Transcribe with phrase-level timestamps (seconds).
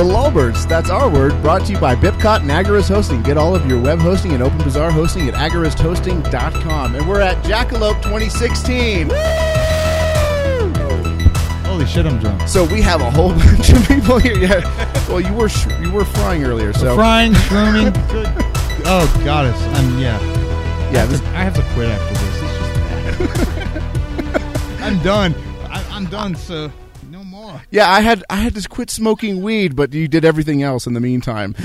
[0.00, 3.20] The Lulberts, that's our word, brought to you by Bipcot and Agorist Hosting.
[3.22, 6.94] Get all of your web hosting and Open Bazaar hosting at agoristhosting.com.
[6.94, 9.10] And we're at Jackalope 2016.
[11.66, 12.48] Holy shit, I'm drunk.
[12.48, 14.38] So we have a whole bunch of people here.
[14.38, 15.06] Yeah.
[15.06, 17.92] Well, you were sh- you were frying earlier, so Frying, shrooming.
[18.10, 18.46] Good.
[18.86, 19.60] Oh, goddess.
[19.76, 20.18] I'm, yeah.
[20.90, 21.04] yeah.
[21.04, 22.42] This, I have to quit after this.
[22.42, 24.80] It's just bad.
[24.80, 25.34] I'm done.
[25.64, 26.72] I, I'm done, so
[27.70, 30.94] yeah, I had I had to quit smoking weed, but you did everything else in
[30.94, 31.54] the meantime.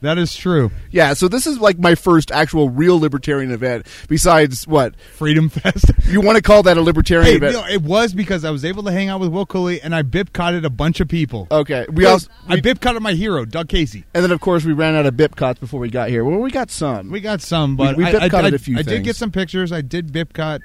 [0.00, 0.70] That is true.
[0.90, 3.86] yeah, so this is like my first actual real libertarian event.
[4.06, 5.92] Besides, what Freedom Fest.
[6.04, 7.54] you want to call that a libertarian hey, event?
[7.54, 10.02] no, it was because I was able to hang out with Will Coley and I
[10.02, 11.46] bipcotted a bunch of people.
[11.50, 14.04] Okay, we also I bipcotted my hero, Doug Casey.
[14.12, 16.22] and then of course we ran out of Bipcots before we got here.
[16.22, 17.10] Well, we got some.
[17.10, 19.30] We got some, but we I, I, bipcotted I- a few I did get some
[19.30, 19.72] pictures.
[19.72, 20.60] I did bipcot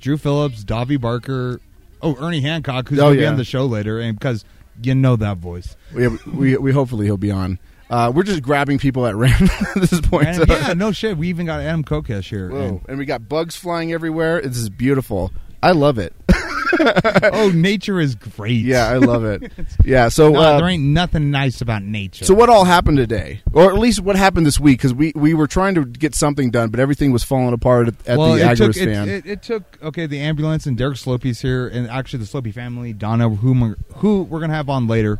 [0.00, 1.60] Drew Phillips, Davi Barker,
[2.04, 3.30] oh Ernie Hancock, who's Oh, going to be yeah.
[3.30, 4.44] on the show later, and because
[4.82, 5.76] you know that voice.
[5.94, 7.58] we, we we hopefully he'll be on.
[7.90, 10.26] Uh, we're just grabbing people at random at this point.
[10.26, 11.16] And yeah, no shit.
[11.18, 12.48] We even got Adam Kokesh here.
[12.50, 12.58] Whoa.
[12.66, 14.40] And- And we got bugs flying everywhere.
[14.40, 15.32] This is beautiful.
[15.62, 16.12] I love it.
[17.32, 18.64] oh, nature is great.
[18.64, 19.52] yeah, I love it.
[19.84, 20.08] Yeah.
[20.08, 22.24] So No, uh, there ain't nothing nice about nature.
[22.24, 24.78] So what all happened today, or at least what happened this week?
[24.78, 27.94] Because we, we were trying to get something done, but everything was falling apart at,
[28.06, 31.40] at well, the took, Agorist it, it, it took okay the ambulance and Derek Slopey's
[31.40, 35.18] here, and actually the Slopey family, Donna, whom who we're gonna have on later.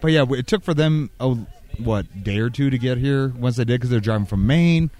[0.00, 1.36] But yeah, it took for them a
[1.78, 3.28] what day or two to get here.
[3.28, 4.90] Once they did, because they're driving from Maine,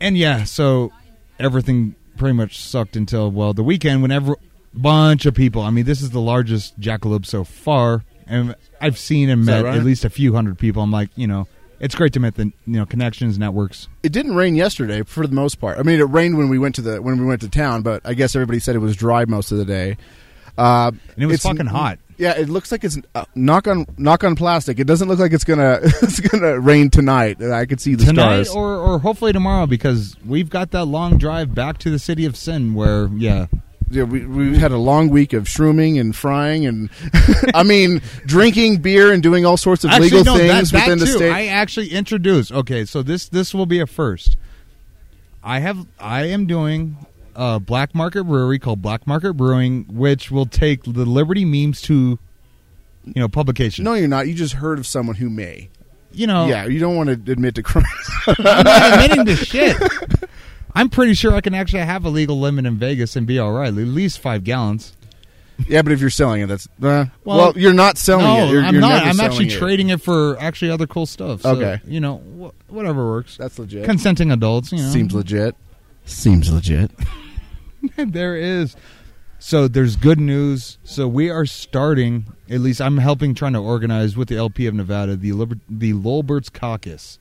[0.00, 0.92] and yeah, so
[1.38, 4.02] everything pretty much sucked until well the weekend.
[4.02, 4.36] Whenever
[4.76, 9.28] bunch of people, I mean, this is the largest jackalope so far, and I've seen
[9.30, 9.76] and met right?
[9.76, 10.82] at least a few hundred people.
[10.82, 11.46] I'm like, you know.
[11.78, 13.86] It's great to meet the you know connections networks.
[14.02, 15.78] it didn't rain yesterday for the most part.
[15.78, 18.00] I mean, it rained when we went to the when we went to town, but
[18.02, 19.98] I guess everybody said it was dry most of the day.
[20.56, 21.98] Uh, And it was it's- fucking hot.
[22.16, 24.78] Yeah, it looks like it's uh, knock on knock on plastic.
[24.80, 27.42] It doesn't look like it's gonna it's gonna rain tonight.
[27.42, 28.48] I could see the tonight stars.
[28.56, 32.34] or, or hopefully tomorrow because we've got that long drive back to the city of
[32.38, 33.48] sin where yeah
[33.90, 36.90] yeah, we we had a long week of shrooming and frying and
[37.54, 40.98] I mean drinking beer and doing all sorts of actually legal no things that within
[40.98, 41.30] the too state.
[41.32, 44.36] i actually introduced okay so this this will be a first
[45.42, 46.96] i have i am doing
[47.36, 52.18] a black market brewery called black market brewing which will take the liberty memes to
[53.04, 54.26] you know publication no, you're not.
[54.26, 55.68] You just heard of someone who may.
[56.12, 57.86] you know Yeah, you don't want to admit to crimes.
[58.26, 59.76] i'm not admitting to shit
[60.76, 63.50] i'm pretty sure i can actually have a legal limit in vegas and be all
[63.52, 64.92] right at least five gallons
[65.68, 68.50] yeah, but if you're selling it, that's uh, well, Well, You're not selling no, it.
[68.50, 69.04] You're, I'm you're not.
[69.04, 69.58] I'm actually it.
[69.58, 71.40] trading it for actually other cool stuff.
[71.42, 71.80] So, Okay.
[71.86, 73.38] you know, wh- whatever works.
[73.38, 73.84] That's legit.
[73.86, 74.90] Consenting adults, you know.
[74.90, 75.56] Seems legit.
[76.04, 76.90] Seems legit.
[77.96, 78.76] there is.
[79.38, 80.76] So there's good news.
[80.84, 82.26] So we are starting.
[82.50, 85.94] At least I'm helping, trying to organize with the LP of Nevada the Liber- the
[85.94, 87.18] Lolberts Caucus.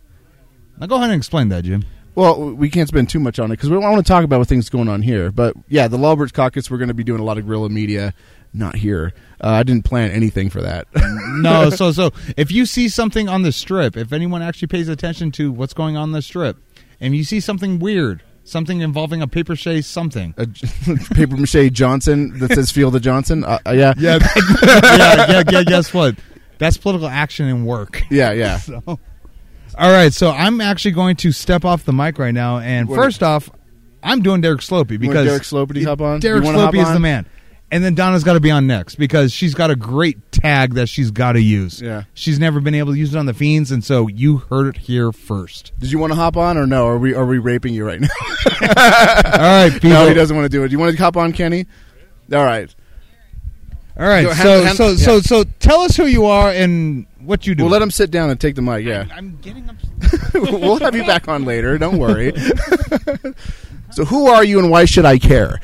[0.78, 1.86] Now go ahead and explain that, Jim.
[2.16, 4.40] Well, we can't spend too much on it because we don't want to talk about
[4.40, 5.32] what things going on here.
[5.32, 8.14] But yeah, the Lawbert Caucus, we're going to be doing a lot of guerrilla media.
[8.54, 9.12] Not here.
[9.44, 10.88] Uh, I didn't plan anything for that.
[11.36, 15.32] No, so so if you see something on the strip, if anyone actually pays attention
[15.34, 16.56] to what's going on, the strip,
[17.02, 20.48] and you see something weird, something involving a paper chase, something, a
[21.14, 24.20] paper mache Johnson that says "Feel the Johnson." Uh, uh, yeah, Yeah,
[24.64, 25.64] yeah, yeah, yeah.
[25.64, 26.16] Guess what?
[26.58, 28.02] That's political action and work.
[28.10, 28.60] yeah, yeah.
[28.60, 28.98] So,
[29.78, 30.14] all right.
[30.14, 33.50] So I'm actually going to step off the mic right now, and first off,
[34.04, 36.20] I'm doing Derek Slopey because Derek Slopey hop on?
[36.20, 36.94] Derek You wanna hop Slopey is on?
[36.94, 37.26] the man,
[37.72, 40.88] and then Donna's got to be on next because she's got a great tag that
[40.88, 41.82] she's got to use.
[41.82, 42.04] Yeah.
[42.14, 44.78] she's never been able to use it on the fiends, and so you heard it
[44.78, 45.74] here first.
[45.80, 46.88] Did you want to hop on or no?
[46.88, 48.08] Are we are we raping you right now?
[48.62, 49.90] All right, people.
[49.90, 50.68] no, he doesn't want to do it.
[50.70, 51.66] Do you want to hop on, Kenny?
[52.32, 52.74] All right.
[53.98, 54.28] All right.
[54.28, 54.96] So, so, yeah.
[54.96, 57.64] so, so, tell us who you are and what you do.
[57.64, 58.86] We'll let him sit down and take the mic.
[58.86, 59.76] Yeah, I'm getting up.
[60.34, 61.78] we'll have you back on later.
[61.78, 62.34] Don't worry.
[63.92, 65.60] so, who are you and why should I care?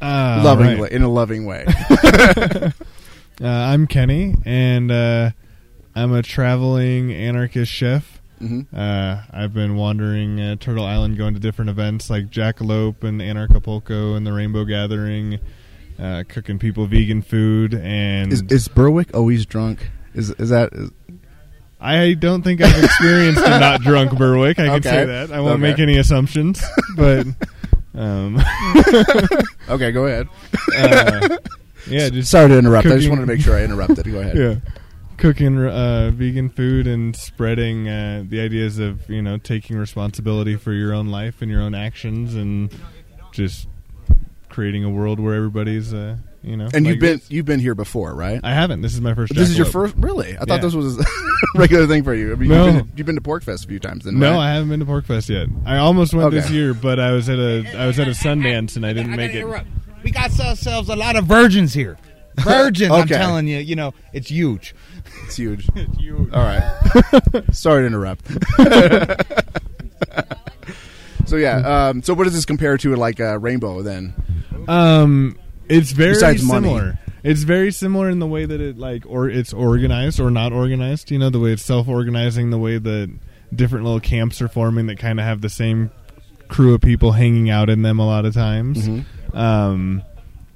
[0.00, 0.92] Uh, loving right.
[0.92, 1.66] in a loving way.
[3.42, 5.30] Uh, I'm Kenny, and uh,
[5.94, 8.20] I'm a traveling anarchist chef.
[8.38, 8.66] Mhm.
[8.70, 14.14] Uh, I've been wandering uh, Turtle Island, going to different events like Jackalope and Anarchapulco
[14.14, 15.38] and the Rainbow Gathering,
[16.00, 17.74] uh, cooking people vegan food.
[17.74, 19.90] And Is, is Berwick always drunk?
[20.14, 20.72] Is is that?
[20.72, 20.90] Is,
[21.80, 24.58] I don't think I've experienced a not drunk Berwick.
[24.58, 24.88] I can Okay.
[24.90, 25.32] say that.
[25.32, 25.62] I won't Okay.
[25.62, 26.62] make any assumptions,
[26.96, 27.26] but
[27.94, 28.38] um,
[29.68, 30.28] okay, go ahead.
[30.76, 31.38] uh,
[31.88, 32.86] yeah, just Sorry to interrupt.
[32.86, 34.04] I just wanted to make sure I interrupted.
[34.10, 34.36] Go ahead.
[34.36, 34.54] yeah
[35.16, 40.72] cooking uh, vegan food and spreading uh, the ideas of you know taking responsibility for
[40.72, 42.74] your own life and your own actions and
[43.30, 43.68] just
[44.50, 47.30] creating a world where everybody's uh, You know, And like you've been this.
[47.30, 48.40] you've been here before, right?
[48.42, 48.80] I haven't.
[48.82, 49.34] This is my first.
[49.34, 50.36] this is your first, really?
[50.36, 50.56] I thought Yeah.
[50.58, 51.04] this was a
[51.56, 52.32] regular thing for you.
[52.32, 52.64] I mean, No.
[52.66, 54.38] you've, been, you've been to Porkfest a few times, then, No, right?
[54.50, 55.48] I haven't been to Porkfest yet.
[55.66, 58.76] I almost went this year, but I was at a I was at a Sundance
[58.76, 59.42] and I didn't I make gotta it.
[59.42, 59.66] interrupt.
[60.02, 61.98] We got ourselves a lot of virgins here.
[62.38, 63.58] Virgins, I'm telling you.
[63.58, 64.74] You know, it's huge.
[65.24, 65.68] It's huge.
[65.76, 66.32] It's huge.
[66.32, 66.62] All right.
[67.52, 68.26] Sorry to interrupt.
[71.30, 71.88] So yeah.
[71.88, 74.12] Um, so what does this compare to like a rainbow then?
[74.68, 75.38] Um,
[75.68, 76.68] it's very Besides money.
[76.68, 76.98] similar.
[77.22, 81.10] It's very similar in the way that it like or it's organized or not organized.
[81.10, 83.10] You know, the way it's self-organizing, the way that
[83.54, 85.90] different little camps are forming that kind of have the same
[86.48, 88.88] crew of people hanging out in them a lot of times.
[88.88, 89.36] Mm-hmm.
[89.36, 90.02] Um,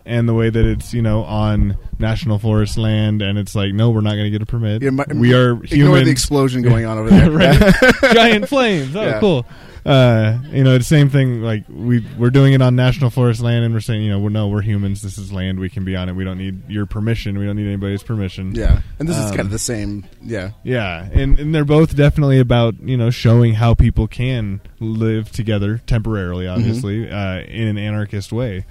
[0.06, 3.90] and the way that it's you know on national forest land, and it's like, no,
[3.90, 4.82] we're not going to get a permit.
[4.82, 6.04] Yeah, my- we are Ignore human.
[6.04, 7.72] the explosion going on over there.
[8.14, 8.94] Giant flames.
[8.96, 9.20] Oh, Yeah.
[9.20, 9.46] cool.
[9.84, 11.42] Uh, you know, the same thing.
[11.42, 14.30] Like we we're doing it on national forest land, and we're saying, you know, we're,
[14.30, 15.02] no, we're humans.
[15.02, 15.60] This is land.
[15.60, 16.14] We can be on it.
[16.14, 17.38] We don't need your permission.
[17.38, 18.54] We don't need anybody's permission.
[18.54, 20.06] Yeah, and this is Um, kind of the same.
[20.22, 25.30] Yeah, Yeah, and and they're both definitely about you know showing how people can live
[25.30, 28.64] together temporarily, obviously, uh, in an anarchist way.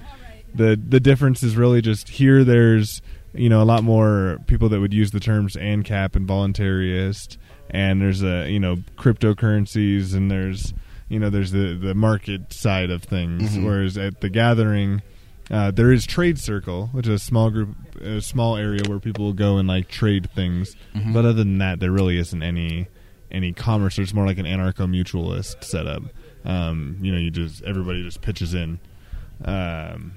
[0.52, 2.42] the The difference is really just here.
[2.42, 3.02] There's
[3.32, 7.36] you know a lot more people that would use the terms ANCAP and voluntarist,
[7.70, 10.74] and there's a you know cryptocurrencies, and there's
[11.14, 13.56] you know there's the the market side of things.
[13.56, 13.64] Mhm.
[13.64, 15.00] Whereas at the gathering.
[15.50, 19.26] Uh, there is Trade Circle, which is a small group, a small area where people
[19.26, 20.74] will go and like trade things.
[20.96, 21.12] Mhm.
[21.12, 22.86] But other than that, there really isn't any
[23.30, 23.98] any commerce.
[23.98, 26.02] It's more like an anarcho mutualist setup.
[26.46, 28.78] Um, you know, you just everybody just pitches in.
[29.44, 30.12] Um,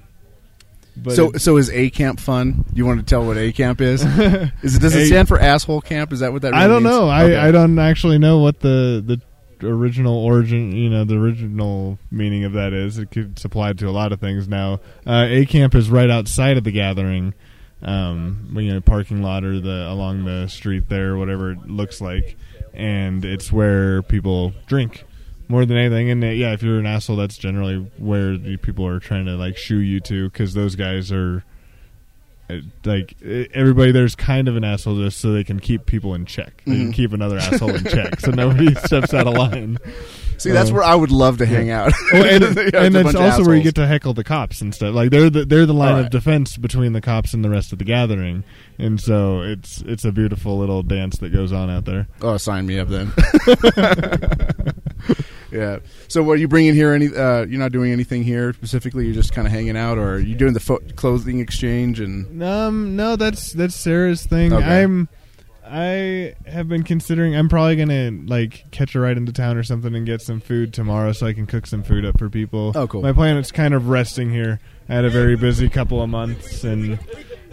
[0.96, 2.64] but so it- so is A camp fun?
[2.72, 4.02] You want to tell what A camp is?
[4.62, 6.12] Is it does it A- stand for asshole camp?
[6.12, 6.52] Is that what that?
[6.52, 6.94] Really I don't means?
[6.96, 7.04] know.
[7.10, 7.36] Okay.
[7.36, 9.20] I, I don't actually know what the the
[9.62, 12.98] original origin, you know, the original meaning of that is.
[12.98, 14.80] It could apply to a lot of things now.
[15.06, 17.34] Uh, A camp is right outside of the gathering,
[17.82, 22.36] um, you know, parking lot or the along the street there, whatever it looks like,
[22.74, 25.04] and it's where people drink
[25.48, 26.10] more than anything.
[26.10, 29.32] And uh, yeah, if you're an asshole, that's generally where the people are trying to
[29.36, 31.44] like shoo you to because those guys are
[32.84, 36.62] like everybody there's kind of an asshole just so they can keep people in check.
[36.66, 36.94] They can Mhm.
[36.94, 39.78] keep another asshole in check, so nobody steps out of line.
[40.38, 41.92] See, that's where I would love to hang out.
[42.12, 43.64] Oh, and Yeah, it's and a that's of also where you assholes.
[43.64, 44.94] get to heckle the cops and stuff.
[44.94, 46.04] Like they're the, they're the line Alright.
[46.06, 48.44] of defense between the cops and the rest of the gathering,
[48.78, 52.06] and so it's it's a beautiful little dance that goes on out there.
[52.22, 53.12] Oh, sign me up then.
[55.50, 55.78] Yeah.
[56.08, 56.92] So, what are you bringing here?
[56.92, 57.06] Any?
[57.08, 59.04] Uh, you're not doing anything here specifically.
[59.06, 62.00] You're just kind of hanging out, or are you doing the fo- clothing exchange?
[62.00, 64.52] And Um, no, that's that's Sarah's thing.
[64.52, 64.82] Okay.
[64.82, 65.08] I'm,
[65.66, 67.36] I have been considering.
[67.36, 70.72] I'm probably gonna like catch a ride into town or something and get some food
[70.72, 72.72] tomorrow, so I can cook some food up for people.
[72.74, 73.02] Oh, cool.
[73.02, 74.60] My plan is kind of resting here.
[74.88, 76.98] I had a very busy couple of months and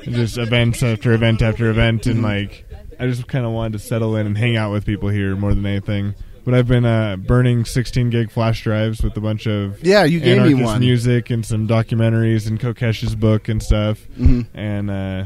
[0.03, 2.23] just events after event after event, and Mhm.
[2.23, 2.65] like
[2.99, 5.53] I just kind of wanted to settle in and hang out with people here more
[5.53, 6.15] than anything.
[6.45, 10.19] But I've been uh, burning 16 gig flash drives with a bunch of yeah, you
[10.19, 10.79] gave me one.
[10.79, 15.23] music and some documentaries and Kokesh's book and stuff, hmm and uh,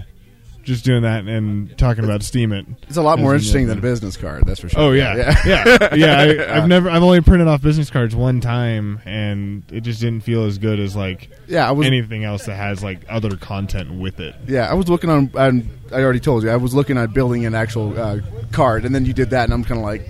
[0.63, 2.65] just doing that and talking about Steemit.
[2.87, 4.45] It's a lot more interesting than a business card.
[4.45, 4.79] That's for sure.
[4.79, 6.19] Oh yeah, yeah, yeah, yeah.
[6.53, 10.21] I, I've never, I've only printed off business cards one time, and it just didn't
[10.23, 11.85] feel as good as like Yeah, I was.
[11.87, 14.35] anything else that has like other content with it.
[14.47, 15.31] Yeah, I was looking on.
[15.35, 16.49] on I already told you.
[16.51, 18.19] I was looking at building an actual uh,
[18.51, 20.07] card, and then you did that, and I'm kind of like,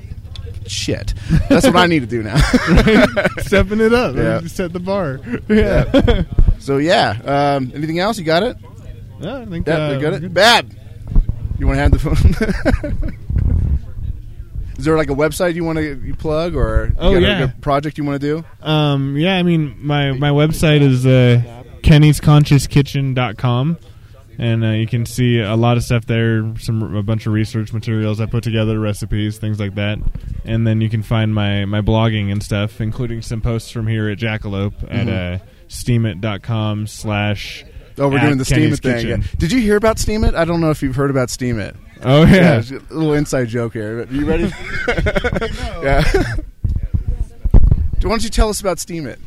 [0.69, 1.13] shit.
[1.49, 2.38] That's what I need to do now.
[3.39, 4.41] Stepping it up, Yeah.
[4.47, 5.19] set the bar.
[5.49, 5.85] Yeah.
[5.93, 6.23] Yeah,
[6.59, 7.19] so yeah.
[7.57, 8.17] Um, anything else?
[8.19, 8.57] You got it?
[9.19, 10.19] Yeah, I think Yeah, uh, got it.
[10.21, 10.33] good.
[10.33, 10.75] Bad.
[11.59, 13.13] You want to have the phone?
[14.77, 17.43] Is there like a website you want to plug, or Oh, got yeah.
[17.43, 18.45] a project you want to do?
[18.65, 21.41] Um, yeah, I mean, my, my website is uh,
[21.83, 23.77] kennysconsciouskitchen.com.
[24.39, 27.74] And uh, you can see a lot of stuff there, some a bunch of research
[27.74, 30.00] materials I put together, recipes, things like that.
[30.46, 34.08] And then you can find my, my blogging and stuff, including some posts from here
[34.10, 35.36] at Jackalope at Mhm.
[35.41, 37.65] uh, steemit.com slash.
[37.98, 38.96] Oh, we're doing the Steemit thing.
[38.96, 39.22] Kitchen.
[39.22, 39.27] Yeah.
[39.39, 40.34] Did you hear about Steemit?
[40.34, 41.75] I don't know if you've heard about Steemit.
[42.01, 42.60] Oh, yeah.
[42.60, 44.05] it's a little inside joke here.
[44.05, 44.46] But you ready?
[45.84, 46.03] yeah.
[48.01, 49.18] Why don't you tell us about Steemit?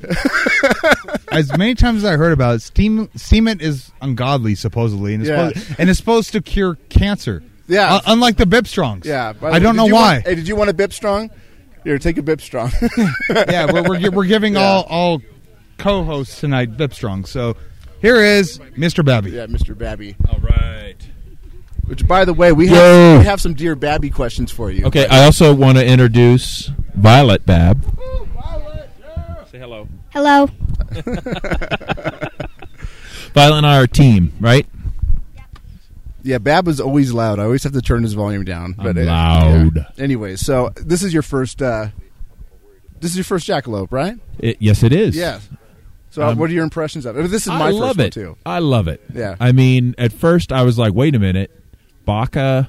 [1.32, 5.30] As many times as I heard about it, steam cement is ungodly supposedly, and it's,
[5.30, 5.48] Yeah.
[5.48, 7.42] supposed, and it's supposed to cure cancer.
[7.68, 7.94] Yeah.
[7.94, 9.06] Uh, unlike the Bip Strongs.
[9.06, 9.32] yeah.
[9.32, 10.14] by the I way, don't know why.
[10.14, 11.30] Want, hey, did you want a Bip Strong?
[11.84, 12.70] Here, take a Bip Strong.
[13.30, 14.60] yeah, we're we're, we're giving Yeah.
[14.60, 15.22] all all
[15.78, 17.24] co-hosts tonight Bip Strong.
[17.26, 17.56] So
[18.00, 19.04] here is Mr.
[19.04, 19.30] Babby.
[19.32, 19.76] yeah, Mr.
[19.76, 20.16] Babby.
[20.30, 20.96] All right.
[21.86, 24.86] Which, by the way, we have, we have some Dear Babby questions for you.
[24.86, 27.91] Okay, I also want to introduce Violet Babb.
[30.12, 30.46] Say hello.
[30.92, 32.28] Hello.
[33.34, 34.66] Violet and I are a team, right?
[36.22, 37.38] Yeah, Babb was always loud.
[37.38, 38.74] I always have to turn his volume down.
[38.74, 39.76] But I'm uh, loud.
[39.76, 39.84] yeah.
[40.04, 41.62] Anyways, so this is your first.
[41.62, 41.88] uh
[43.00, 44.18] This is your first jackalope, right?
[44.38, 45.16] It, yes, it is.
[45.16, 45.40] Yeah.
[46.10, 47.22] So uh, Um, what are your impressions of it?
[47.30, 48.36] This is my I first love one it too.
[48.44, 49.00] I love it.
[49.14, 49.36] Yeah.
[49.40, 51.50] I mean, at first I was like, wait a minute,
[52.04, 52.68] Baca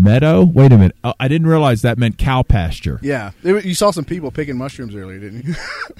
[0.00, 0.44] Meadow.
[0.44, 0.96] Wait a minute.
[1.04, 2.98] Oh, I didn't realize that meant cow pasture.
[3.02, 5.54] Yeah, you saw some people picking mushrooms earlier, didn't you?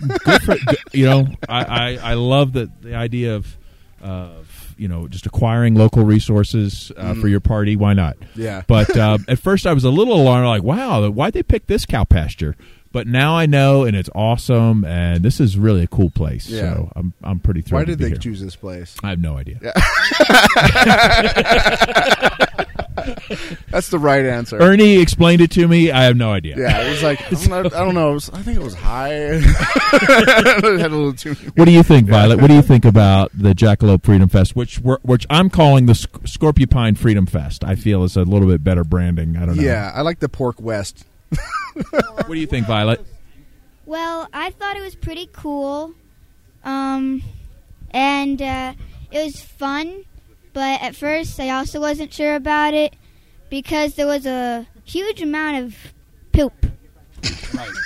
[0.25, 0.57] good for
[0.93, 3.57] you know I, I, I love the the idea of
[4.01, 8.17] of you know just acquiring local resources uh, for your party why not.
[8.35, 8.63] Yeah.
[8.67, 11.85] but um, at first I was a little alarmed like wow why'd they pick this
[11.85, 12.57] cow pasture
[12.93, 16.75] but now I know and it's awesome and this is really a cool place Yeah.
[16.75, 18.17] so I'm I'm pretty thrilled Why did they here.
[18.19, 18.97] choose this place?
[19.03, 19.59] I have no idea
[23.71, 24.59] That's the right answer.
[24.61, 27.49] Ernie explained it to me I have no idea yeah, it was like I don't
[27.49, 27.57] know.
[27.79, 29.13] I, don't know was- I think it was high.
[29.15, 31.35] it had a little too.
[31.55, 32.41] What do you think, Violet?
[32.41, 35.95] What do you think about the Jackalope Freedom Fest, which we're, which I'm calling the
[35.95, 37.65] Sc- Scorpiopine Freedom Fest?
[37.65, 39.37] I feel is a little bit better branding.
[39.37, 39.63] I don't know.
[39.63, 41.05] Yeah, I like the pork west.
[41.91, 43.05] What do you think, Violet?
[43.87, 45.95] Well, I thought it was pretty cool,
[46.65, 47.23] um,
[47.91, 48.75] and uh,
[49.11, 50.05] it was fun.
[50.53, 52.95] But at first, I also wasn't sure about it
[53.51, 55.77] because there was a huge amount of
[56.33, 56.67] poop.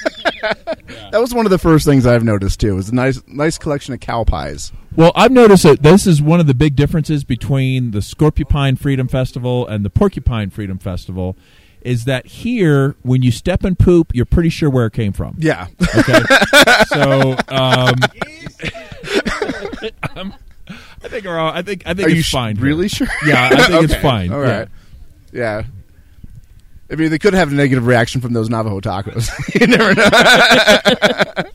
[1.10, 2.72] That was one of the first things I've noticed too.
[2.72, 4.72] It was a nice, nice collection of cow pies.
[4.96, 9.08] Well, I've noticed that this is one of the big differences between the Scorpiopine Freedom
[9.08, 11.36] Festival and the Porcupine Freedom Festival.
[11.84, 15.36] Is that here, when you step and poop, you're pretty sure where it came from.
[15.38, 16.20] Yeah, Okay,
[16.86, 17.94] so um,
[20.16, 20.34] I'm-
[21.04, 22.56] I think we're all, I think I think are it's you sh- fine.
[22.56, 22.64] here.
[22.64, 23.06] Really sure?
[23.26, 24.32] Yeah, I think it's Okay, fine.
[24.32, 24.58] All yeah.
[24.60, 24.68] right.
[25.32, 25.62] Yeah.
[26.90, 29.28] I mean, they could have a negative reaction from those Navajo tacos.
[29.60, 31.50] you never know.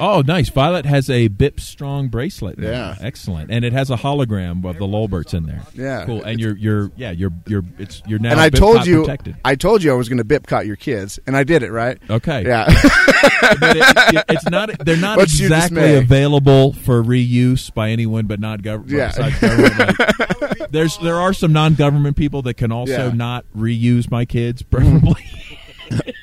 [0.00, 0.48] Oh, nice.
[0.48, 2.58] Violet has a BIP Strong bracelet.
[2.58, 2.70] now.
[2.70, 2.96] Yeah.
[3.00, 5.62] excellent, and it has a hologram of the Lolberts in there.
[5.74, 6.04] Yeah.
[6.06, 6.22] cool.
[6.22, 9.36] And you're you're yeah you're you're it's you're now and I told you, protected.
[9.44, 11.70] I told you I was going to bip caught your kids, and I did it
[11.70, 11.98] right.
[12.10, 12.44] Okay.
[12.46, 12.64] Yeah.
[13.60, 14.70] but it, it- it's not.
[14.84, 18.90] They're not What's exactly available for reuse by anyone, but not government.
[18.92, 19.30] Yeah.
[19.40, 19.98] government.
[19.98, 23.12] Like, there's there are some non-government people that can also Yeah.
[23.12, 25.24] not reuse my kids, preferably.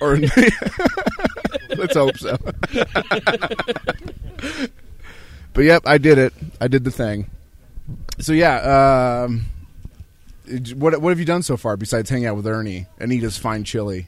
[0.02, 0.18] or
[1.78, 2.38] let's hope so.
[5.54, 6.34] but yep, I did it.
[6.62, 7.30] I did the thing.
[8.20, 9.46] So yeah, um,
[10.76, 13.38] what what have you done so far besides hang out with Ernie and eat his
[13.38, 14.08] fine chili?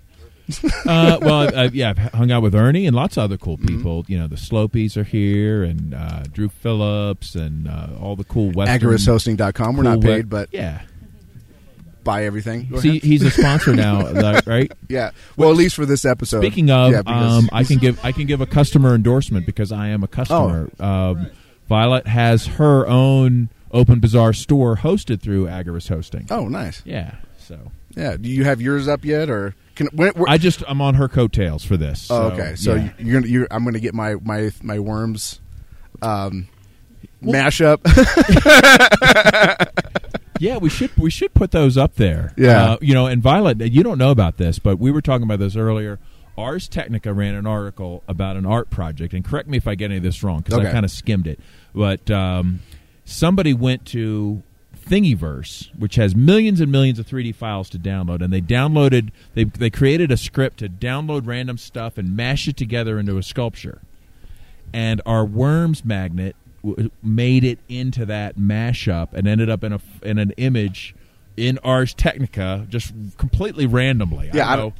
[0.88, 3.78] uh, well, uh, yeah, I've hung out with Ernie and lots of other cool Mm-hmm.
[3.78, 4.06] people.
[4.08, 8.52] You know, the Slopies are here, and uh, Drew Phillips, and uh, all the cool
[8.52, 8.90] Western.
[8.90, 9.78] AgoristHosting.com.
[9.78, 10.82] We're not cool we- paid, but yeah.
[12.10, 12.68] Buy everything.
[12.72, 13.04] Go See, ahead.
[13.04, 14.72] he's a sponsor now, right?
[14.88, 15.12] yeah.
[15.38, 16.40] Well, at least for this episode.
[16.42, 19.72] Speaking of, yeah, because- um, I can give I can give a customer endorsement because
[19.72, 20.72] I am a customer.
[20.80, 20.86] Oh.
[20.86, 21.28] Um,
[21.68, 26.26] Violet has her own Open Bazaar store hosted through Agorist Hosting.
[26.32, 26.82] oh, nice.
[26.84, 27.60] Yeah, so
[27.96, 28.18] Yeah.
[28.18, 31.64] Do you have yours up yet, or can when, I just I'm on her coattails
[31.64, 32.10] for this.
[32.10, 32.56] Oh, so, okay.
[32.56, 32.90] So yeah.
[32.98, 35.40] you're gonna, you're, I'm going to get my my my worms
[36.02, 36.48] um,
[37.24, 37.82] mashup.
[40.40, 42.34] Yeah, we should we should put those up there.
[42.38, 42.72] Yeah.
[42.72, 45.40] uh, you know, and Violet, you don't know about this, but we were talking about
[45.40, 46.00] this earlier.
[46.38, 49.86] Ars Technica ran an article about an art project, and correct me if I get
[49.86, 50.70] any of this wrong because Okay.
[50.70, 51.40] I kind of skimmed it.
[51.76, 52.62] But um,
[53.04, 54.42] somebody went to
[54.78, 59.44] Thingiverse, which has millions and millions of 3D files to download, and they downloaded they
[59.44, 63.82] they created a script to download random stuff and mash it together into a sculpture
[64.72, 69.80] and our worms magnet w- made it into that mashup and ended up in a
[70.04, 70.96] in an image
[71.38, 74.30] in Ars Technica just completely randomly.
[74.34, 74.74] Yeah, I I.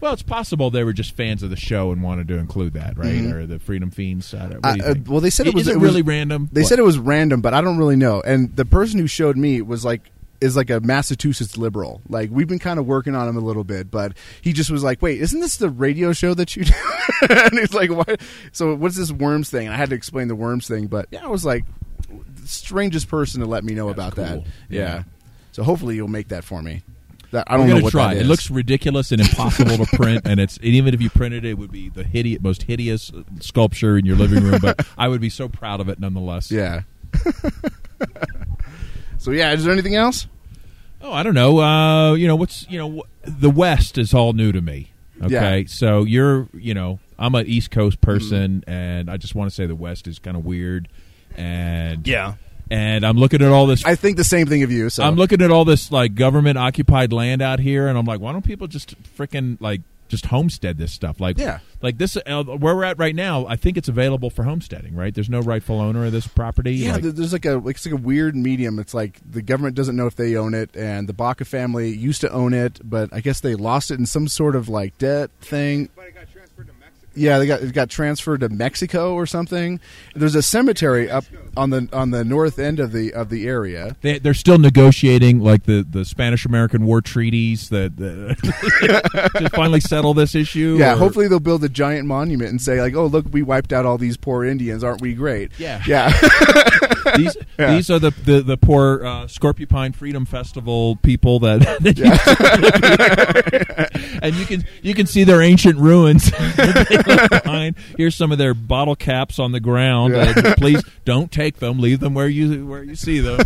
[0.00, 2.98] Well, it's possible they were just fans of the show and wanted to include that,
[2.98, 3.14] right?
[3.14, 3.32] Mhm.
[3.32, 4.32] Or the Freedom Fiends.
[4.34, 6.50] What I- uh, well, they said it was- Is it, it was- really random?
[6.52, 8.20] They said it was random, but I don't really know.
[8.20, 10.10] And the person who showed me was like
[10.40, 12.02] is like a Massachusetts liberal.
[12.08, 14.12] Like we've been kind of working on him a little bit, but
[14.42, 16.72] he just was like, "Wait, isn't this the radio show that you?" do?
[17.30, 18.20] and he's like, "What?"
[18.52, 19.66] So what's this worms thing?
[19.66, 21.64] And I had to explain the worms thing, but yeah, I was like,
[22.44, 24.42] strangest person to let me know That's about that.
[24.68, 24.80] Yeah.
[24.80, 25.02] Yeah.
[25.52, 26.82] So hopefully you'll make that for me.
[27.30, 28.14] That I I'm don't know what try.
[28.14, 31.50] It looks ridiculous and impossible to print, and it's and even if you printed it,
[31.50, 34.60] it would be the hideous, most hideous uh, sculpture in your living room.
[34.62, 36.50] But I would be so proud of it nonetheless.
[36.50, 36.82] yeah.
[39.24, 40.26] so yeah, is there anything else?
[41.00, 41.60] Oh, I don't know.
[41.60, 44.90] Uh, you know what's you know the West is all new to me.
[45.22, 45.64] Okay, Yeah.
[45.66, 48.70] so you're you know I'm an East Coast person, Mm-hmm.
[48.70, 50.88] and I just want to say the West is kind of weird,
[51.36, 52.34] and Yeah.
[52.70, 53.84] and I'm looking at all this.
[53.84, 54.88] I think the same thing of you.
[54.90, 58.20] So I'm looking at all this like government occupied land out here, and I'm like,
[58.20, 61.18] why don't people just freaking like just homestead this stuff.
[61.20, 61.58] Like Yeah.
[61.82, 63.46] like this uh, where we're at right now.
[63.46, 64.94] I think it's available for homesteading.
[64.94, 65.14] Right?
[65.14, 66.74] There's no rightful owner of this property.
[66.74, 68.78] Yeah, Like- there's like a like, it's like a weird medium.
[68.78, 72.20] It's like the government doesn't know if they own it, and the Baca family used
[72.20, 75.30] to own it, but I guess they lost it in some sort of like debt
[75.40, 75.88] thing.
[75.96, 77.10] But it got transferred to Mexico.
[77.16, 79.80] Yeah, they got it got transferred to Mexico or something.
[80.14, 81.24] There's a cemetery up
[81.56, 83.96] on the on the north end of the of the area.
[84.02, 87.96] They, they're still negotiating like the, the Spanish American War treaties that
[89.38, 90.76] to finally settle this issue.
[90.78, 93.72] Yeah, or- hopefully they'll build a giant monument and say like, "Oh, look, we wiped
[93.72, 94.82] out all these poor Indians.
[94.84, 95.82] Aren't we great?" Yeah.
[95.86, 96.12] yeah,
[97.16, 97.74] these Yeah.
[97.74, 101.60] these are the the, the poor uh, Scorpiopine Freedom Festival people that,
[104.22, 107.76] and you can you can see their ancient ruins that they left behind.
[107.96, 110.14] Here's some of their bottle caps on the ground.
[110.14, 110.32] Yeah.
[110.36, 111.78] Uh, please don't take them.
[111.78, 113.40] Leave them where you where you see them.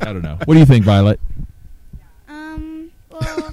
[0.00, 0.38] I don't know.
[0.44, 1.20] What do you think, Violet?
[2.28, 3.50] Um, well,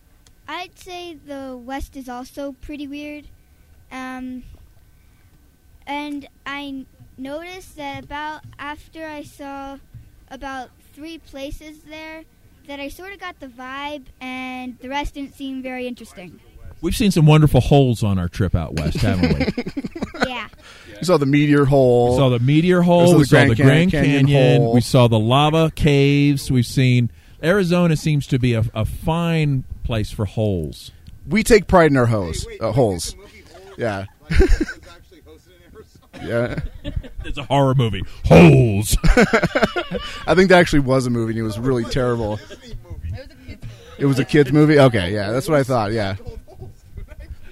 [0.48, 3.26] I'd say the West is also pretty weird.
[3.92, 4.42] Um,
[5.86, 9.78] and I noticed that about after I saw
[10.30, 12.24] about three places there,
[12.66, 16.40] that I sort of got the vibe, and the rest didn't seem very interesting.
[16.80, 19.84] We've seen some wonderful holes on our trip out west, haven't we?
[20.26, 20.48] yeah.
[20.88, 22.10] you saw the meteor hole.
[22.12, 23.06] We saw the meteor We hole.
[23.06, 24.62] saw the We saw Grand the Grand Canyon Canyon.
[24.62, 24.74] hole.
[24.74, 26.50] We saw the lava caves.
[26.50, 27.10] We've seen
[27.42, 30.92] Arizona seems to be a, a fine place for holes.
[31.28, 32.46] we take pride in our holes.
[32.60, 33.14] Uh, holes.
[33.76, 34.06] Yeah,
[36.22, 36.60] yeah.
[37.26, 38.02] It's a horror movie.
[38.26, 38.98] Holes.
[40.26, 41.30] I think that actually was a movie.
[41.32, 42.38] and It was really terrible.
[43.98, 44.78] It was a kids movie.
[44.78, 45.92] Okay, yeah, that's what I thought.
[45.92, 46.16] Yeah.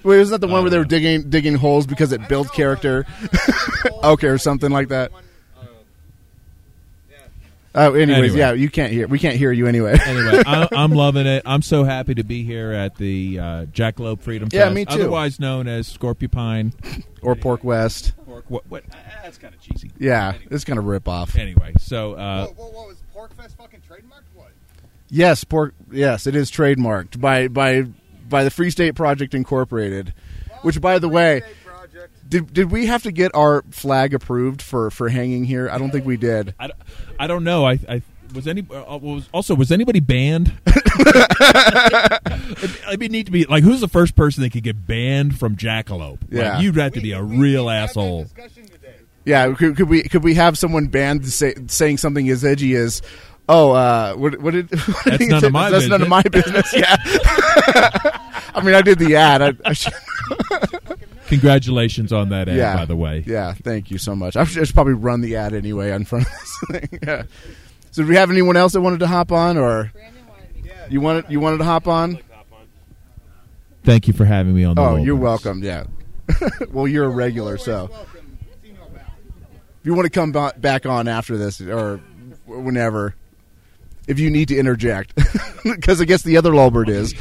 [0.03, 3.05] Wait, was that the one where they were digging digging holes because it built character?
[4.03, 5.11] okay, or something like that.
[7.75, 8.37] Oh, anyways, Anyway.
[8.37, 9.07] yeah, you can't hear.
[9.07, 9.97] We can't hear you anyway.
[10.05, 11.41] anyway, I, I'm loving it.
[11.43, 14.93] I'm so happy to be here at the uh, Jackalope Freedom Yeah, Fest, me too.
[14.93, 16.73] otherwise known as Scorpiopine.
[17.23, 18.13] or Pork West.
[18.27, 18.45] Pork.
[18.47, 18.63] what?
[18.69, 19.89] what ah, that's kind of cheesy.
[19.97, 21.35] Yeah, it's gonna rip off.
[21.35, 24.29] Anyway, so uh, what, what was Porkfest fucking trademarked?
[24.35, 24.51] What?
[25.09, 25.73] Yes, pork.
[25.91, 27.85] Yes, it is trademarked by by
[28.33, 30.13] by the Free State Project Incorporated.
[30.63, 31.43] Which, by the way,
[32.27, 35.69] did did we have to get our flag approved for for hanging here?
[35.69, 36.53] I don't think we did.
[36.59, 36.79] I, don't-
[37.19, 37.65] I don't know.
[37.65, 38.01] I, I
[38.33, 40.53] was any uh, was also was anybody banned?
[42.87, 45.55] It'd be neat to be like who's the first person that could get banned from
[45.55, 46.21] Jackalope?
[46.23, 46.59] Like, Yeah.
[46.59, 48.27] you'd have to be a real asshole.
[49.25, 53.01] Yeah, could, could we could we have someone banned say, saying something as edgy as,
[53.49, 56.09] "Oh, uh, what what did what did That's he none of my That's none of
[56.09, 56.95] my business." Yeah.
[58.55, 59.41] I mean, I did the ad.
[59.41, 59.93] I, I should,
[61.27, 62.75] Congratulations on that ad, yeah.
[62.75, 63.23] by the way.
[63.25, 64.35] Yeah, thank you so much.
[64.35, 66.99] I should, probably run the ad anyway in front of this thing.
[67.01, 67.23] Yeah.
[67.91, 69.91] So, do we have anyone else that wanted to hop on, or
[70.89, 72.19] you wanted you wanted to hop on?
[73.83, 74.75] Thank you for having me on.
[74.75, 75.63] the Oh, you're welcome.
[75.63, 75.85] Yeah.
[76.71, 77.89] well, you're a regular, so
[79.83, 81.97] if you want to come back on after this or
[82.45, 83.15] whenever,
[84.07, 85.13] if you need to interject,
[85.63, 87.13] because I guess the other Lulbert is.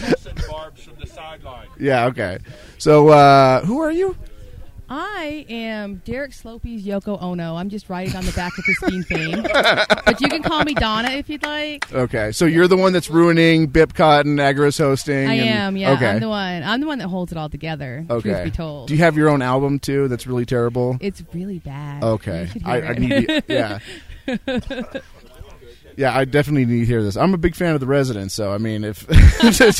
[1.78, 2.06] yeah.
[2.06, 2.38] Okay.
[2.78, 4.16] So, uh, who are you?
[4.94, 7.56] I am Derek Slopey's Yoko Ono.
[7.56, 9.42] I'm just riding on the back of his Fiend fame.
[10.04, 11.90] but you can call me Donna if you'd like.
[11.90, 12.30] Okay.
[12.32, 15.28] So you're the one that's ruining Bipcot and Agorist hosting.
[15.28, 15.92] I and- am, yeah.
[15.92, 16.08] Okay.
[16.08, 16.62] I'm the one.
[16.62, 18.04] I'm the one that holds it all together.
[18.10, 18.30] okay.
[18.32, 18.88] Truth be told.
[18.88, 20.08] Do you have your own album too?
[20.08, 20.98] That's really terrible.
[21.00, 22.02] it's really bad.
[22.04, 23.28] Okay, I, I need.
[23.28, 23.78] To, yeah,
[25.96, 27.16] yeah, I definitely need to hear this.
[27.16, 29.06] I'm a big fan of the Residents, so I mean, if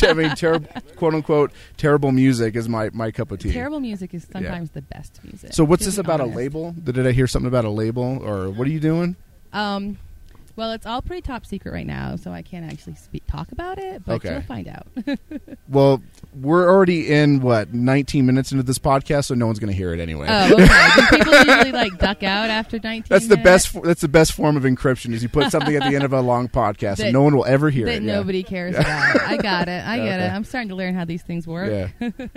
[0.03, 3.51] I mean, terrible, quote unquote, terrible music is my my cup of tea.
[3.51, 5.53] Terrible music is sometimes the best music.
[5.53, 6.35] So, what's this about honest.
[6.35, 6.71] a label?
[6.83, 9.15] Did I hear something about a label, or what are you doing?
[9.51, 9.97] Um,
[10.55, 13.79] well, it's all pretty top secret right now, so I can't actually speak talk about
[13.79, 14.05] it.
[14.05, 14.33] But Okay.
[14.33, 14.87] you'll find out.
[15.67, 16.01] Well,
[16.35, 19.93] we're already in what 19 minutes into this podcast, so no one's going to hear
[19.93, 20.25] it anyway.
[20.29, 20.87] oh, okay.
[21.11, 23.05] Do people usually like duck out after 19?
[23.09, 23.71] that's the minutes?
[23.71, 23.83] best.
[23.83, 25.13] That's the best form of encryption.
[25.13, 27.35] Is you put something at the end of a long podcast, That- and no one
[27.35, 28.03] will ever hear that it.
[28.03, 28.15] yeah.
[28.15, 29.21] nobody cares about.
[29.21, 29.85] I got it.
[29.85, 30.25] I get Okay.
[30.25, 30.29] it.
[30.31, 31.69] I'm starting to learn how these things work.
[31.99, 32.09] Yeah.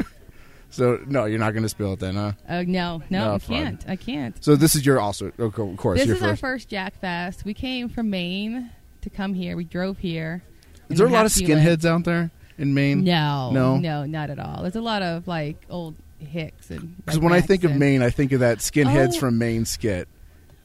[0.70, 2.32] so no, you're not going to spill it then, huh?
[2.48, 3.84] Uh, no, no, No, I can't.
[3.88, 4.42] I can't.
[4.42, 6.40] So this is your also, of course, This your is our first.
[6.40, 7.44] first Jack Fest.
[7.44, 8.70] We came from Maine
[9.02, 9.56] to come here.
[9.56, 10.42] We drove here.
[10.88, 13.04] Is there a lot of skinheads out there in Maine?
[13.04, 13.76] No, No?
[13.76, 14.62] no, not at all.
[14.62, 16.96] There's a lot of like old hicks and.
[16.98, 19.20] Because when I think of Maine, I think of that skinheads Oh.
[19.20, 20.08] from Maine skit.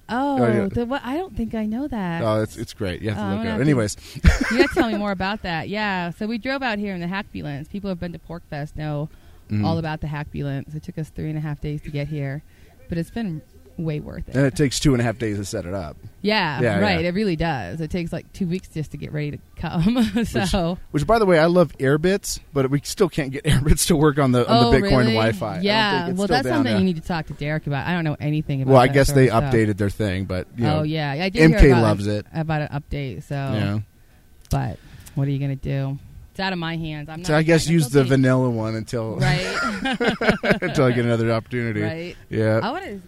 [0.09, 0.67] oh, Oh, yeah.
[0.69, 1.01] the, what?
[1.05, 2.21] I don't think I know that.
[2.23, 3.01] Oh, it's it's great.
[3.01, 3.59] You have to Oh, look it up.
[3.61, 3.97] Anyways,
[4.51, 5.69] you got to tell me more about that.
[5.69, 7.69] Yeah, so we drove out here in the Hackbulance.
[7.69, 9.09] People who have been to Pork Fest know
[9.49, 9.65] Mhm.
[9.65, 10.73] all about the Hackbulance.
[10.75, 12.41] It took us three and a half days to get here,
[12.89, 13.41] but it's been
[13.83, 14.35] way worth it.
[14.35, 15.97] And it takes two and a half days to set it up.
[16.21, 17.01] yeah, Yeah, right.
[17.01, 17.09] yeah.
[17.09, 17.81] It really does.
[17.81, 20.03] It takes like two weeks just to get ready to come.
[20.25, 23.95] so, Which, by the way, I love Airbitz, but we still can't get Airbitz to
[23.95, 25.13] work on the on oh, the Bitcoin really?
[25.13, 25.47] Wi-Fi.
[25.51, 26.79] I don't Yeah, think it's well, that's something there.
[26.79, 27.87] you need to talk to Derek about.
[27.87, 28.71] I don't know anything about.
[28.73, 29.43] Well, I guess sort they stuff.
[29.53, 31.51] updated their thing, but you know, oh yeah, I did.
[31.51, 32.25] MK about loves it.
[32.33, 33.23] about an update.
[33.23, 33.79] So, Yeah.
[34.49, 34.77] but
[35.15, 35.97] what are you gonna do?
[36.31, 37.09] It's out of my hands.
[37.09, 37.27] I'm not.
[37.27, 39.41] So I guess use the vanilla one until Right.
[40.61, 41.81] until I get another opportunity.
[41.81, 42.15] right.
[42.29, 42.61] Yeah.
[42.63, 43.01] I want to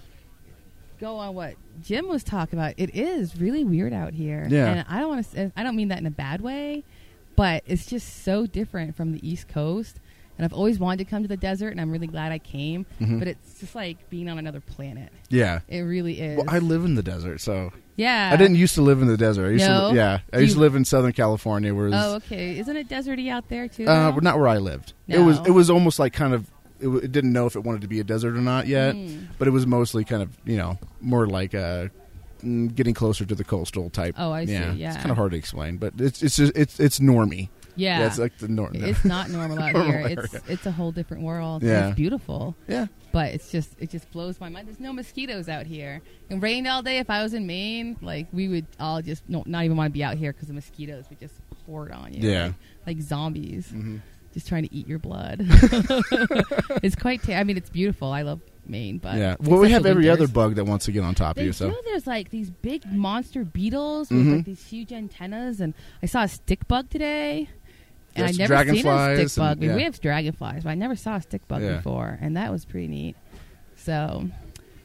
[1.04, 2.74] go on what Jim was talking about.
[2.78, 4.48] It is really weird out here.
[4.50, 4.68] Yeah.
[4.72, 5.52] And I don't want to.
[5.56, 6.84] I don't mean that in a bad way,
[7.36, 10.00] but it's just so different from the East Coast.
[10.38, 12.88] And I've always wanted to come to the desert, and I'm really glad I came.
[13.00, 13.20] Mhm.
[13.20, 15.10] But it's just like being on another planet.
[15.30, 15.60] Yeah.
[15.68, 16.38] It really is.
[16.38, 18.32] Well, I live in the desert, so yeah.
[18.34, 19.48] I didn't used to live in the desert.
[19.48, 19.92] I used No?
[19.92, 22.58] to, yeah, I Do used to live in Southern California, whereas Oh, okay.
[22.58, 23.86] Isn't it deserty out there too?
[23.88, 24.94] uh, not where I lived.
[25.08, 27.82] It was it was almost like kind of it, it didn't know if it wanted
[27.82, 29.28] to be a desert or not yet, Mm.
[29.38, 31.88] but it was mostly kind of you know more like uh,
[32.44, 34.16] mm, getting closer to the coastal type.
[34.18, 34.88] Oh, I see, Yeah, yeah.
[34.90, 37.50] it's kind of hard to explain, but it's it's just, it's it's normy.
[37.76, 38.06] Yeah.
[38.06, 38.74] it's like the norm.
[38.76, 40.06] it's not normal out Normal here.
[40.08, 40.46] It's area.
[40.48, 41.64] it's a whole different world.
[41.64, 41.88] Yeah.
[41.88, 42.56] It's beautiful.
[42.68, 42.86] yeah.
[43.12, 44.68] but it's just it just blows my mind.
[44.68, 46.02] There's no mosquitoes out here.
[46.30, 47.00] It rained all day.
[47.00, 49.92] If I was in Maine, like we would all just no, not even want to
[49.94, 51.34] be out here because the mosquitoes would just
[51.66, 52.30] horde on you.
[52.30, 52.44] Yeah.
[52.86, 53.98] like, like zombies, hmm
[54.34, 55.38] just trying to eat your blood.
[56.84, 57.22] it's quite.
[57.24, 58.12] Ta- I mean, it's beautiful.
[58.12, 59.36] I love Maine, but yeah.
[59.40, 61.54] Well, we have every other bug that wants to get on top of you.
[61.54, 61.78] So do.
[61.86, 64.36] There's like these big monster beetles with Mhm.
[64.38, 67.50] like these huge antennas, and I saw a stick bug today.
[68.16, 69.58] And Yes, I never seen a stick bug.
[69.58, 69.76] and- yeah.
[69.76, 71.78] We have dragonflies, but I never saw a stick bug Yeah.
[71.78, 73.16] before, and that was pretty neat.
[73.76, 74.30] So,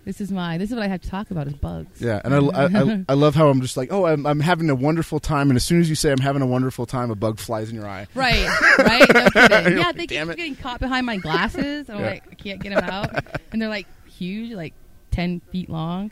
[0.08, 2.00] this is my this is what I have to talk about is bugs.
[2.00, 4.70] Yeah, and I, I, I, I love how I'm just like, oh, I'm, I'm having
[4.70, 7.14] a wonderful time, and as soon as you say I'm having a wonderful time, a
[7.14, 8.06] bug flies in your eye.
[8.14, 9.06] Right, right.
[9.14, 9.76] No kidding.
[9.78, 11.90] Yeah, they keep it." getting caught behind my glasses.
[11.90, 12.06] I'm Yeah.
[12.06, 14.72] like, I can't get them out, and they're like huge, like
[15.10, 16.10] ten feet long.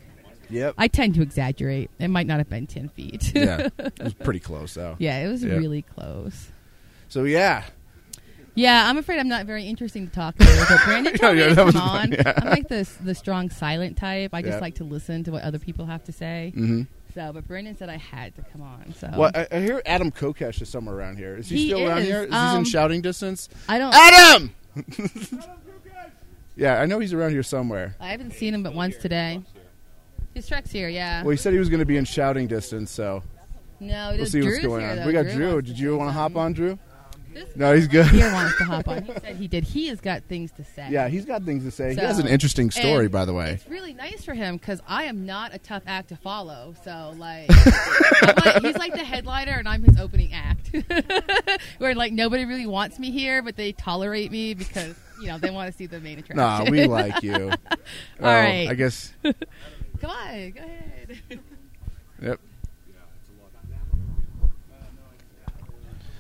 [0.51, 0.75] Yep.
[0.77, 1.91] I tend to exaggerate.
[1.99, 3.33] It might not have been ten feet.
[3.35, 4.97] yeah, it was pretty close though.
[4.99, 5.55] Yeah, it was Yeah.
[5.55, 6.51] really close.
[7.09, 7.65] So yeah,
[8.57, 10.67] Yeah, I'm afraid I'm not very interesting to talk to.
[10.69, 12.13] But Brandon told Yeah, me that to was come fun, on.
[12.13, 12.33] yeah.
[12.37, 14.31] I'm like the the strong silent type.
[14.33, 14.61] I just Yeah.
[14.61, 16.53] like to listen to what other people have to say.
[16.55, 16.83] hmm
[17.15, 18.95] So, but Brandon said I had to come on.
[18.99, 21.37] So Well, I, I hear Adam Kokesh is somewhere around here.
[21.37, 22.23] Is he, He still around is, here?
[22.23, 23.49] Is he um, in shouting distance?
[23.69, 23.95] I don't.
[23.95, 24.55] Adam.
[26.57, 27.95] yeah, I know he's around here somewhere.
[28.01, 29.43] I haven't seen him but once today.
[30.35, 30.89] His truck's here.
[30.89, 31.23] Yeah.
[31.23, 33.23] Well, he said he was going to be in shouting distance, so
[33.81, 34.97] no, we'll there's see what's going here, on.
[34.97, 35.07] though.
[35.07, 35.63] We got Drew Drew.
[35.63, 36.79] Did you want to hop on, Drew?
[37.37, 38.07] This No, he's good.
[38.07, 39.03] He wants to hop on.
[39.03, 39.65] He said he did.
[39.65, 40.89] He has got things to say.
[40.91, 41.95] yeah, he's got things to say.
[41.95, 43.53] So- he has an interesting story, by the way.
[43.53, 46.75] It's really nice for him because I am not a tough act to follow.
[46.83, 50.71] So like, like, he's like the headliner and I'm his opening act.
[51.79, 55.51] Where like nobody really wants me here, but they tolerate me because you know they
[55.51, 56.37] want to see the main attraction.
[56.39, 57.35] Nah, we like you.
[57.73, 57.79] All
[58.21, 58.69] right.
[58.69, 59.13] I guess.
[59.23, 61.41] Come on, go ahead.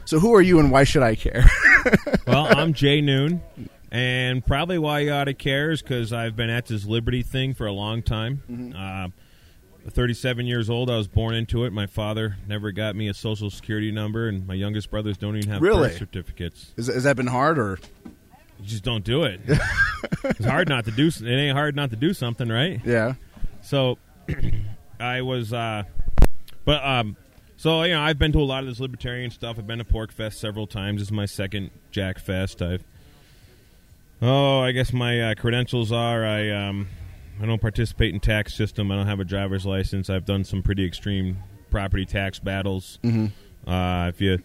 [0.06, 1.44] So who are you and why should I care?
[2.26, 3.40] Well, I'm Jay Noone,
[3.92, 7.54] and probably why you ought to care is because I've been at this Liberty thing
[7.54, 8.42] for a long time.
[8.50, 8.72] Mm-hmm.
[9.86, 11.72] Uh, 37 years old, I was born into it.
[11.72, 15.50] My father never got me a social security number, and my youngest brothers don't even
[15.50, 15.90] have Really?
[15.90, 16.72] birth certificates.
[16.76, 17.78] Is, has that been hard or?
[18.04, 19.40] You just don't do it.
[20.24, 21.06] it's hard not to do.
[21.06, 22.80] It ain't hard not to do something, right?
[22.84, 23.14] Yeah.
[23.62, 23.98] So
[25.00, 25.84] I was, uh,
[26.64, 27.16] but um,
[27.56, 29.58] so you know, I've been to a lot of this libertarian stuff.
[29.58, 31.00] I've been to Pork Fest several times.
[31.00, 32.60] This is my second Jack Fest.
[32.62, 32.84] I've,
[34.22, 36.88] oh, I guess my uh, credentials are I um,
[37.40, 38.90] I don't participate in tax system.
[38.90, 40.08] I don't have a driver's license.
[40.10, 41.38] I've done some pretty extreme
[41.70, 42.98] property tax battles.
[43.02, 43.68] Mm-hmm.
[43.70, 44.38] Uh, if you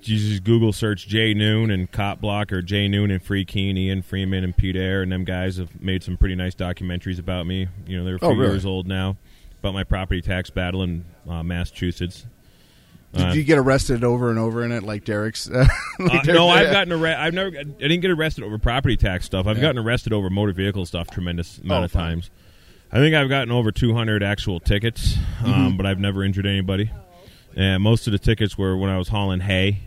[0.00, 4.02] just Google search Jay Noone and Cop Block or Jay Noone and Free Keene, Ian
[4.02, 7.68] Freeman and Pete Eyre, and them guys have made some pretty nice documentaries about me.
[7.86, 8.50] You know, they're a few Oh, really?
[8.52, 9.16] years old now
[9.60, 12.26] about my property tax battle in uh, Massachusetts.
[13.12, 15.48] Did Uh, you get arrested over and over in it like Derek's?
[15.50, 15.66] Uh,
[16.00, 17.20] uh, like no, I've gotten arrested.
[17.20, 17.56] I've never.
[17.58, 19.46] I didn't get arrested over property tax stuff.
[19.46, 19.62] I've Yeah.
[19.64, 22.02] gotten arrested over motor vehicle stuff tremendous amount Oh, of fine.
[22.14, 22.30] times.
[22.90, 25.52] I think I've gotten over 200 actual tickets, Mm-hmm.
[25.52, 26.90] um, but I've never injured anybody.
[27.54, 29.80] And most of the tickets were when I was hauling hay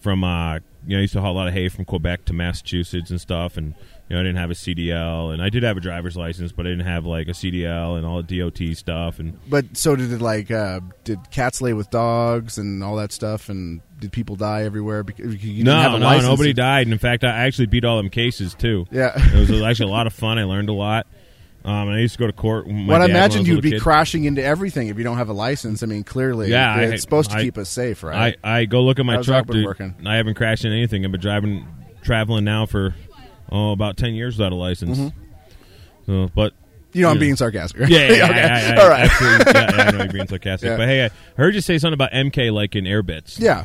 [0.00, 0.24] from.
[0.24, 0.56] Uh,
[0.86, 3.18] you know, I used to haul a lot of hay from Quebec to Massachusetts and
[3.20, 3.74] stuff, and
[4.08, 6.66] you know, I didn't have a CDL, and I did have a driver's license, but
[6.66, 10.12] I didn't have like a CDL and all the DOT stuff, and But so did
[10.12, 14.36] it like uh, did cats lay with dogs and all that stuff, and did people
[14.36, 16.28] die everywhere because you didn't no, have a no, license?
[16.28, 16.86] nobody died.
[16.86, 18.86] And in fact, I actually beat all them cases too.
[18.90, 19.12] Yeah.
[19.16, 20.38] It was actually a lot of fun.
[20.38, 21.06] I learned a lot.
[21.64, 22.66] Um, and I used to go to court.
[22.66, 23.80] Well, I dad when imagine you'd be kid.
[23.80, 25.82] crashing into everything if you don't have a license.
[25.82, 28.36] I mean, clearly, Yeah, it's I- supposed to I- keep us safe, right?
[28.44, 29.64] I, I go look at my How's truck, dude.
[29.64, 29.94] working?
[30.04, 31.06] I haven't crashed into anything.
[31.06, 31.66] I've been driving,
[32.02, 32.94] traveling now for
[33.52, 34.98] oh about ten years without a license.
[34.98, 35.18] Mm-hmm.
[36.06, 36.52] So, but
[36.92, 37.20] You know, I'm Yeah.
[37.20, 37.80] being sarcastic.
[37.80, 37.88] right?
[37.90, 38.42] Yeah, yeah, okay.
[38.42, 39.10] I, I, I, All right.
[39.20, 40.76] yeah, yeah, I know you're being sarcastic, Yeah.
[40.76, 43.38] but hey, I heard you say something about MK like in Airbitz.
[43.40, 43.64] Yeah.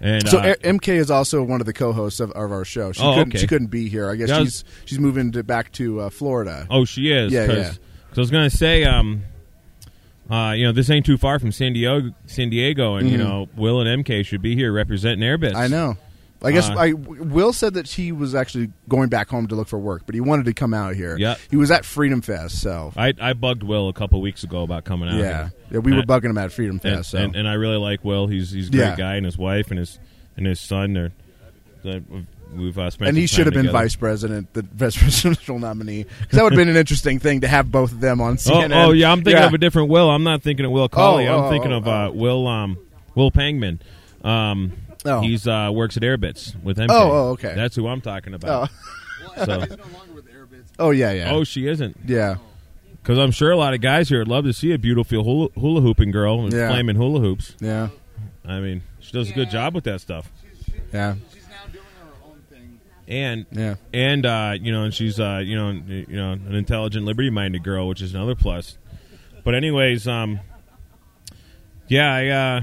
[0.00, 2.92] and So uh, MK is also one of the co-hosts of, of our show.
[2.92, 3.38] She Oh, couldn't okay.
[3.38, 4.08] she couldn't be here.
[4.10, 6.66] I guess Yeah, she's she's moving to, back to uh, Florida.
[6.70, 7.32] oh, she is.
[7.32, 7.64] Yeah, cause, yeah.
[8.10, 9.22] 'cause I was gonna say, um,
[10.30, 13.20] uh, you know, this ain't too far from San Diego, San Diego, and you Mhm.
[13.20, 15.54] know, Will and MK should be here representing Airbitz.
[15.56, 15.96] I know.
[16.44, 19.68] I guess Uh, I Will said that he was actually going back home to look
[19.68, 21.16] for work, but he wanted to come out here.
[21.18, 21.36] Yeah.
[21.50, 24.84] he was at Freedom Fest, so I, I bugged Will a couple weeks ago about
[24.84, 25.16] coming out.
[25.16, 25.52] yeah, here.
[25.72, 27.10] yeah, we were And- bugging him at Freedom and, Fest.
[27.10, 28.26] so and, and I really like Will.
[28.26, 28.96] He's he's a great Yeah.
[28.96, 29.98] guy, and his wife and his
[30.36, 30.92] and his son.
[30.94, 31.12] They're,
[31.84, 32.02] they're-
[32.54, 33.78] we've uh, spent and he should have been together.
[33.84, 37.48] vice president, the vice presidential nominee, because that would have been an interesting thing to
[37.48, 38.84] have both of them on Oh, CNN.
[38.84, 40.10] oh yeah, I'm thinking of a different Will.
[40.10, 41.28] I'm not thinking of Will Coley.
[41.28, 41.90] Oh, I'm oh, thinking oh, of oh.
[41.90, 42.76] uh, Will um,
[43.14, 43.78] Will Pangman.
[44.22, 44.72] Um,
[45.04, 45.20] Oh.
[45.20, 46.86] He's uh, works at Airbitz with MK.
[46.90, 47.54] Oh, oh, okay.
[47.56, 48.70] That's who I'm talking about.
[49.36, 49.44] Oh.
[49.44, 49.64] So,
[50.78, 51.96] Oh yeah, yeah, oh, she isn't.
[52.06, 52.36] yeah.
[53.02, 55.48] Because I'm sure a lot of guys here would love to see a beautiful hula,
[55.58, 56.68] hula hooping girl and Yeah.
[56.68, 57.54] flaming hula hoops.
[57.60, 57.88] Yeah,
[58.44, 60.30] I mean, she does a good job with that stuff.
[60.92, 62.78] yeah, She's now doing her own thing.
[63.08, 63.74] And yeah.
[63.92, 67.88] and uh, you know, and she's uh, you know, you know, an intelligent, liberty-minded girl,
[67.88, 68.78] which is another plus.
[69.44, 70.38] But anyways, um,
[71.88, 72.60] yeah, I uh,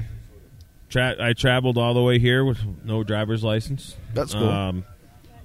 [0.90, 3.96] tra- I traveled all the way here with no driver's license.
[4.12, 4.48] That's cool.
[4.48, 4.84] Um,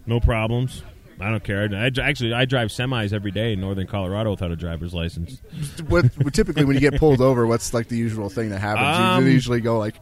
[0.05, 0.83] no problems.
[1.19, 1.69] I don't care.
[1.73, 5.41] I, actually I drive semis every day in northern Colorado without a driver's license.
[5.87, 8.97] what typically when you get pulled over, what's like the usual thing that happens?
[8.97, 9.95] Um, you usually go like,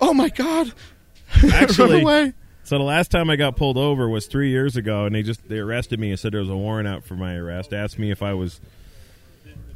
[0.00, 0.72] "Oh my god,
[1.52, 5.14] Actually, away!" So the last time I got pulled over was three years ago, and
[5.14, 7.72] they just they arrested me and said there was a warrant out for my arrest.
[7.72, 8.60] Asked me if I was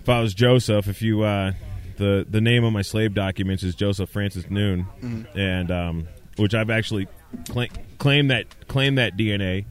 [0.01, 0.89] if I was Joseph.
[0.89, 1.53] If you uh,
[1.97, 4.87] the the name of my slave documents is Joseph Francis Noone,
[5.35, 7.09] and um, which I've actually
[7.49, 9.65] cla- claimed that claimed that DNA,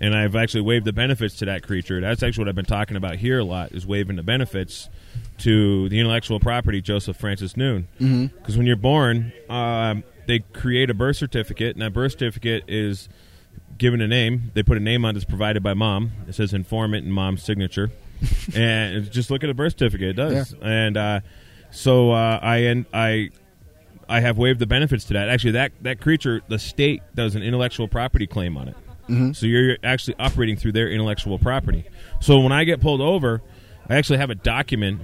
[0.00, 2.00] and I've actually waived the benefits to that creature.
[2.00, 4.88] That's actually what I've been talking about here a lot is waiving the benefits
[5.38, 7.88] to the intellectual property Joseph Francis Noone.
[8.26, 13.08] Because when you're born, um, they create a birth certificate, and that birth certificate is
[13.78, 14.50] given a name.
[14.54, 16.12] They put a name on it that's provided by mom.
[16.28, 17.90] It says informant and mom's signature.
[18.54, 20.10] and just look at a birth certificate.
[20.10, 20.54] It does.
[20.60, 21.20] And uh,
[21.70, 23.30] so uh, I en- I
[24.08, 25.28] I have waived the benefits to that.
[25.28, 28.76] Actually, that that creature, the state does an intellectual property claim on it.
[29.34, 31.84] So you're actually operating through their intellectual property.
[32.20, 33.42] So when I get pulled over,
[33.88, 35.00] I actually have a document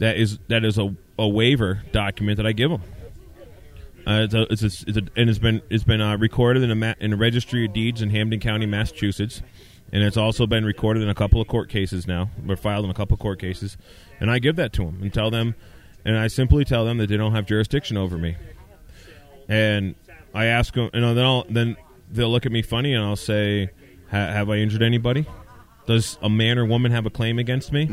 [0.00, 2.82] that is that is a, a waiver document that I give them.
[4.06, 6.70] Uh, it's a, it's a, it's a, and it's been it's been uh, recorded in
[6.70, 9.42] a ma- in a registry of deeds in Hampden County, Massachusetts,
[9.92, 12.30] and it's also been recorded in a couple of court cases now.
[12.44, 13.76] We're filed in a couple of court cases,
[14.18, 15.54] and I give that to them and tell them,
[16.08, 18.36] and I simply tell them that they don't have jurisdiction over me.
[19.48, 19.94] And
[20.34, 21.76] I ask them, and then I'll, then
[22.10, 23.70] they'll look at me funny, and I'll say,
[24.10, 25.26] "Ha- "Have I injured anybody?
[25.86, 27.86] Does a man or woman have a claim against me?"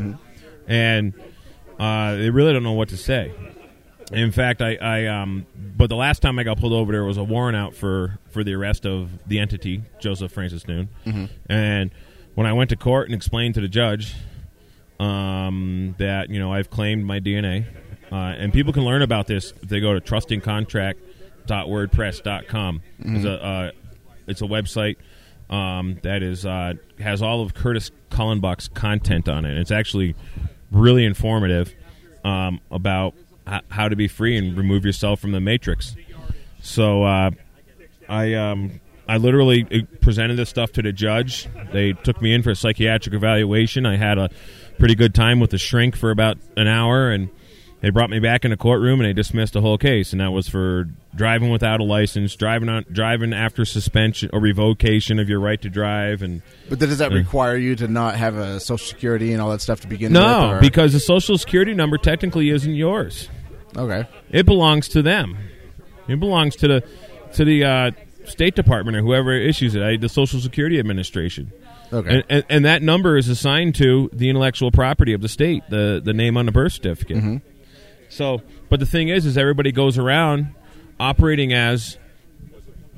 [0.68, 1.14] And
[1.78, 3.32] uh, they really don't know what to say.
[4.12, 7.16] In fact, I, I um, but the last time I got pulled over, there was
[7.16, 10.88] a warrant out for for the arrest of the entity Joseph Francis Noone,
[11.48, 11.90] and
[12.34, 14.14] when I went to court and explained to the judge
[15.00, 17.64] um, that you know I've claimed my DNA,
[18.12, 22.82] uh, and people can learn about this if they go to trustingcontract.wordpress.com.
[23.00, 23.70] It's a uh,
[24.26, 24.96] it's a website
[25.50, 29.58] um, that is uh, has all of Curtis Cullenbach's content on it.
[29.58, 30.14] It's actually
[30.70, 31.74] really informative
[32.24, 33.14] um, about
[33.48, 35.94] h- how to be free and remove yourself from the matrix.
[36.62, 37.30] So uh,
[38.08, 41.48] I um, I literally uh, presented this stuff to the judge.
[41.72, 43.86] They took me in for a psychiatric evaluation.
[43.86, 44.30] I had a
[44.78, 47.30] pretty good time with the shrink for about an hour, and
[47.86, 50.10] they brought me back in the courtroom and they dismissed the whole case.
[50.10, 55.20] And that was for driving without a license, driving on, driving after suspension or revocation
[55.20, 57.18] of your right to drive, and But does that Yeah.
[57.18, 60.20] require you to not have a social security and all that stuff to begin with?
[60.20, 63.28] no, because the social security number technically isn't yours.
[63.76, 65.36] okay, It belongs to them.
[66.08, 66.82] It belongs to the
[67.34, 67.90] to the uh,
[68.24, 71.52] State Department or whoever issues it, uh, the Social Security Administration.
[71.92, 75.62] okay, And, and, and that number is assigned to the intellectual property of the state,
[75.70, 77.18] the the name on the birth certificate.
[77.18, 77.36] Mm-hmm.
[78.08, 80.54] So, but the thing is, is everybody goes around
[80.98, 81.98] operating as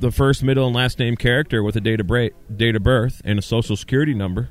[0.01, 3.21] the first, middle, and last name character with a date of, bra- date of birth
[3.25, 4.51] and a social security number,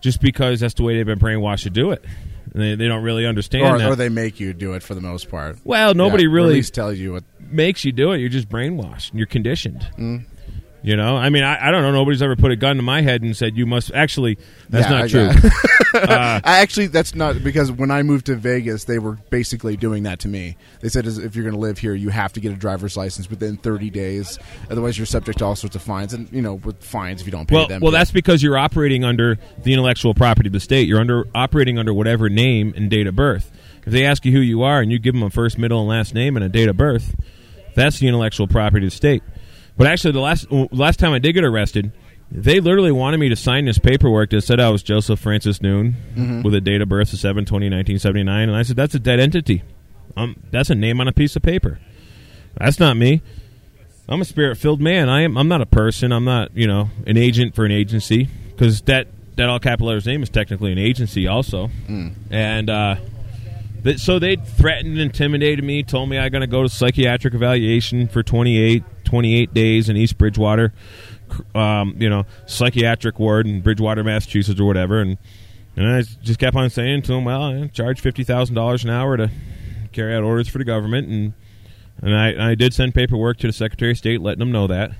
[0.00, 2.04] just because that's the way they've been brainwashed to do it.
[2.52, 3.88] And they, they don't really understand or, that.
[3.88, 5.58] or they make you do it for the most part.
[5.64, 7.24] well, nobody Yeah, or really least tells you what.
[7.40, 8.18] makes you do it.
[8.18, 9.10] You're just brainwashed.
[9.10, 9.86] and You're conditioned.
[9.98, 10.26] Mm.
[10.84, 11.92] You know, I mean, I, I don't know.
[11.92, 13.90] Nobody's ever put a gun to my head and said you must.
[13.94, 14.36] Actually,
[14.68, 15.50] that's Yeah, not true.
[15.94, 20.02] I uh, actually, that's not because when I moved to Vegas, they were basically doing
[20.02, 20.58] that to me.
[20.80, 22.98] They said, as- if you're going to live here, you have to get a driver's
[22.98, 24.38] license within 30 days.
[24.70, 27.32] Otherwise, you're subject to all sorts of fines, and you know, with fines if you
[27.32, 27.80] don't pay well, them.
[27.80, 30.86] well, that's because you're operating under the intellectual property of the state.
[30.86, 33.50] You're under operating under whatever name and date of birth.
[33.86, 35.88] If they ask you who you are and you give them a first, middle, and
[35.88, 37.14] last name and a date of birth,
[37.74, 39.22] that's the intellectual property of the state.
[39.76, 41.92] But actually, the last last time I did get arrested,
[42.30, 46.42] they literally wanted me to sign this paperwork that said I was Joseph Francis Noone
[46.42, 49.62] with a date of birth of 7 1979 and I said that's a dead entity.
[50.16, 51.80] Um, that's a name on a piece of paper.
[52.56, 53.20] That's not me.
[54.08, 55.08] I'm a spirit filled man.
[55.08, 55.36] I am.
[55.36, 56.12] I'm not a person.
[56.12, 56.56] I'm not.
[56.56, 60.28] You know, an agent for an agency because that that all capital letters name is
[60.30, 61.70] technically an agency also.
[62.30, 62.96] And uh,
[63.96, 65.82] so they threatened intimidated me.
[65.82, 70.18] Told me I got to go to psychiatric evaluation for 28, 28 days in East
[70.18, 70.72] Bridgewater.
[71.54, 75.00] Um, you know, psychiatric ward in Bridgewater, Massachusetts, or whatever.
[75.00, 75.18] And
[75.76, 78.90] and I just kept on saying to them, "Well, I charge fifty thousand dollars an
[78.90, 79.30] hour to
[79.92, 81.32] carry out orders for the government and."
[82.02, 84.90] And I, I did send paperwork to the Secretary of State letting them know that.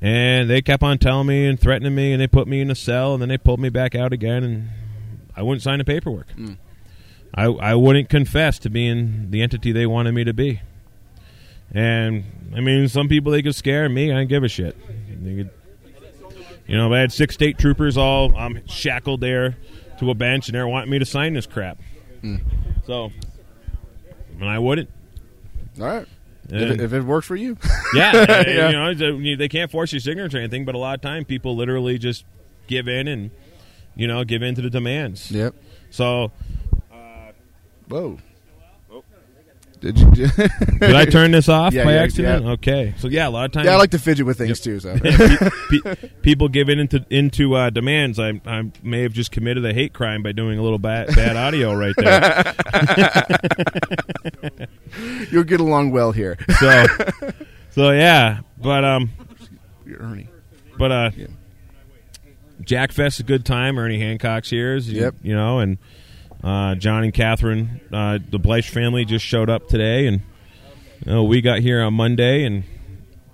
[0.00, 2.74] And they kept on telling me and threatening me, and they put me in a
[2.74, 4.68] cell, and then they pulled me back out again, and
[5.36, 6.28] I wouldn't sign the paperwork.
[7.36, 10.60] I, I wouldn't confess to being the entity they wanted me to be.
[11.72, 14.10] And, I mean, some people, they could scare me.
[14.10, 14.76] I didn't give a shit.
[14.86, 15.50] Could,
[16.66, 19.56] you know, if I had six state troopers all um, shackled there
[19.98, 21.78] to a bench, and they're wanting me to sign this crap.
[22.86, 23.10] So,
[24.40, 24.88] and I wouldn't.
[25.80, 26.06] all right.
[26.48, 27.56] If it, if it works for you,
[27.94, 28.12] yeah,
[28.48, 28.68] Yeah.
[28.70, 31.56] you know, they can't force your signature or anything, but a lot of time people
[31.56, 32.24] literally just
[32.68, 33.30] give in and
[33.96, 35.30] you know give in to the demands.
[35.32, 35.54] yep.
[35.90, 36.30] So
[37.88, 38.18] Whoa.
[39.78, 40.06] Did you?
[40.16, 42.44] Did I turn this off Yeah, by yeah, accident?
[42.46, 42.50] yeah.
[42.52, 44.80] Okay, so yeah, a lot of times yeah, I like to fidget with things too.
[44.80, 45.50] So pe-
[45.94, 48.18] pe- people give in into into uh, demands.
[48.18, 51.36] I I may have just committed a hate crime by doing a little bad bad
[51.36, 52.54] audio right there.
[55.30, 56.86] you'll get along well here, So
[57.70, 59.10] so yeah, but um.
[60.00, 60.28] Ernie.
[60.78, 61.26] But uh, Yeah.
[62.62, 63.78] Jack Fest is a good time.
[63.78, 65.14] Ernie Hancock's here, is, you, Yep.
[65.22, 65.78] you know, and
[66.42, 70.20] uh, John and Catherine, uh, the Bleish family just showed up today, and
[71.04, 72.64] you know, we got here on Monday and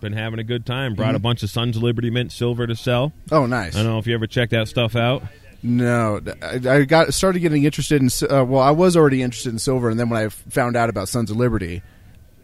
[0.01, 0.95] been having a good time.
[0.95, 1.23] Brought a Mm-hmm.
[1.23, 3.13] bunch of Sons of Liberty mint silver to sell.
[3.31, 3.77] Oh, nice.
[3.77, 5.23] I don't know if you ever checked that stuff out.
[5.63, 8.09] No, I, I got started getting interested in.
[8.29, 11.09] Uh, well, I was already interested in silver, and then when I found out about
[11.09, 11.83] Sons of Liberty,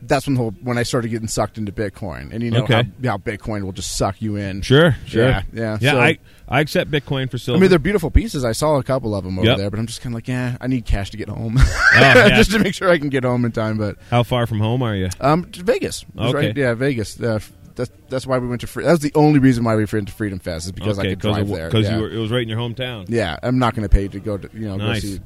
[0.03, 2.85] that's when the whole, when I started getting sucked into Bitcoin, and you know Okay.
[3.05, 4.63] how, how Bitcoin will just suck you in.
[4.63, 5.91] Sure, sure, Yeah, yeah, yeah.
[5.93, 6.19] so- I
[6.51, 7.59] I accept Bitcoin for silver.
[7.59, 8.43] I mean, they're beautiful pieces.
[8.43, 9.59] I saw a couple of them over Yep.
[9.59, 11.81] there, but I'm just kind of like, yeah, I need cash to get home, Oh,
[12.01, 12.29] yeah.
[12.37, 13.77] just to make sure I can get home in time.
[13.77, 15.11] But How far from home are you?
[15.21, 16.33] um, Vegas, Okay.
[16.33, 16.57] right?
[16.57, 17.21] Yeah, Vegas.
[17.21, 17.41] Uh,
[17.75, 18.67] that's that's why we went to.
[18.67, 21.03] Free- that was the only reason why we went to Freedom Fest is because I
[21.05, 21.69] could drive there.
[21.69, 21.99] because yeah.
[21.99, 23.05] it was right in your hometown.
[23.09, 25.03] yeah, I'm not going to pay to go to you know Nice.
[25.03, 25.21] go see.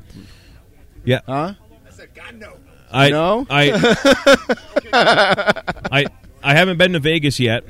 [1.04, 1.54] Yeah, Huh?
[1.86, 2.54] I said God No?
[2.92, 3.10] I
[3.50, 4.56] I
[5.90, 6.06] I
[6.42, 7.64] I haven't been to Vegas yet.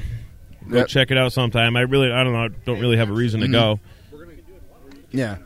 [0.69, 0.89] Go Yep.
[0.89, 1.77] check it out sometime.
[1.77, 2.49] I really I don't know.
[2.65, 3.81] Don't really have a reason to go.
[5.11, 5.37] Yeah.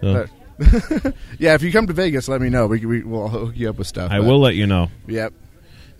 [0.00, 0.26] So
[1.38, 2.66] yeah, if you come to Vegas, let me know.
[2.66, 4.10] We, we will hook you up with stuff.
[4.10, 4.90] I but- will let you know.
[5.06, 5.32] Yep.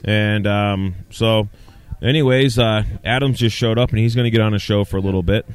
[0.05, 1.49] And um, so,
[2.03, 4.97] anyways, uh, Adams just showed up and he's going to get on a show for
[4.97, 5.47] a little bit.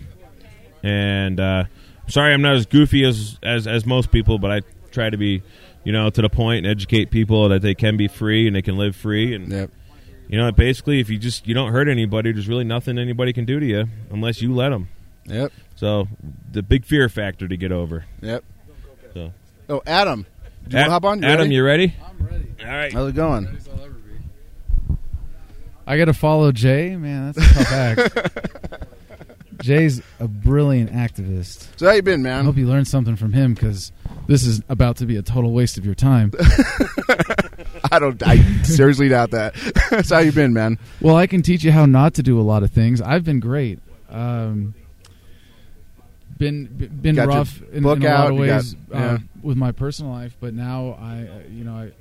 [0.84, 1.64] And uh,
[2.08, 5.42] sorry, I'm not as goofy as, as as most people, but I try to be,
[5.86, 8.62] you know, to the point and educate people that they can be free and they
[8.62, 9.34] can live free.
[9.34, 9.72] And Yep.
[10.28, 13.46] you know, basically, if you just you don't hurt anybody, there's really nothing anybody can
[13.46, 14.90] do to you unless you let them.
[15.28, 15.52] Yep.
[15.76, 16.08] So
[16.52, 18.06] the big fear factor to get over.
[18.22, 18.44] Yep.
[19.14, 19.32] So
[19.70, 20.26] Oh, Adam.
[20.68, 21.22] Do you Ad- want to hop on?
[21.22, 21.56] You Adam, ready?
[21.56, 21.96] you ready?
[22.06, 22.46] I'm ready.
[22.62, 22.92] All right.
[22.94, 23.58] How's it going?
[25.88, 26.96] I got to follow Jay.
[26.96, 28.86] Man, that's a tough act.
[29.66, 31.68] Jay's a brilliant activist.
[31.78, 32.42] So how you been, man?
[32.42, 33.92] I hope you learned something from him because
[34.28, 36.32] this is about to be a total waste of your time.
[37.92, 38.22] I don't.
[38.26, 39.56] I seriously doubt that.
[40.06, 40.78] so how you been, man?
[41.02, 43.02] well, I can teach you how not to do a lot of things.
[43.02, 43.80] I've been great.
[44.10, 44.76] Um,
[46.38, 46.66] been
[47.02, 50.12] been Got rough in, in a lot out, of ways got- uh, with my personal
[50.12, 51.92] life, but now I, uh, you know, I.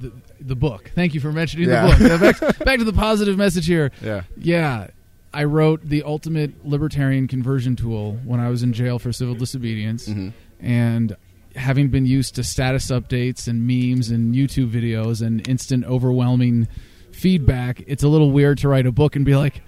[0.00, 0.90] The, the book.
[0.94, 1.94] Thank you for mentioning Yeah.
[1.96, 2.40] the book.
[2.40, 3.92] Back, back to the positive message here.
[4.02, 4.22] Yeah.
[4.36, 4.88] Yeah,
[5.34, 10.08] I wrote the ultimate libertarian conversion tool when I was in jail for civil disobedience,
[10.08, 10.32] Mhm.
[10.60, 11.16] and
[11.56, 16.66] having been used to status updates and memes and YouTube videos and instant overwhelming
[17.12, 19.60] feedback, it's a little weird to write a book and be like,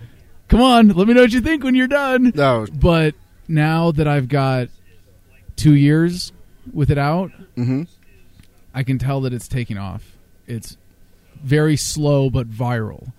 [0.49, 2.67] "Come on, let me know what you think when you're done." No.
[2.73, 3.15] But
[3.49, 4.69] now that I've got
[5.57, 6.33] two years
[6.73, 7.83] with it out, Mm-hmm.
[8.75, 10.13] I can tell that it's taking off.
[10.47, 10.77] It's
[11.43, 13.13] very slow but viral.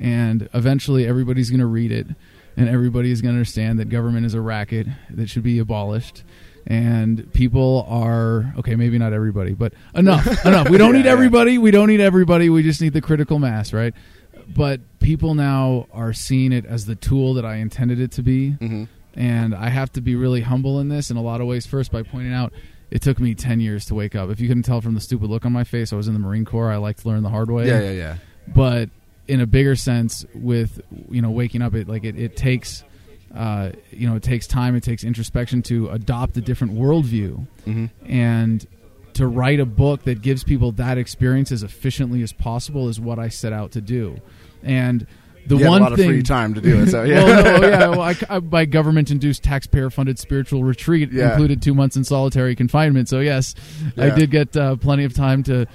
[0.00, 2.08] And eventually everybody's going to read it,
[2.56, 6.24] and everybody is going to understand that government is a racket that should be abolished.
[6.66, 10.68] And people are okay, maybe not everybody, but enough, enough.
[10.68, 11.58] We don't Yeah, need everybody.
[11.58, 12.50] We don't need everybody.
[12.50, 13.94] We just need the critical mass, right?
[14.54, 18.56] But people now are seeing it as the tool that I intended it to be
[18.60, 18.88] Mhm.
[19.14, 21.66] and I have to be really humble in this in a lot of ways.
[21.66, 22.52] First, by pointing out
[22.90, 24.28] it took me ten years to wake up.
[24.30, 26.20] If you couldn't tell from the stupid look on my face, I was in the
[26.20, 26.70] Marine Corps.
[26.70, 27.68] I like to learn the hard way.
[27.68, 28.16] Yeah, yeah, yeah.
[28.54, 28.90] But
[29.30, 32.84] in a bigger sense, with you know waking up, it like it, it takes.
[33.34, 34.74] Uh, you know, it takes time.
[34.74, 37.90] It takes introspection to adopt a different worldview, Mhm.
[38.04, 38.66] and
[39.14, 43.18] to write a book that gives people that experience as efficiently as possible is what
[43.20, 44.16] I set out to do.
[44.64, 45.06] And
[45.46, 46.88] the You had one a lot thing of free time to do it.
[46.90, 47.88] So yeah, well, no, yeah.
[47.88, 51.30] Well, I, I, my government-induced, taxpayer-funded spiritual retreat Yeah.
[51.30, 53.08] included two months in solitary confinement.
[53.08, 53.54] So yes,
[53.96, 55.66] I did get uh, plenty of time to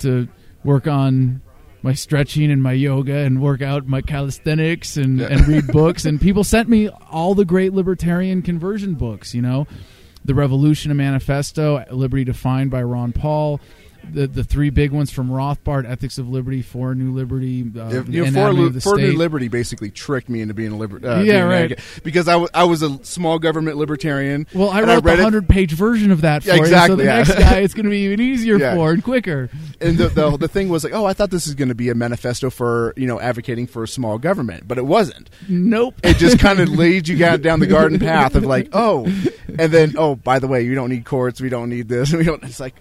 [0.00, 0.28] to
[0.64, 1.40] work on
[1.82, 5.28] my stretching and my yoga and work out my calisthenics and, Yeah.
[5.28, 6.04] and read books.
[6.04, 9.34] And people sent me all the great libertarian conversion books.
[9.34, 9.66] You know,
[10.24, 13.60] the Revolution, a Manifesto, Liberty Defined by Ron Paul.
[14.12, 18.08] The, the three big ones from Rothbard: Ethics of Liberty, For New Liberty, uh, If,
[18.08, 21.20] you know, for, the for New Liberty basically tricked me into being a libertarian.
[21.20, 21.72] uh, Yeah, right.
[21.72, 21.84] advocate.
[22.02, 24.46] Because I, w- I was a small government libertarian.
[24.54, 27.04] Well, I wrote it- hundred page version of that for Yeah, you, so exactly, the
[27.04, 27.16] yeah.
[27.18, 28.74] next guy it's going to be even easier Yeah.
[28.74, 29.50] for and quicker.
[29.80, 31.88] and the, the the thing was like, oh, I thought this is going to be
[31.90, 35.30] a manifesto for you know advocating for small government, but it wasn't.
[35.48, 35.94] Nope.
[36.02, 39.04] It just kind of leads you down down the garden path of like, oh,
[39.58, 42.24] and then oh, by the way, you don't need courts, we don't need this, we
[42.24, 42.42] don't.
[42.44, 42.74] It's like,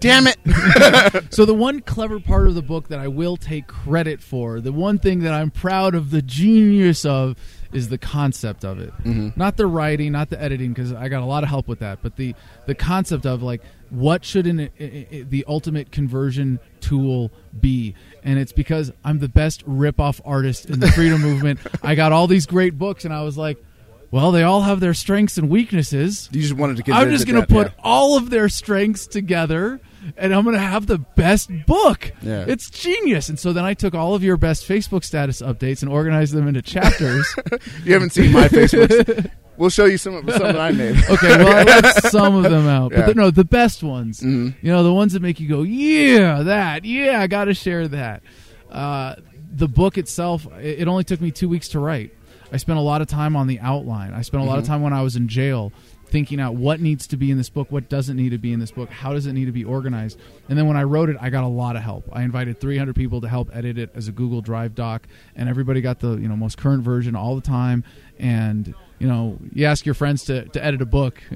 [0.00, 0.33] damn it.
[1.30, 4.72] So the one clever part of the book that I will take credit for, the
[4.72, 7.36] one thing that I'm proud of the genius of
[7.72, 8.92] is the concept of it.
[9.02, 9.30] Mm-hmm.
[9.36, 11.98] Not the writing, not the editing because I got a lot of help with that,
[12.02, 12.34] but the
[12.66, 17.30] the concept of like what should an, i- i- the ultimate conversion tool
[17.60, 17.94] be?
[18.22, 21.58] And it's because I'm the best rip-off artist in the freedom movement.
[21.82, 23.62] I got all these great books and I was like,
[24.10, 26.28] well, they all have their strengths and weaknesses.
[26.32, 26.94] You just wanted to get.
[26.94, 29.80] I'm just going to put all of their strengths together
[30.16, 32.12] and I'm going to have the best book.
[32.22, 32.44] Yeah.
[32.46, 33.28] It's genius.
[33.28, 36.48] And so then I took all of your best Facebook status updates and organized them
[36.48, 37.26] into chapters.
[37.84, 39.30] You haven't seen my Facebook.
[39.56, 40.96] we'll show you some of some that I made.
[41.10, 42.92] okay, well, I left some of them out.
[42.92, 43.00] Yeah.
[43.00, 44.20] But the, no, the best ones.
[44.20, 44.54] Mhm.
[44.62, 46.84] You know, the ones that make you go, yeah, that.
[46.84, 48.22] Yeah, I got to share that.
[48.70, 49.16] Uh,
[49.52, 52.12] the book itself, it, it only took me two weeks to write.
[52.52, 54.12] I spent a lot of time on the outline.
[54.14, 55.72] I spent a lot of time when I was in jail
[56.14, 58.60] thinking out what needs to be in this book, what doesn't need to be in
[58.60, 60.16] this book, how does it need to be organized.
[60.48, 62.08] And then when I wrote it, I got a lot of help.
[62.12, 65.80] I invited 300 people to help edit it as a Google Drive doc, and everybody
[65.80, 67.82] got the you know most current version all the time.
[68.16, 71.20] And you know, you ask your friends to, to edit a book.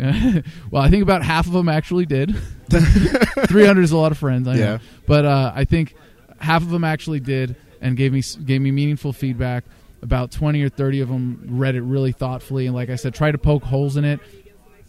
[0.70, 2.36] well, I think about half of them actually did.
[2.70, 4.60] 300 is a lot of friends, I know.
[4.60, 4.78] Yeah.
[5.08, 5.96] But uh, I think
[6.38, 9.64] half of them actually did and gave me gave me meaningful feedback.
[10.00, 13.32] About 20 or 30 of them read it really thoughtfully and like I said try
[13.32, 14.20] to poke holes in it.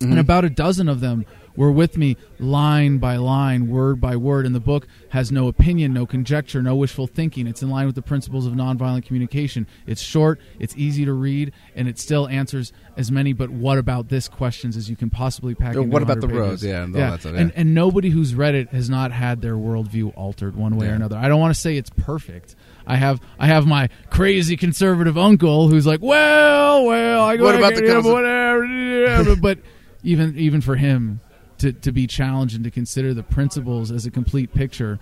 [0.02, 0.20] And mm-hmm.
[0.20, 1.26] about a dozen of them
[1.60, 4.46] were with me line by line, word by word.
[4.46, 7.48] And the book has no opinion, no conjecture, no wishful thinking.
[7.48, 9.68] It's in line with the principles of nonviolent communication.
[9.86, 14.08] It's short, it's easy to read, and it still answers as many but what about
[14.08, 16.40] this questions as you can possibly pack Oh, into what about the pages.
[16.40, 16.64] roads?
[16.64, 17.42] Yeah, and all that stuff, yeah.
[17.42, 20.94] And, and nobody who's read it has not had their worldview altered one way or
[20.94, 21.18] another.
[21.18, 22.56] I don't want to say it's perfect.
[22.88, 27.56] I have I have my crazy conservative uncle who's like, well, well, I go What
[27.56, 29.60] about the whatever, but
[30.04, 31.20] even even for him
[31.60, 35.00] to to be challenged and to consider the principles as a complete picture,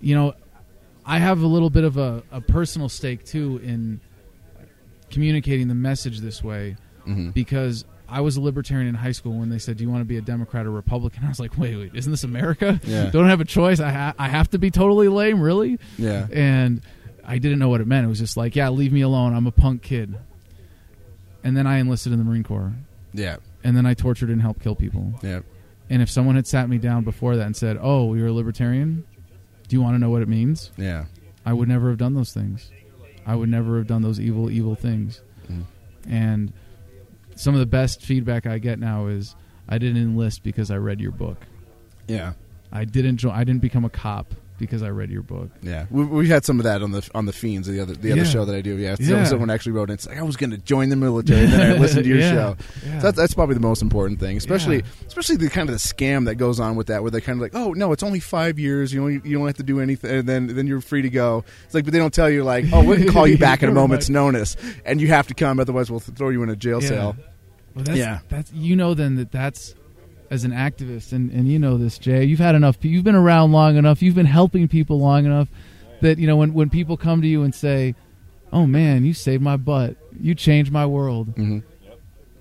[0.00, 0.34] you know,
[1.04, 4.00] I have a little bit of a, a personal stake too in
[5.10, 6.76] communicating the message this way
[7.06, 7.34] Mhm.
[7.34, 10.04] because I was a libertarian in high school when they said, "Do you want to
[10.04, 12.80] be a Democrat or Republican?" I was like, "Wait, wait, isn't this America?
[12.84, 13.10] Yeah.
[13.10, 13.78] Don't have a choice.
[13.80, 16.26] I ha- I have to be totally lame, really." Yeah.
[16.32, 16.80] And
[17.24, 18.04] I didn't know what it meant.
[18.06, 19.34] It was just like, "Yeah, leave me alone.
[19.34, 20.16] I'm a punk kid."
[21.44, 22.72] And then I enlisted in the Marine Corps,
[23.14, 23.36] Yeah.
[23.64, 25.14] And then I tortured and helped kill people.
[25.22, 25.40] Yeah.
[25.88, 29.04] And if someone had sat me down before that and said, "Oh, you're a libertarian?
[29.68, 31.06] Do you want to know what it means?" Yeah.
[31.44, 32.70] I would never have done those things.
[33.26, 35.20] I would never have done those evil, evil things.
[35.50, 35.64] Mm.
[36.08, 36.52] And
[37.34, 39.34] some of the best feedback I get now is,
[39.68, 41.38] "I didn't enlist because I read your book.
[42.08, 42.32] Yeah.
[42.72, 43.16] I didn't.
[43.18, 46.44] Jo- I didn't become a cop because I read your book." Yeah, we, we had
[46.44, 48.26] some of that on the on the fiends, the other the other Yeah.
[48.28, 48.76] show that I do.
[48.76, 49.24] Yeah, Yeah.
[49.24, 51.76] someone actually wrote in, it's like I was going to join the military, and then
[51.76, 52.30] I listened to your Yeah.
[52.32, 52.56] show.
[52.84, 56.26] So that's, that's probably the most important thing, especially especially the kind of the scam
[56.26, 58.58] that goes on with that, where they're kind of like, oh no, it's only five
[58.58, 61.10] years, you only you don't have to do anything, and then then you're free to
[61.10, 61.44] go.
[61.64, 63.68] It's like, but they don't tell you like, oh, we can call you back at
[63.68, 66.80] a moment's notice, and you have to come, otherwise we'll throw you in a jail
[66.80, 67.16] cell.
[67.74, 68.18] Well, that's, Yeah.
[68.28, 69.74] that's you know then that that's
[70.30, 72.24] as an activist, and and you know this, Jay.
[72.24, 72.76] You've had enough.
[72.82, 74.00] You've been around long enough.
[74.02, 75.48] You've been helping people long enough
[76.00, 77.94] that you know when when people come to you and say,
[78.52, 79.96] oh man, you saved my butt.
[80.18, 81.34] You changed my world.
[81.36, 81.62] Mhm.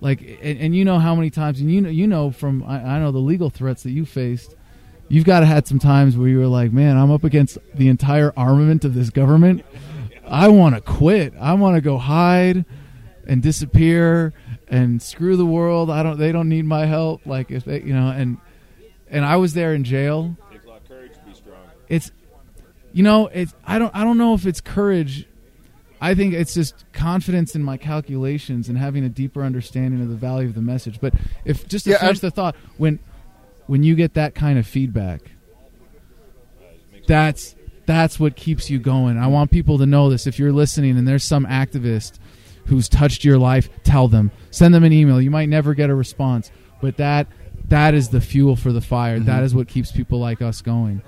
[0.02, 2.96] Like, and, and you know how many times, and you know, you know from I,
[2.96, 4.56] I know the legal threats that you faced.
[5.10, 7.90] You've got to had some times where you were like, man, I'm up against the
[7.90, 9.66] entire armament of this government.
[10.26, 11.34] I want to quit.
[11.40, 12.64] I want to go hide
[13.28, 14.32] and disappear
[14.70, 15.90] and screw the world.
[15.90, 16.18] I don't.
[16.20, 17.26] They don't need my help.
[17.26, 18.38] Like if they, you know, and
[19.10, 20.36] and I was there in jail.
[20.52, 21.58] Takes a lot of courage to be strong.
[21.88, 22.12] It's,
[22.94, 23.54] you know, it's.
[23.66, 23.94] I don't.
[23.96, 25.26] I don't know if it's courage.
[26.02, 30.16] I think it's just confidence in my calculations and having a deeper understanding of the
[30.16, 31.02] value of the message.
[31.02, 31.14] But
[31.44, 33.00] if just to Yeah, finish I'm- the thought, when
[33.68, 35.22] when you get that kind of feedback,
[37.08, 37.56] that's
[37.86, 39.18] that's what keeps you going.
[39.18, 40.28] I want people to know this.
[40.28, 42.20] If you're listening and there's some activist
[42.70, 44.32] who's touched your life, tell them.
[44.52, 45.20] Send them an email.
[45.22, 46.52] You might never get a response,
[46.82, 47.28] but that
[47.68, 49.20] that is the fuel for the fire.
[49.20, 51.02] That is what keeps people like us going.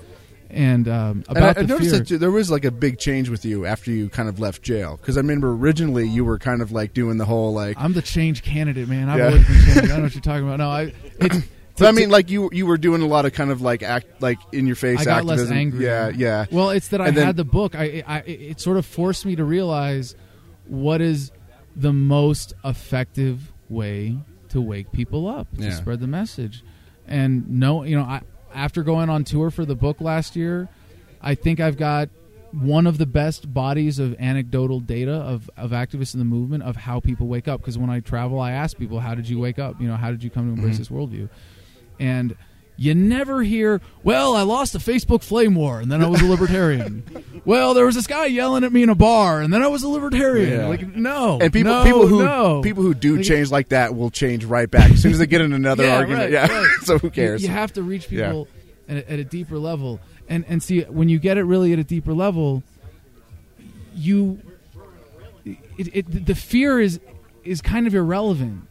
[0.50, 3.00] And um, And about I, I the noticed fear, that there was like a big
[3.00, 4.98] change with you after you kind of left jail.
[4.98, 7.78] Because I remember originally you were kind of like doing the whole like.
[7.80, 9.08] I'm the change candidate, man.
[9.10, 9.26] I've Yeah.
[9.28, 9.78] always been changed.
[9.78, 10.58] I don't know what you're talking about.
[10.60, 10.94] No, I.
[11.78, 14.22] But I mean, like you you were doing a lot of kind of like act
[14.22, 15.48] like in your face I got activism.
[15.48, 15.86] less angry.
[15.86, 16.46] Yeah, yeah.
[16.52, 17.74] Well, it's that I And then- had the book.
[17.74, 20.16] I, I, it sort of forced me to realize
[20.68, 21.32] what is
[21.76, 24.18] the most effective way
[24.50, 25.72] to wake people up to Yeah.
[25.72, 26.64] spread the message.
[27.08, 28.22] And no, you know, I
[28.54, 30.68] after going on tour for the book last year,
[31.22, 32.10] I think I've got
[32.52, 36.76] one of the best bodies of anecdotal data of, of activists in the movement of
[36.76, 37.62] how people wake up.
[37.62, 39.80] Because when I travel, I ask people, "How did you wake up?
[39.80, 40.82] You know, how did you come to embrace mm-hmm.
[40.82, 41.30] this worldview?"
[42.00, 42.36] And
[42.82, 46.26] you never hear, well, I lost a Facebook flame war and then I was a
[46.26, 47.04] libertarian.
[47.46, 49.84] well, there was this guy yelling at me in a bar and then I was
[49.84, 50.50] a libertarian.
[50.62, 50.66] Yeah.
[50.66, 51.38] Like, no.
[51.40, 52.62] And people no, people who no.
[52.64, 55.28] people who do Like, change like that will change right back as soon as they
[55.28, 56.22] get in another Yeah, argument.
[56.22, 56.48] right, yeah.
[56.52, 56.68] right.
[56.82, 57.44] so who cares?
[57.44, 58.30] You, have to reach Yeah.
[58.30, 58.48] people
[58.90, 60.00] at, a, at a deeper level.
[60.28, 62.64] And, and see, when you get it really at a deeper level,
[63.94, 64.40] you.
[65.46, 67.00] It, it, the fear is
[67.44, 68.68] is kind of irrelevant.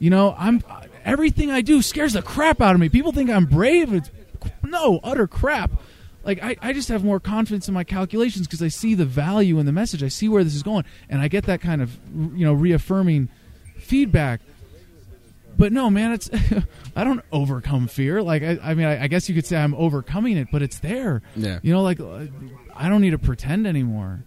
[0.00, 0.62] You know, I'm
[1.04, 2.88] everything I do scares the crap out of me.
[2.88, 3.92] People think I'm brave.
[3.92, 4.10] It's
[4.64, 5.70] no utter crap.
[6.24, 9.58] Like I, I just have more confidence in my calculations because I see the value
[9.58, 10.02] in the message.
[10.02, 13.28] I see where this is going, and I get that kind of you know reaffirming
[13.78, 14.40] feedback.
[15.58, 16.30] But no, man, it's
[16.96, 18.22] I don't overcome fear.
[18.22, 20.78] Like I, I mean, I, I guess you could say I'm overcoming it, but it's
[20.78, 21.22] there.
[21.34, 21.58] Yeah.
[21.62, 22.26] You know, like uh,
[22.74, 24.24] I don't need to pretend anymore.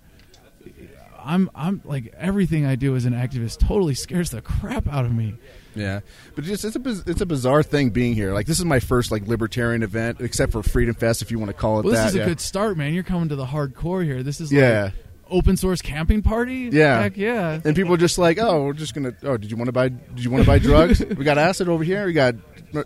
[1.23, 5.13] I'm I'm like everything I do as an activist totally scares the crap out of
[5.13, 5.35] me.
[5.75, 5.99] Yeah,
[6.35, 8.33] but it's it's a it's a bizarre thing being here.
[8.33, 11.49] Like this is my first like libertarian event, except for Freedom Fest, if you want
[11.49, 12.07] to call it Well, this that.
[12.09, 12.25] is a yeah.
[12.25, 12.93] good start, man.
[12.93, 14.23] You're coming to the hardcore here.
[14.23, 14.83] This is Yeah.
[14.85, 14.93] like
[15.29, 16.69] open source camping party.
[16.71, 17.01] Yeah.
[17.01, 17.59] Heck yeah.
[17.65, 19.13] and people are just like, oh, we're just gonna.
[19.23, 19.89] Oh, did you want to buy?
[19.89, 21.03] Did you want to buy drugs?
[21.03, 22.05] we got acid over here.
[22.05, 22.35] We got.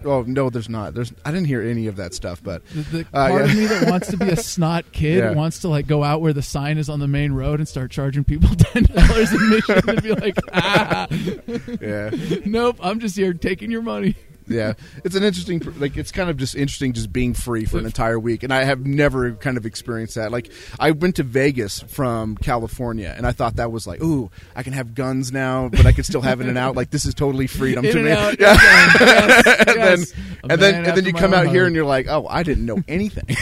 [0.06, 0.94] Oh no, there's not.
[0.94, 1.12] There's.
[1.26, 3.52] I didn't hear any of that stuff, but The, the Uh, part yeah.
[3.52, 5.32] of me that wants to be a snot kid Yeah.
[5.32, 7.92] wants to like go out where the sign is on the main road and start
[7.92, 11.08] charging people ten dollars admission and be like, ah,
[11.82, 12.10] yeah,
[12.46, 14.16] nope, I'm just here taking your money.
[14.50, 14.74] Yeah.
[15.04, 15.62] It's an interesting.
[15.78, 18.64] Like it's kind of just interesting, just being free for an entire week, and I
[18.64, 20.32] have never kind of experienced that.
[20.32, 24.64] Like I went to Vegas from California, and I thought that was like, ooh, I
[24.64, 26.76] can have guns now, but I can still have in and out.
[26.76, 28.12] Like this is totally freedom In to me.
[28.12, 28.58] out, Yeah.
[28.60, 30.06] yes, and then
[30.50, 32.84] and then and then you come out here and you're like, oh, I didn't know
[32.88, 33.26] anything.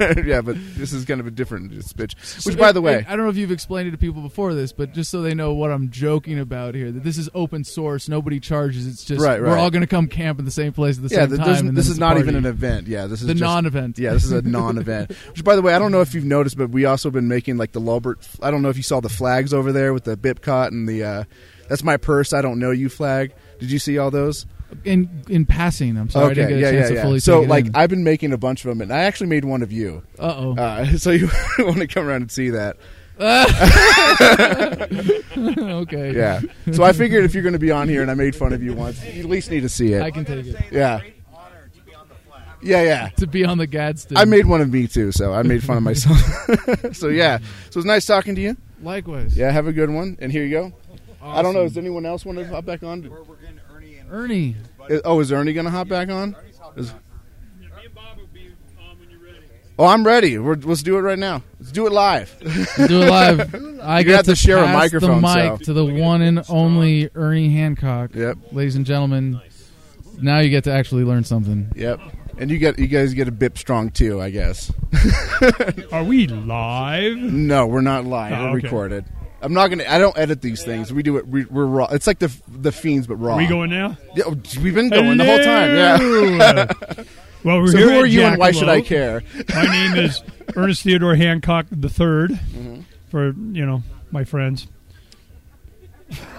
[0.26, 2.14] yeah, but this is kind of a different pitch.
[2.44, 4.72] Which, by the way, I don't know if you've explained it to people before this,
[4.72, 8.08] but just so they know what I'm joking about here, that this is open source,
[8.08, 8.86] nobody charges.
[8.86, 9.58] It's just Right, we're right.
[9.58, 11.48] all going to come camp in the same place at the yeah, same th- time.
[11.58, 12.86] and then this it's is a not even an event.
[12.88, 13.98] Yeah, this is the just- non-event.
[13.98, 15.10] Yeah, this is a non-event.
[15.30, 17.56] Which, by the way, I don't know if you've noticed, but we also been making
[17.56, 18.18] like the Lulbert.
[18.42, 21.04] I don't know if you saw the flags over there with the Bipcot and the.
[21.04, 21.24] Uh,
[21.68, 22.32] that's my purse.
[22.32, 23.32] I don't know you flag.
[23.60, 24.46] Did you see all those?
[24.84, 25.96] In in passing.
[25.96, 27.02] I'm sorry, I didn't get a yeah, chance yeah, to yeah.
[27.02, 27.20] fully.
[27.20, 27.76] So, take it like, in.
[27.76, 30.02] I've been making a bunch of them, and I actually made one of you.
[30.18, 30.56] uh-oh.
[30.56, 32.76] Uh, so you want to come around and see that?
[35.36, 36.40] okay, Yeah.
[36.72, 38.62] So I figured if you're going to be on here, and I made fun of
[38.62, 40.00] you once, you at least need to see it.
[40.02, 41.00] I can take it yeah.
[41.00, 42.58] It's a honor to be on the platform.
[42.62, 43.08] Yeah, yeah.
[43.10, 44.16] to be on the Gadsden.
[44.16, 46.16] I made one of me too, so I made fun of myself.
[46.96, 48.56] so yeah, so it's nice talking to you.
[48.82, 49.36] likewise.
[49.36, 50.16] Yeah, have a good one.
[50.20, 50.72] And here you go.
[51.22, 51.64] I don't know.
[51.64, 53.02] Does anyone else want to hop back on?
[54.10, 54.56] Ernie.
[54.88, 56.34] Is- Oh, is Ernie going to hop back on?
[56.76, 56.92] Is-
[59.78, 60.36] Oh, I'm ready.
[60.36, 61.42] We're, let's do it right now.
[61.58, 62.36] Let's do it live.
[62.76, 63.54] Do it live.
[63.82, 66.20] I You get have to share a pass microphone, The mic so- to the one
[66.20, 68.14] and only Ernie Hancock.
[68.14, 68.52] Yep.
[68.52, 69.40] ladies and gentlemen.
[70.20, 71.72] Now you get to actually learn something.
[71.74, 71.98] Yep.
[72.36, 74.70] And you get you guys get a bip strong too, I guess.
[75.92, 77.16] Are we live?
[77.16, 78.32] No, we're not live.
[78.34, 78.66] Oh, we're okay.
[78.66, 79.04] recorded.
[79.42, 79.84] I'm not gonna.
[79.88, 80.92] I don't edit these things.
[80.92, 81.26] We do it.
[81.26, 81.86] We, we're raw.
[81.90, 83.34] It's like the the fiends, but raw.
[83.34, 83.96] Are we going now?
[84.14, 85.74] Yeah, oh, we've been going the whole time.
[85.74, 87.04] Yeah.
[87.42, 89.22] Well, we're So here who are you, and why should I care?
[89.54, 90.22] My name is
[90.56, 92.80] Ernest Theodore Hancock the 3rd Mm-hmm.
[93.10, 94.66] For you know, my friends.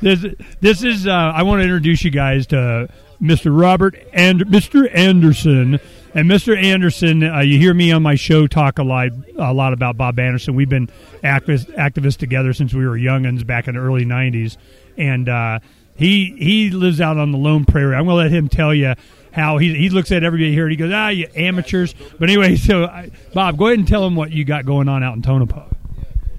[0.00, 0.24] this
[0.60, 2.88] this is uh, I want to introduce you guys to
[3.20, 3.58] Mr.
[3.58, 4.88] Robert and Mr.
[4.94, 5.80] Anderson.
[6.14, 6.56] And Mr.
[6.56, 10.16] Anderson, uh, you hear me on my show talk a lot, a lot about Bob
[10.20, 10.54] Anderson.
[10.54, 10.88] We've been
[11.24, 14.56] activist, activists together since we were youngins back in the early '90s,
[14.96, 15.58] and uh,
[15.96, 17.96] he he lives out on the Lone Prairie.
[17.96, 18.94] I'm going to let him tell you
[19.32, 20.64] how he he looks at everybody here.
[20.66, 24.06] and He goes, "Ah, you amateurs." But anyway, so uh, Bob, go ahead and tell
[24.06, 25.73] him what you got going on out in Tonopah.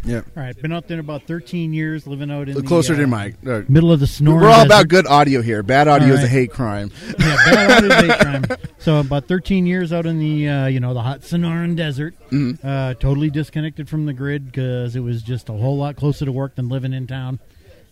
[0.06, 0.22] Yeah.
[0.38, 3.34] All right, been out there about 13 years, living out in the, closer uh, to.
[3.52, 4.66] Uh, middle of the Sonoran We're all Desert.
[4.68, 5.64] about good audio here.
[5.64, 6.92] Bad audio All is a hate crime.
[7.20, 8.46] yeah, bad audio is hate crime.
[8.78, 12.60] So about 13 years out in the uh, you know the hot Sonoran Desert, Mhm.
[12.64, 16.32] uh, totally disconnected from the grid because it was just a whole lot closer to
[16.32, 17.40] work than living in town.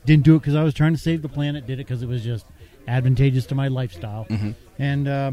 [0.06, 1.66] Didn't do it because I was trying to save the planet.
[1.66, 2.46] Did it because it was just
[2.88, 4.26] advantageous to my lifestyle.
[4.30, 4.54] Mhm.
[4.78, 5.32] And uh,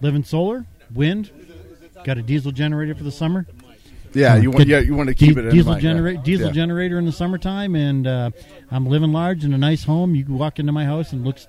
[0.00, 1.30] living solar, wind,
[2.04, 3.46] got a diesel generator for the summer.
[4.14, 5.90] Yeah, you want yeah, you want to keep di- it in diesel mind, yeah.
[5.90, 6.52] generator diesel Yeah.
[6.52, 8.30] generator in the summertime, and uh,
[8.70, 10.14] I'm living large in a nice home.
[10.14, 11.48] You can walk into my house and it looks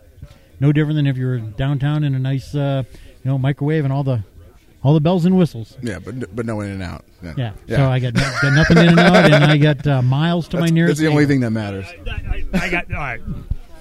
[0.59, 2.83] no different than if you were downtown in a nice uh,
[3.23, 4.23] you know microwave and all the
[4.83, 5.77] all the bells and whistles.
[5.81, 7.05] Yeah, but but no in and out.
[7.23, 7.77] Yeah, Yeah.
[7.77, 10.67] So I got, got nothing in and out, and I got uh, miles to my
[10.67, 10.91] nearest.
[10.91, 11.33] That's the only neighbor.
[11.33, 11.85] thing that matters.
[12.53, 13.21] I got all right.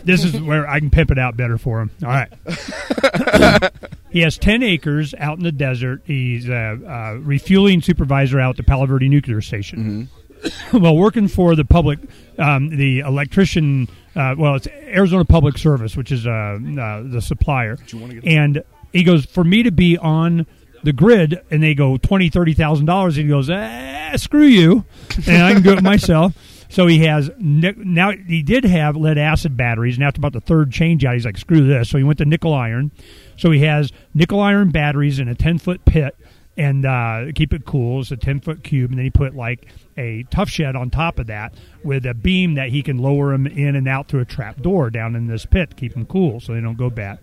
[0.05, 1.91] This is where I can pimp it out better for him.
[2.03, 2.30] All right.
[4.15, 6.03] he has ten acres out in the desert.
[6.05, 10.09] He's a uh, refueling supervisor out at the Palo Verde Nuclear Station.
[10.73, 11.99] well, working for the public,
[12.39, 13.89] um, the electrician.
[14.15, 17.77] Uh, well, it's Arizona Public Service, which is uh, uh, the supplier.
[18.25, 18.62] And
[18.93, 20.47] he goes for me to be on
[20.85, 23.17] the grid, and they go twenty, thirty thousand dollars.
[23.17, 24.85] And he goes, ah, screw you,
[25.27, 26.35] and I can do it myself.
[26.69, 28.12] So he has now.
[28.12, 31.37] He did have lead acid batteries, and after about the third change out, he's like,
[31.37, 32.93] "Screw this!" So he went to nickel iron.
[33.37, 36.16] So he has nickel iron batteries in a ten foot pit,
[36.57, 38.01] and uh, keep it cool.
[38.01, 39.66] It's a ten foot cube, and then he put like
[39.97, 43.47] a tough shed on top of that with a beam that he can lower them
[43.47, 46.55] in and out through a trap door down in this pit, keep them cool so
[46.55, 47.18] they don't go bad.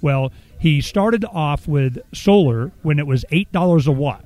[0.00, 4.24] Well, he started off with solar when it was eight dollars a watt.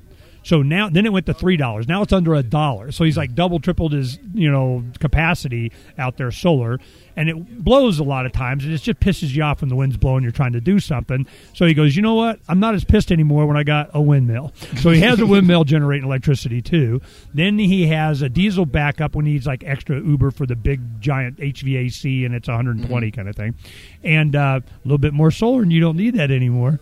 [0.49, 1.87] So now, then it went to three dollars.
[1.87, 2.91] Now it's under a dollar.
[2.91, 6.79] So he's like double, tripled his you know capacity out there solar,
[7.15, 9.75] and it blows a lot of times, and it just pisses you off when the
[9.75, 10.23] wind's blowing.
[10.23, 11.27] You're trying to do something.
[11.53, 12.39] So he goes, you know what?
[12.47, 14.51] I'm not as pissed anymore when I got a windmill.
[14.77, 16.99] So he has a windmill generating electricity too.
[17.31, 20.99] Then he has a diesel backup when he needs like extra Uber for the big
[20.99, 23.53] giant HVAC, and it's 120 kind of thing,
[24.03, 26.79] and uh, a little bit more solar, and you don't need that anymore.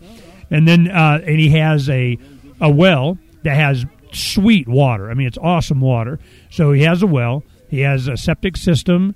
[0.50, 2.18] And then uh, and he has a
[2.62, 5.10] a well that has sweet water.
[5.10, 6.20] I mean, it's awesome water.
[6.50, 7.44] So he has a well.
[7.70, 9.16] He has a septic system,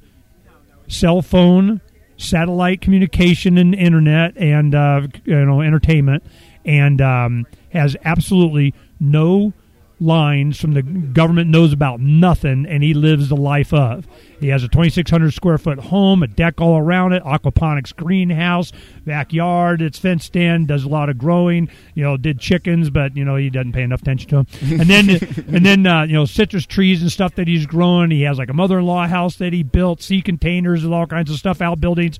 [0.87, 1.81] cell phone,
[2.17, 6.23] satellite communication, and internet, and uh, you know entertainment,
[6.65, 9.53] and um, has absolutely no
[10.01, 14.07] lines from the government knows about nothing and he lives the life of.
[14.39, 18.71] He has a 2600 square foot home a deck all around it aquaponics greenhouse
[19.05, 23.23] backyard it's fenced in does a lot of growing you know did chickens but you
[23.23, 25.09] know he doesn't pay enough attention to them and then
[25.55, 28.49] and then uh, you know citrus trees and stuff that he's growing he has like
[28.49, 32.17] a mother-in-law house that he built sea containers and all kinds of stuff outbuildings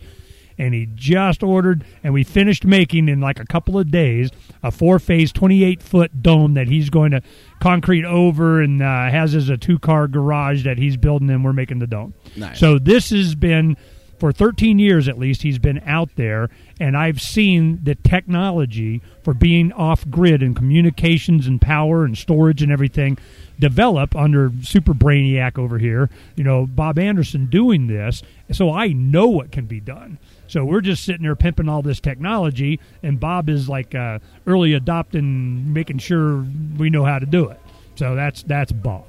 [0.58, 4.30] and he just ordered and we finished making in like a couple of days
[4.64, 7.22] a four phase 28 foot dome that he's going to
[7.60, 11.54] concrete over and uh, has as a two car garage that he's building and we're
[11.54, 12.60] making the dome Nice.
[12.60, 13.78] so this has been
[14.20, 16.47] for 13 years at least he's been out there
[16.80, 22.62] and i've seen the technology for being off grid and communications and power and storage
[22.62, 23.18] and everything
[23.60, 28.22] develop under super brainiac over here you know bob anderson doing this
[28.52, 30.20] so i know what can be done
[30.52, 34.74] so we're just sitting there pimping all this technology and bob is like uh, early
[34.74, 36.45] adopting making sure
[36.78, 37.60] we know how to do it
[37.95, 39.06] so that's that's bob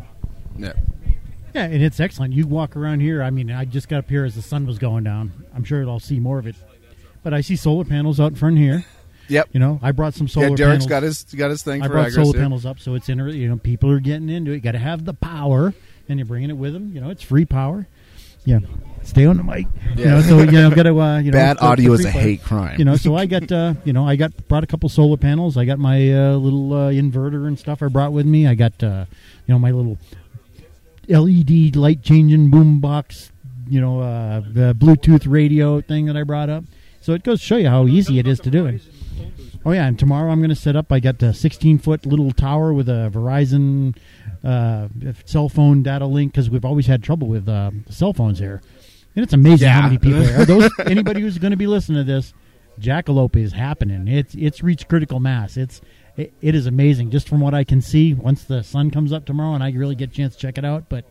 [0.56, 0.72] Yeah.
[1.54, 2.32] Yeah, and it's excellent.
[2.32, 3.22] You walk around here.
[3.22, 5.32] I mean, I just got up here as the sun was going down.
[5.54, 6.56] I'm sure I'll see more of it,
[7.22, 8.86] but I see solar panels out in front here.
[9.28, 9.50] Yep.
[9.52, 10.48] You know, I brought some solar.
[10.48, 10.86] yeah, Derek's panels.
[10.86, 12.42] got his got his thing I for brought Agris, solar yeah.
[12.42, 13.18] panels up, so it's in.
[13.18, 14.54] You know, people are getting into it.
[14.54, 15.74] You got to have the power,
[16.08, 16.90] and you're bringing it with them.
[16.94, 17.86] You know, it's free power.
[18.46, 18.60] Yeah,
[19.04, 19.66] stay on the mic.
[19.96, 20.10] You Yeah.
[20.12, 21.36] know, so you know, got to uh, you know.
[21.38, 22.78] Bad for- for audio is a hate crime.
[22.78, 25.56] You know, so I got uh, you know, I got brought a couple solar panels.
[25.56, 28.46] I got my uh, little uh, inverter and stuff I brought with me.
[28.46, 29.04] I got uh,
[29.46, 29.98] you know my little
[31.08, 33.32] LED light changing boom box,
[33.68, 36.64] you know, uh, the Bluetooth radio thing that I brought up.
[37.00, 38.80] So it goes to show you how easy it is to do it.
[39.64, 40.90] Oh yeah, and tomorrow I'm going to set up.
[40.92, 43.96] I got a 16 foot little tower with a Verizon
[44.44, 44.88] uh,
[45.24, 48.60] cell phone data link because we've always had trouble with uh, cell phones here,
[49.14, 50.70] and it's amazing how many people are those.
[50.86, 52.32] Anybody who's going to be listening to this,
[52.80, 54.08] jackalope is happening.
[54.08, 55.56] It's it's reached critical mass.
[55.56, 55.80] It's
[56.16, 58.14] it, it is amazing just from what I can see.
[58.14, 60.64] Once the sun comes up tomorrow and I really get a chance to check it
[60.64, 61.04] out, but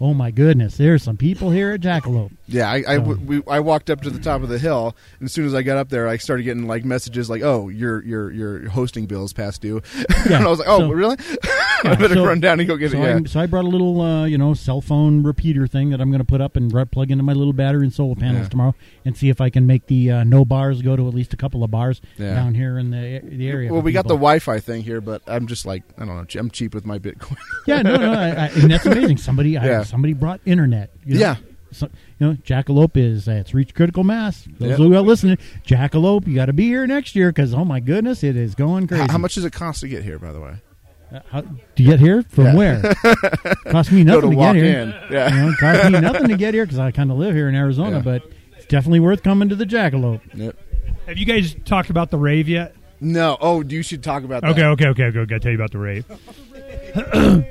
[0.00, 2.30] oh my goodness, there's some people here at Jackalope.
[2.46, 5.26] Yeah, I I, So- we, I walked up to the top of the hill, and
[5.26, 8.02] as soon as I got up there, I started getting like messages like, "Oh, your
[8.04, 9.82] your your hosting bill is past due,"
[10.28, 11.16] Yeah, and I was like, "Oh, so- really?
[11.84, 13.16] I better so- run down and go get it." Yeah.
[13.18, 16.10] I, so I brought a little, uh, you know, cell phone repeater thing that I'm
[16.10, 18.48] going to put up and plug into my little battery and solar panels Yeah.
[18.48, 18.74] tomorrow,
[19.04, 21.36] and see if I can make the uh, no bars go to at least a
[21.36, 23.72] couple of bars down here in the the area.
[23.72, 24.18] Well, we got the.
[24.18, 26.40] Wi-Fi thing here, but I'm just like I don't know.
[26.40, 27.36] I'm cheap with my Bitcoin.
[27.68, 29.18] yeah, no, no, I, I, and that's amazing.
[29.18, 29.80] Somebody, Yeah.
[29.80, 30.90] I, somebody brought internet.
[31.04, 31.20] you know?
[31.20, 31.36] Yeah.
[31.70, 34.46] So, you know, Jackalope is uh, it's reached critical mass.
[34.58, 34.78] Those Yep.
[34.78, 35.36] who are listening,
[35.66, 38.86] Jackalope, you got to be here next year because oh my goodness, it is going
[38.86, 39.02] crazy.
[39.02, 40.54] How, how much does it cost to get here, by the way?
[41.12, 42.54] Uh, how, to get here from Yeah.
[42.54, 42.82] where?
[43.68, 44.80] cost me nothing to to, walk get here.
[44.80, 44.88] in.
[45.10, 45.34] Yeah.
[45.34, 47.54] You know, cost me nothing to get here because I kind of live here in
[47.54, 48.02] Arizona, Yeah.
[48.02, 48.22] but
[48.56, 50.20] it's definitely worth coming to the Jackalope.
[50.34, 50.56] Yep.
[51.06, 52.74] Have you guys talked about the rave yet?
[53.00, 53.36] No.
[53.40, 54.50] Oh, you should talk about that.
[54.52, 55.24] Okay, okay, okay, okay.
[55.26, 56.04] Gotta tell you about the rave.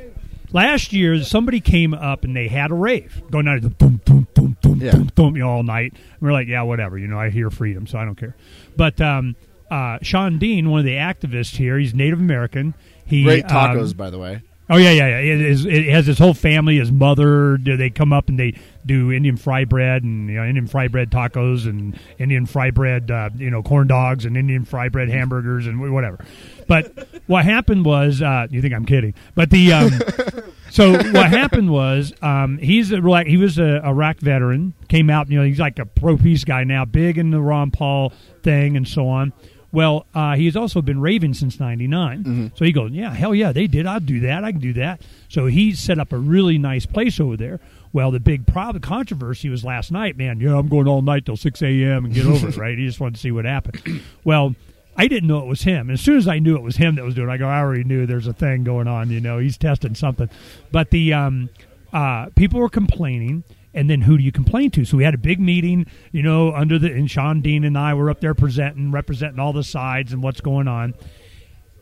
[0.54, 4.58] Last year, somebody came up and they had a rave going on, boom, boom, boom,
[4.62, 4.92] boom, Yeah.
[4.92, 5.92] boom, boom, you know, all night.
[5.94, 6.98] And we're like, yeah, whatever.
[6.98, 8.36] You know, I hear freedom, so I don't care.
[8.76, 9.36] But um,
[9.70, 12.74] uh, Sean Dean, one of the activists here, he's Native American.
[13.06, 14.42] He Great um, tacos, by the way.
[14.70, 15.34] Oh yeah, yeah, yeah.
[15.34, 16.78] It, is, it has his whole family.
[16.78, 17.56] His mother.
[17.58, 20.90] do They come up and they do Indian fry bread and you know, Indian fry
[20.90, 25.08] bread tacos and Indian fry bread, uh, you know, corn dogs and Indian fry bread
[25.08, 26.20] hamburgers and whatever.
[26.68, 29.14] But what happened was, uh, you think I'm kidding?
[29.36, 29.92] But the um,
[30.70, 34.74] so what happened was, um, he's a, like he was a Iraq veteran.
[34.90, 37.72] Came out, you know, he's like a pro peace guy now, big in the Ron
[37.72, 38.12] Paul
[38.44, 39.34] thing and so on.
[39.72, 42.52] Well, uh, he's also been raving since '99.
[42.56, 43.86] So he goes, "Yeah, hell yeah, they did.
[43.86, 44.44] I'd do that.
[44.44, 47.60] I can do that." So he set up a really nice place over there.
[47.92, 50.18] Well, the big problem, controversy was last night.
[50.18, 52.06] Man, yeah, I'm going all night till 6 a.m.
[52.06, 52.58] and get over it.
[52.58, 52.78] Right?
[52.78, 54.02] He just wanted to see what happened.
[54.24, 54.56] Well,
[54.98, 55.90] I didn't know it was him.
[55.92, 57.60] As soon as I knew it was him that was doing, it, I go, I
[57.60, 59.12] already knew there's a thing going on.
[59.12, 60.30] You know, he's testing something.
[60.72, 61.50] But the um,
[61.94, 63.44] uh, people were complaining,
[63.76, 64.86] and then who do you complain to?
[64.86, 65.86] So we had a big meeting.
[66.12, 69.54] You know, under the and Sean Dean and I were up there presenting, representing all
[69.54, 70.96] the sides and what's going on.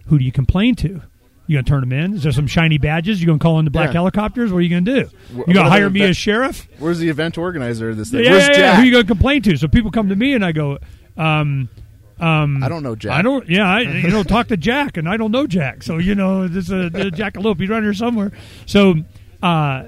[0.08, 1.02] Who do you complain to?
[1.48, 2.16] You gonna turn them in?
[2.16, 3.22] Is there some shiny badges?
[3.22, 3.94] You gonna call in the black Yeah.
[3.94, 4.52] helicopters?
[4.52, 5.10] What are you gonna do?
[5.48, 6.68] You gonna hire me event- as sheriff?
[6.80, 8.24] Where's the event organizer of this thing?
[8.24, 8.76] Yeah, Where's yeah, yeah.
[8.78, 9.56] Who you going to complain to?
[9.58, 10.80] So people come to me and I go,
[11.18, 11.70] um,
[12.20, 13.12] um, I don't know Jack.
[13.14, 13.48] I don't.
[13.50, 15.84] Yeah, I, you know, talk to Jack, and I don't know Jack.
[15.84, 17.60] So you know, there's a, there's a jackalope.
[17.60, 18.32] He's around here somewhere.
[18.66, 18.96] So
[19.44, 19.88] uh,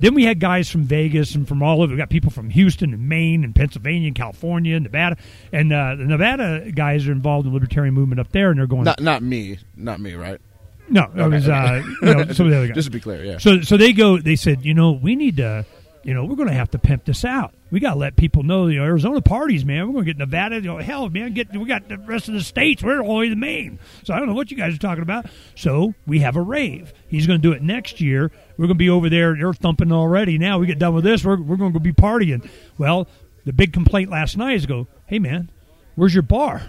[0.00, 1.92] then we had guys from Vegas and from all over.
[1.92, 5.16] We got people from Houston and Maine and Pennsylvania and California and Nevada.
[5.52, 8.66] And uh, the Nevada guys are involved in the libertarian movement up there, and they're
[8.66, 8.84] going.
[8.84, 9.58] Not not me.
[9.76, 10.14] Not me.
[10.14, 10.40] Right.
[10.88, 12.76] no, it was uh, you know some of the other guys.
[12.76, 13.24] Just to be clear.
[13.24, 13.38] Yeah.
[13.38, 14.18] So so they go.
[14.18, 15.66] They said, you know, we need to,
[16.08, 17.52] you know, we're going to have to pimp this out.
[17.70, 19.86] We got to let people know, know, Arizona parties, man.
[19.86, 20.56] We're going to get Nevada.
[20.56, 22.82] You know, hell, man, get we got the rest of the states.
[22.82, 23.78] We're only the Maine.
[24.04, 25.26] So I don't know what you guys are talking about.
[25.54, 26.94] So we have a rave.
[27.08, 28.32] He's going to do it next year.
[28.56, 29.36] We're going to be over there.
[29.36, 30.38] They're thumping already.
[30.38, 31.26] Now we get done with this.
[31.26, 32.48] We're we're going to be partying.
[32.78, 33.06] Well,
[33.44, 35.50] the big complaint last night is go, hey man,
[35.94, 36.62] where's your bar?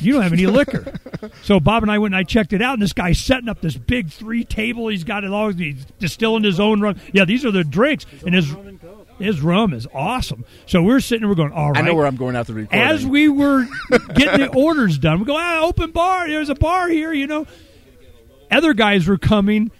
[0.00, 0.94] You don't have any liquor.
[1.42, 3.60] So Bob and I went and I checked it out, and this guy's setting up
[3.60, 4.88] this big three table.
[4.88, 5.52] He's got it all.
[5.52, 6.96] He's distilling his own rum.
[7.12, 8.54] Yeah, these are the drinks, and his
[9.18, 10.44] his rum is awesome.
[10.66, 11.82] So we're sitting, there, we're going, all right.
[11.82, 12.80] I know where I'm going after recording.
[12.80, 13.66] As we were
[14.14, 16.28] getting the orders done, we go, ah, open bar.
[16.28, 17.46] There's a bar here, you know.
[18.50, 19.70] Other guys were coming.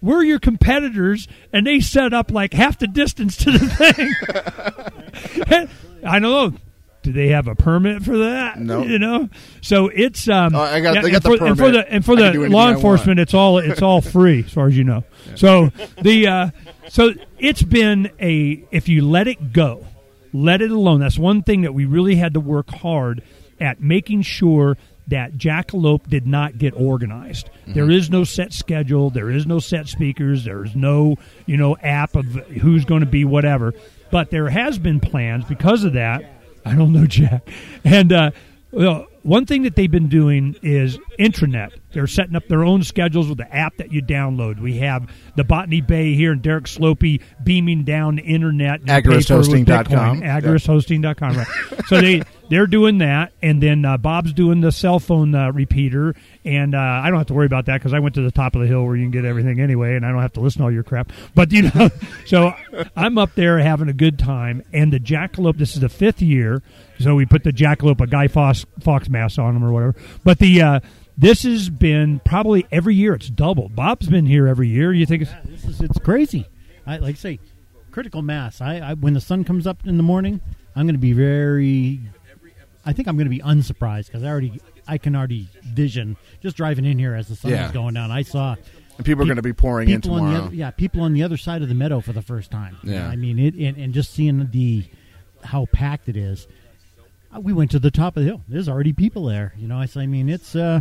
[0.00, 3.58] We're your competitors, and they set up like half the distance to the
[5.46, 5.68] thing.
[6.06, 6.58] I don't know.
[7.02, 8.58] Do they have a permit for that?
[8.58, 8.82] No.
[8.82, 9.28] You know.
[9.62, 10.54] So it's um.
[10.54, 11.86] Oh, I got- they and got the for, and for permit.
[11.86, 14.76] the and for I the law enforcement, it's all it's all free as far as
[14.76, 15.04] you know.
[15.36, 15.70] So
[16.02, 16.50] the uh,
[16.88, 19.86] so it's been a if you let it go,
[20.32, 21.00] let it alone.
[21.00, 23.22] That's one thing that we really had to work hard
[23.60, 24.76] at making sure
[25.06, 27.48] that Jackalope did not get organized.
[27.66, 29.08] There is no set schedule.
[29.10, 30.44] There is no set speakers.
[30.44, 33.72] There is no you know app of who's going to be whatever.
[34.10, 36.34] But there has been plans because of that.
[36.64, 37.48] I don't know Jack,
[37.84, 38.30] and uh,
[38.70, 41.72] well, one thing that they've been doing is intranet.
[41.92, 44.60] They're setting up their own schedules with the app that you download.
[44.60, 48.80] We have the Botany Bay here and Derek Slopey beaming down the internet.
[48.80, 50.20] and you pay for it with AgoristHosting.com.
[50.20, 51.46] Agorist.hosting.com, right.
[51.86, 56.14] so they, they're doing that, and then uh, Bob's doing the cell phone uh, repeater,
[56.44, 58.54] and uh, I don't have to worry about that because I went to the top
[58.54, 60.58] of the hill where you can get everything anyway, and I don't have to listen
[60.60, 61.10] to all your crap.
[61.34, 61.90] But, you know,
[62.26, 62.52] so
[62.96, 66.62] I'm up there having a good time, and the Jackalope, this is the fifth year,
[67.00, 69.94] so we put the Jackalope, a Guy Fawkes, Fox mask on them or whatever.
[70.24, 70.80] But the uh,
[71.16, 73.74] this has been probably every year it's doubled.
[73.74, 74.92] Bob's been here every year.
[74.92, 76.46] You think it's Yeah, this is it's crazy.
[76.86, 77.40] I like I say,
[77.90, 78.60] critical mass.
[78.60, 80.40] I, I when the sun comes up in the morning,
[80.76, 82.00] I'm going to be very.
[82.86, 86.56] I think I'm going to be unsurprised because I already I can already vision just
[86.56, 87.66] driving in here as the sun Yeah.
[87.66, 88.10] is going down.
[88.10, 88.56] I saw
[88.96, 90.46] And people are going to be pouring in people on the tomorrow.
[90.46, 92.78] other, yeah, people on the other side of the meadow for the first time.
[92.82, 93.06] Yeah.
[93.06, 94.84] I mean it, and, and just seeing the
[95.44, 96.46] how packed it is.
[97.38, 98.42] We went to the top of the hill.
[98.48, 99.54] There's already people there.
[99.56, 100.80] You know, I mean, it's uh,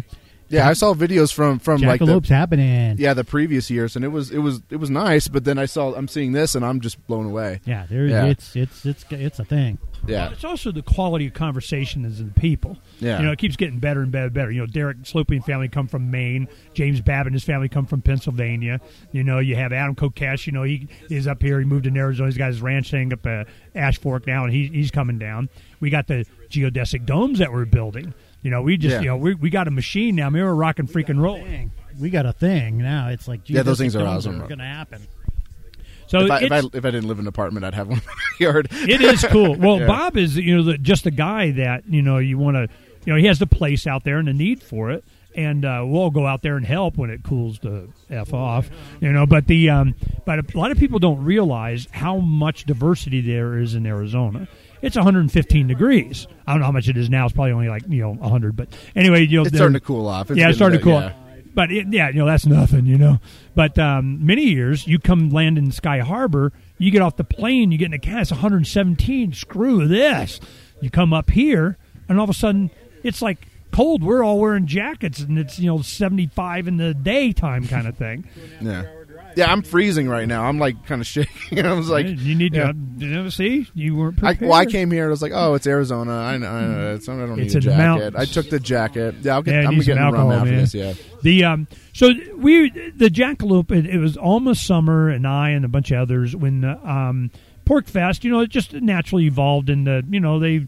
[0.50, 2.96] Yeah, I saw videos from from like the, jackalopes happening.
[2.98, 5.28] yeah the previous years, and it was it was it was nice.
[5.28, 7.60] But then I saw I'm seeing this, and I'm just blown away.
[7.66, 8.26] Yeah, there, Yeah.
[8.26, 9.78] it's it's it's it's a thing.
[10.06, 12.78] Yeah, It's also the quality of conversation is in the people.
[13.00, 13.20] Yeah.
[13.20, 14.52] You know, it keeps getting better and better and better.
[14.52, 16.48] You know, Derek Slopey and family come from Maine.
[16.74, 18.80] James Babb and his family come from Pennsylvania.
[19.12, 20.46] You know, you have Adam Kokesh.
[20.46, 21.60] You know, he is up here.
[21.60, 22.30] He moved to Arizona.
[22.30, 23.44] He's got his ranch thing up uh,
[23.76, 25.50] Ash Fork now, and he, he's coming down.
[25.82, 28.14] We got the geodesic domes that we're building.
[28.42, 29.00] You know, we just, Yeah.
[29.02, 30.28] you know, we, we got a machine now.
[30.28, 31.44] I mean, we're rocking freaking roll.
[32.00, 33.10] We got a thing now.
[33.10, 34.40] It's like Yeah, those things are awesome.
[34.40, 35.08] Going to happen.
[36.08, 37.98] So if, I, if, I, if I didn't live in an apartment, I'd have one
[38.00, 38.68] in my yard.
[38.72, 39.56] it is cool.
[39.60, 39.88] Well, Yeah.
[39.88, 42.74] Bob is you know the, just a guy that you know you want to
[43.06, 45.04] you know he has the place out there and the need for it,
[45.36, 48.70] and uh, we'll go out there and help when it cools the f off,
[49.02, 49.26] you know.
[49.26, 49.96] But the um,
[50.26, 54.48] but a lot of people don't realize how much diversity there is in Arizona.
[54.82, 56.28] It's 115 degrees.
[56.46, 57.26] I don't know how much it is now.
[57.26, 58.56] It's probably only like you know 100.
[58.56, 60.30] But anyway, you know It's starting to cool off.
[60.30, 60.94] It's yeah, it's starting to cool.
[60.94, 61.08] yeah.
[61.08, 61.14] off.
[61.54, 63.20] But it, yeah, you know that's nothing, you know.
[63.56, 67.72] But um, many years you come land in Sky Harbor, you get off the plane,
[67.72, 69.34] you get in a cat, it's 117.
[69.34, 70.40] Screw this.
[70.82, 72.70] You come up here, and all of a sudden
[73.04, 74.04] it's like cold.
[74.04, 78.28] We're all wearing jackets, and it's you know 75 in the daytime kind of thing.
[78.62, 78.86] Yeah.
[79.38, 80.46] Yeah, I'm freezing right now.
[80.46, 81.64] I'm like kind of shaking.
[81.64, 82.72] I was like, you need yeah.
[83.00, 85.04] to see you weren't I, well, I came here.
[85.04, 86.12] and I was like, "Oh, it's Arizona.
[86.12, 86.50] I know.
[86.50, 86.96] I, know.
[86.96, 88.16] It's, I don't It's need a the jacket." mountains.
[88.16, 89.16] I took the jacket.
[89.22, 90.60] Yeah, I'll get, yeah, I'm getting rum alcohol, after man.
[90.62, 90.74] this.
[90.74, 93.72] Yeah, The um, so we the Jackalope.
[93.72, 97.30] It, it was almost summer, and I and a bunch of others when uh, um,
[97.64, 98.24] PorcFest.
[98.24, 100.66] You know, it just naturally evolved into you know they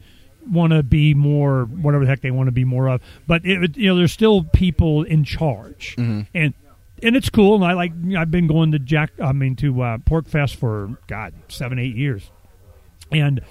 [0.47, 3.01] want to be more whatever the heck they want to be more of.
[3.25, 6.53] But it, you know, there's still people in charge, and
[7.03, 7.55] and it's cool.
[7.55, 9.11] And I like I've been going to Jack.
[9.21, 12.29] I mean to uh, PorcFest for God seven eight years,
[13.11, 13.41] and.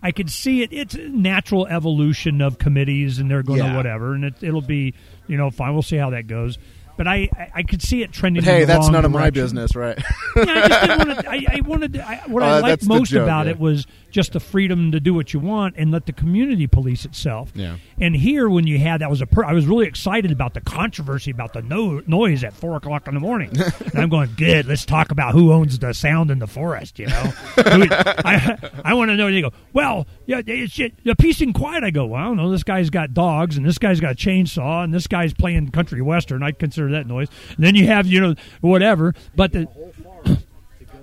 [0.00, 0.72] I could see it.
[0.72, 4.94] It's a natural evolution of committees, and they're going to whatever, and it, it'll be,
[5.26, 5.72] you know, fine.
[5.72, 6.56] We'll see how that goes.
[6.96, 8.44] But I, I, I could see it trending.
[8.44, 9.98] but hey, that's none of my business, right?
[10.36, 11.28] Yeah, I just didn't want to.
[11.28, 11.92] I, I wanted.
[11.94, 13.52] To, I, what Oh, I liked most joke, about yeah.
[13.54, 17.04] it was just the freedom to do what you want and let the community police
[17.04, 17.52] itself.
[17.54, 17.76] Yeah.
[18.00, 19.26] And here, when you had that was a.
[19.26, 23.06] Per, I was really excited about the controversy about the no, noise at four o'clock
[23.08, 23.50] in the morning.
[23.80, 24.66] and I'm going, good.
[24.66, 26.98] Let's talk about who owns the sound in the forest.
[26.98, 29.30] You know, I I want to know.
[29.30, 31.84] They go, well, yeah, it's the peace and quiet.
[31.84, 32.50] I go, well, I don't know.
[32.50, 36.02] This guy's got dogs, and this guy's got a chainsaw, and this guy's playing country
[36.02, 36.42] western.
[36.42, 37.28] I consider that noise.
[37.56, 39.14] And then you have, you know, whatever.
[39.36, 39.87] But the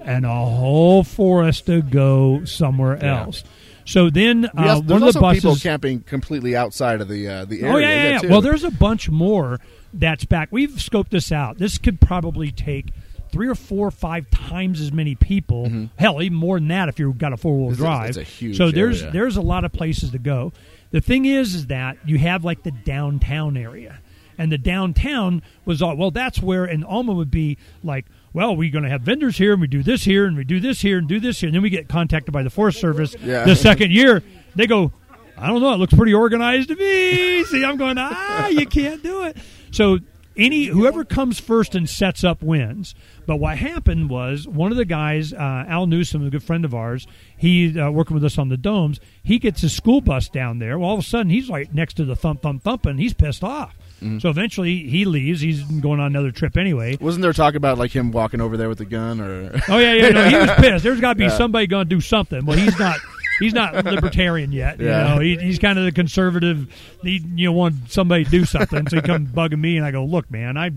[0.06, 3.22] and a whole forest to go somewhere Yeah.
[3.24, 3.44] else.
[3.88, 7.46] So then, uh, one there's of the also people camping completely outside of the uh,
[7.46, 7.74] the area.
[7.74, 8.30] Oh yeah, yeah, yeah.
[8.32, 9.60] Well, there's a bunch more
[9.94, 10.50] that's back.
[10.52, 11.60] We've scoped this out.
[11.60, 12.88] This could probably take
[13.32, 15.70] three or four or five times as many people.
[15.98, 17.82] Hell, even more than that if you've got a four wheel Mm-hmm.
[17.84, 18.10] Drive.
[18.10, 19.14] it's a huge so there's area.
[19.14, 20.52] there's a lot of places to go.
[20.92, 24.00] The thing is, is that you have like the downtown area,
[24.38, 26.10] and the downtown was all well.
[26.10, 28.06] That's where and Alma would be like.
[28.36, 30.60] Well, we're going to have vendors here, and we do this here, and we do
[30.60, 33.16] this here, and do this here, and then we get contacted by the Forest Service
[33.24, 33.46] Yeah.
[33.46, 34.24] the second year.
[34.58, 34.92] They go,
[35.38, 35.72] I don't know.
[35.74, 37.44] It looks pretty organized to me.
[37.46, 39.38] See, I'm going, ah, you can't do it.
[39.72, 40.00] So
[40.36, 42.94] any whoever comes first and sets up wins.
[43.26, 46.76] But what happened was one of the guys, uh, Al Newsom, a good friend of
[46.76, 47.08] ours,
[47.38, 49.00] he uh, working with us on the domes.
[49.24, 50.78] He gets his school bus down there.
[50.78, 53.14] Well, all of a sudden he's right next to the thump thump thump, and he's
[53.14, 53.78] pissed off.
[54.02, 54.20] Mm-hmm.
[54.20, 55.42] So eventually he leaves.
[55.42, 56.98] He's going on another trip anyway.
[57.00, 59.60] Wasn't there talk about like him walking over there with a gun or?
[59.70, 60.10] Oh yeah, yeah.
[60.10, 60.84] No, he was pissed.
[60.84, 61.38] There's got to be Yeah.
[61.38, 62.46] somebody going to do something.
[62.46, 62.98] Well, he's not.
[63.40, 64.80] He's not libertarian yet.
[64.80, 65.16] You Yeah.
[65.16, 66.68] know, he, he's kind of the conservative.
[67.02, 69.92] He you know want somebody to do something, so he comes bugging me, and I
[69.92, 70.72] go, look, man, I.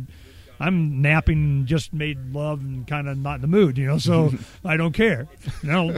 [0.61, 3.99] I'm napping, just made love, and kind of not in the mood, you know.
[3.99, 4.33] So
[4.65, 5.29] I don't care.
[5.63, 5.93] And I don't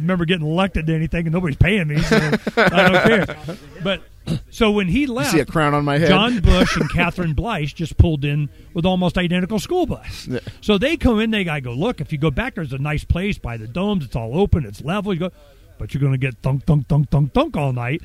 [0.00, 2.16] remember getting elected to anything, and nobody's paying me, so
[2.56, 3.56] I don't care.
[3.84, 4.02] But
[4.50, 6.08] so when he left, see a crown on my head.
[6.08, 10.26] John Bush and Catherine Bleish just pulled in with almost identical school bus.
[10.26, 10.40] Yeah.
[10.60, 13.04] So they come in, they I go, look, if you go back, there's a nice
[13.04, 14.04] place by the domes.
[14.04, 15.12] It's all open, it's level.
[15.12, 15.30] You go,
[15.78, 18.02] but you're going to get thunk, thunk, thunk, thunk, thunk all night.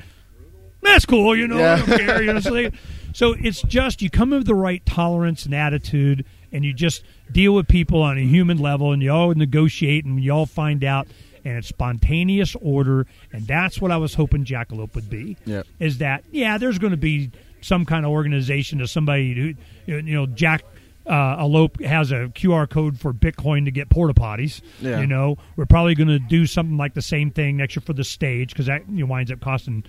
[0.82, 1.62] That's cool, you know.
[1.62, 2.40] I don't care, you know.
[2.40, 2.70] So, they,
[3.12, 7.04] so it's just you come in with the right tolerance and attitude, and you just
[7.30, 10.82] deal with people on a human level, and you all negotiate, and you all find
[10.82, 11.06] out,
[11.44, 15.66] and it's spontaneous order, and that's what I was hoping Jackalope would be Yep.
[15.78, 17.30] is that yeah, there's going to be
[17.60, 19.54] some kind of organization or somebody who
[19.92, 20.64] you know Jack.
[21.06, 24.60] Uh, Elope has a QR code for Bitcoin to get porta potties.
[24.80, 25.00] Yeah.
[25.00, 27.94] You know, we're probably going to do something like the same thing next year for
[27.94, 29.82] the stage because that you know, winds up costing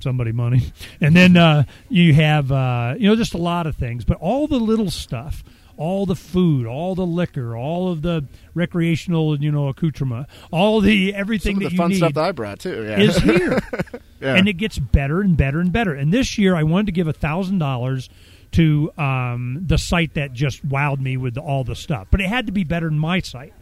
[0.00, 4.04] somebody money, and then uh, you have uh, you know just a lot of things,
[4.04, 5.42] but all the little stuff.
[5.78, 8.24] All the food, all the liquor, all of the
[8.54, 12.14] recreational, you know, accoutrement, all the everything Some of that the you fun need stuff
[12.14, 12.82] that I brought too.
[12.84, 12.98] Yeah.
[13.00, 13.60] is here,
[14.20, 14.34] Yeah.
[14.36, 15.94] and it gets better and better and better.
[15.94, 18.08] And this year, I wanted to give a thousand dollars
[18.52, 22.46] to um, the site that just wowed me with all the stuff, but it had
[22.46, 23.52] to be better than my site.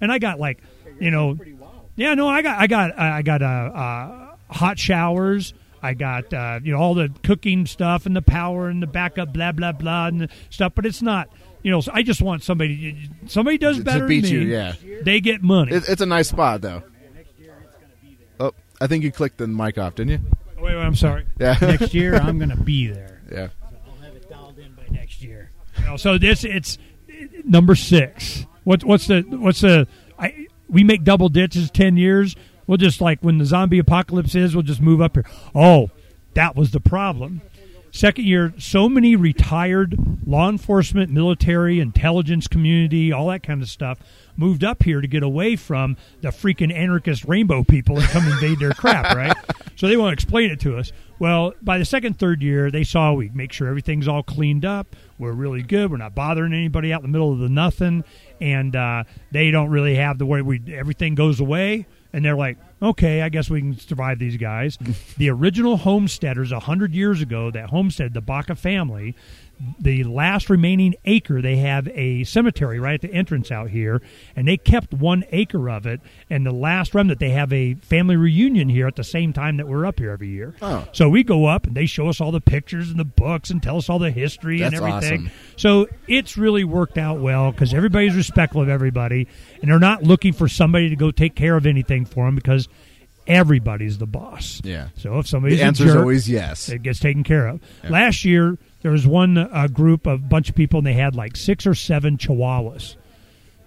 [0.00, 0.58] And I got like,
[0.98, 1.36] you know,
[1.94, 5.54] yeah, no, I got, I got, I got uh, uh, hot showers.
[5.82, 9.32] I got uh, you know all the cooking stuff and the power and the backup,
[9.32, 10.72] blah blah blah, and stuff.
[10.74, 11.30] But it's not,
[11.62, 11.82] you know.
[11.92, 13.08] I just want somebody.
[13.26, 14.36] Somebody does To better beat than me.
[14.38, 14.74] you, yeah.
[15.02, 15.72] They get money.
[15.72, 16.82] It, it's a nice spot though.
[18.38, 20.20] Oh, I think you clicked the mic off, didn't you?
[20.58, 21.26] Oh, wait, wait, I'm sorry.
[21.38, 21.56] Yeah.
[21.60, 23.20] Next year, I'm going to be there.
[23.30, 23.46] Yeah.
[23.86, 25.52] I'll have it dialed in by next year.
[25.78, 26.78] You know, so this it's
[27.44, 28.44] number six.
[28.64, 29.86] What's what's the what's the?
[30.18, 32.34] I we make double ditches ten years.
[32.66, 35.26] We'll just like when the zombie apocalypse is, we'll just move up here.
[35.54, 35.90] Oh,
[36.34, 37.40] that was the problem.
[37.92, 43.98] Second year, so many retired law enforcement, military, intelligence community, all that kind of stuff
[44.36, 48.58] moved up here to get away from the freaking anarchist rainbow people and come invade
[48.58, 49.36] their crap, right?
[49.76, 50.92] So they want to explain it to us.
[51.18, 54.96] Well, by the second, third year, they saw we make sure everything's all cleaned up.
[55.18, 55.90] We're really good.
[55.90, 58.04] We're not bothering anybody out in the middle of the nothing,
[58.40, 61.86] and uh, they don't really have the way we everything goes away.
[62.12, 64.78] And they're like, okay, I guess we can survive these guys.
[65.18, 69.14] the original homesteaders, a hundred years ago, that homestead, the Baca family,
[69.78, 74.00] the last remaining acre, they have a cemetery right at the entrance out here,
[74.34, 76.00] and they kept one acre of it.
[76.30, 79.68] And the last remnant, they have a family reunion here at the same time that
[79.68, 80.54] we're up here every year.
[80.62, 80.86] Oh.
[80.92, 83.62] So we go up and they show us all the pictures and the books and
[83.62, 85.26] tell us all the history and everything.
[85.26, 85.30] awesome.
[85.56, 89.28] So it's really worked out well because everybody's respectful of everybody,
[89.60, 92.68] and they're not looking for somebody to go take care of anything for them because
[93.26, 94.60] everybody's the boss.
[94.64, 94.88] Yeah.
[94.96, 96.68] So if somebody's The a answer's always yes.
[96.68, 97.60] it gets taken care of.
[97.84, 97.90] Yeah.
[97.90, 101.36] Last year there was one uh, group of bunch of people and they had like
[101.36, 102.96] six or seven chihuahuas.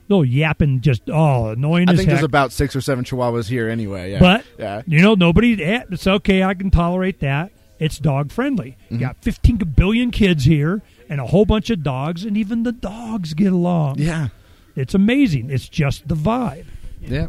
[0.09, 2.17] Little yapping, just oh annoying I as think heck.
[2.17, 4.11] there's about six or seven chihuahuas here anyway.
[4.11, 4.19] Yeah.
[4.19, 4.81] But yeah.
[4.85, 5.63] you know, nobody.
[5.63, 6.43] eh, It's okay.
[6.43, 7.51] I can tolerate that.
[7.79, 8.77] It's dog friendly.
[8.85, 8.95] Mm-hmm.
[8.95, 12.71] You got 15 billion kids here and a whole bunch of dogs, and even the
[12.71, 13.95] dogs get along.
[13.99, 14.29] Yeah.
[14.75, 15.49] It's amazing.
[15.49, 16.65] It's just the vibe.
[17.01, 17.27] Yeah.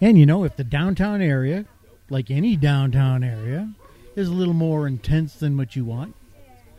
[0.00, 1.64] And you know, if the downtown area,
[2.10, 3.72] like any downtown area,
[4.14, 6.14] is a little more intense than what you want,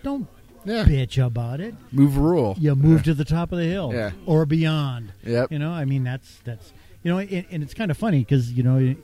[0.04, 0.28] don't
[0.66, 0.84] Yeah.
[0.84, 1.76] bitch about it.
[1.92, 2.56] Move rule.
[2.60, 4.12] You move to the top of the hill Yeah.
[4.26, 5.12] or beyond.
[5.26, 5.52] Yep.
[5.52, 6.74] You know, I mean, that's that's
[7.04, 8.96] you know, and, and it's kind of funny because you know,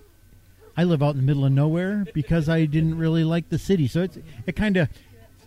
[0.77, 3.87] I live out in the middle of nowhere because I didn't really like the city,
[3.87, 4.89] so it's it kind of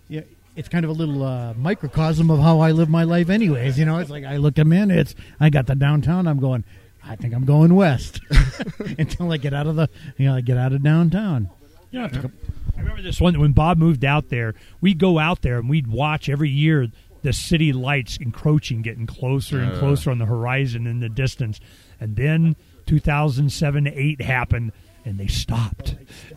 [0.09, 0.23] yeah.
[0.57, 3.79] It's kind of a little uh, microcosm of how I live my life, anyways.
[3.79, 6.27] You know, it's like I look at man, it's I got the downtown.
[6.27, 6.65] I'm going.
[7.05, 8.21] I think I'm going west
[8.99, 9.89] until I get out of the,
[10.19, 11.49] you know, I get out of downtown.
[11.93, 12.35] You don't have to go,
[12.79, 14.55] I remember this one when Bob moved out there.
[14.81, 16.87] We'd go out there and we'd watch every year
[17.23, 21.59] the city lights encroaching, getting closer and closer on the horizon in the distance.
[22.01, 22.55] And then
[22.87, 24.71] 2007 8 happened
[25.05, 25.97] and they stopped.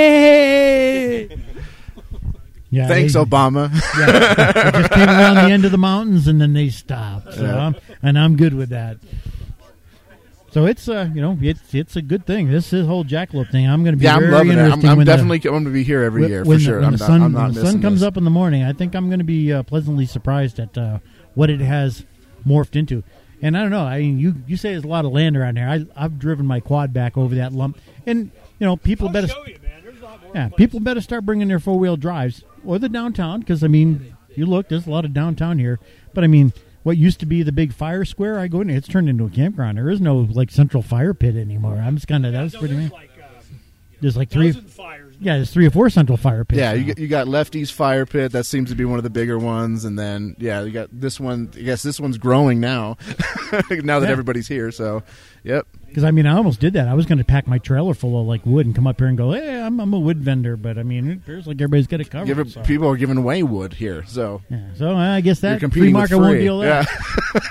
[0.00, 1.28] Yay!
[2.70, 3.70] yeah, Thanks, they- Obama.
[3.98, 7.34] Yeah, they just came around the end of the mountains and then they stopped.
[7.34, 7.66] So Yeah.
[7.66, 8.96] I'm, and I'm good with that.
[10.52, 12.50] So it's uh you know it's it's a good thing.
[12.50, 13.68] This is whole jackalope thing.
[13.68, 14.58] I'm going to be yeah, I'm very loving it.
[14.58, 16.58] I'm, I'm when the- definitely I'm going to be here every when- year for the-
[16.60, 16.76] sure.
[16.76, 18.06] When I'm the not, sun I'm not when the sun comes this.
[18.06, 20.98] up in the morning, I think I'm going to be uh, pleasantly surprised at uh,
[21.34, 22.04] what it has
[22.46, 23.04] morphed into.
[23.42, 23.84] And I don't know.
[23.84, 25.68] I mean, you you say there's a lot of land around here.
[25.68, 29.28] I I've driven my quad back over that lump, and you know people better
[30.34, 34.14] yeah people better start bringing their four wheel drives or the downtown because I mean
[34.34, 35.78] you look there's a lot of downtown here,
[36.12, 38.88] but I mean what used to be the big fire square I go in it's
[38.88, 39.78] turned into a campground.
[39.78, 41.74] There is no like central fire pit anymore.
[41.76, 42.74] I'm just kind of that's pretty.
[42.76, 42.92] Um,
[44.00, 44.50] there's like three.
[44.52, 46.58] Fires Yeah, there's three or four central fire pits.
[46.58, 48.32] Yeah, you got, you got Lefty's Fire Pit.
[48.32, 51.20] That seems to be one of the bigger ones, and then yeah, you got this
[51.20, 51.50] one.
[51.54, 52.96] I guess this one's growing now.
[53.70, 54.10] now that Yeah.
[54.12, 55.02] everybody's here, so
[55.42, 55.66] yep.
[55.86, 56.86] Because I mean, I almost did that.
[56.86, 59.08] I was going to pack my trailer full of like wood and come up here
[59.08, 61.88] and go, "Hey, I'm, I'm a wood vendor," but I mean, it appears like everybody's
[61.88, 62.26] got it covered.
[62.26, 62.62] Give it, so.
[62.62, 65.92] People are giving away wood here, so Yeah, so I guess you're that free with
[65.92, 66.86] market won't deal that.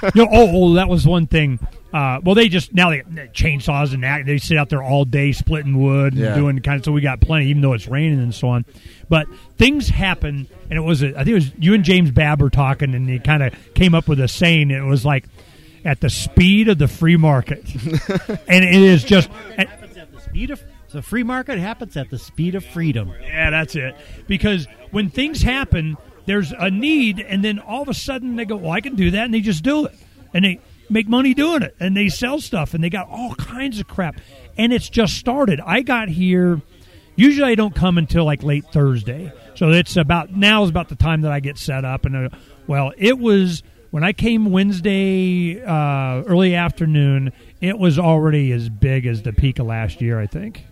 [0.03, 1.59] Yeah, you know, oh, oh, that was one thing.
[1.91, 3.01] Uh, well, they just now they
[3.33, 6.35] chainsaws and that, they sit out there all day splitting wood and Yeah.
[6.35, 6.85] doing kind of.
[6.85, 8.63] So we got plenty, even though it's raining and so on.
[9.09, 9.27] But
[9.57, 12.49] things happen, and it was a, I think it was you and James Babb were
[12.49, 14.71] talking, and you kind of came up with a saying.
[14.71, 15.25] It was like
[15.85, 17.63] at the speed of the free market,
[18.47, 19.29] and it is just.
[19.57, 20.61] and- happens at the speed of
[20.91, 23.13] the free market happens at the speed of freedom.
[23.21, 23.95] Yeah, that's it.
[24.27, 28.55] Because when things happen, there's a need, and then all of a sudden they go,
[28.55, 29.95] "Well, I can do that," and they just do it,
[30.33, 30.59] and they
[30.89, 34.19] make money doing it, and they sell stuff, and they got all kinds of crap,
[34.57, 35.61] and it's just started.
[35.61, 36.61] I got here
[37.19, 39.33] Usually I don't come until like late Thursday.
[39.55, 42.05] So it's about now is about the time that I get set up.
[42.05, 42.29] And uh,
[42.65, 43.61] well, it was
[43.91, 47.31] when I came Wednesday uh, early afternoon.
[47.61, 50.19] It was already as big as the peak of last year.
[50.19, 50.65] I think.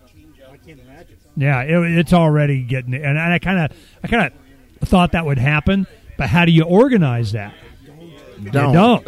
[1.36, 4.32] Yeah, it, it's already getting, and, I kind of, I kind
[4.82, 5.86] of thought that would happen.
[6.16, 7.54] But how do you organize that?
[8.50, 8.68] Don't.
[8.68, 9.06] You don't.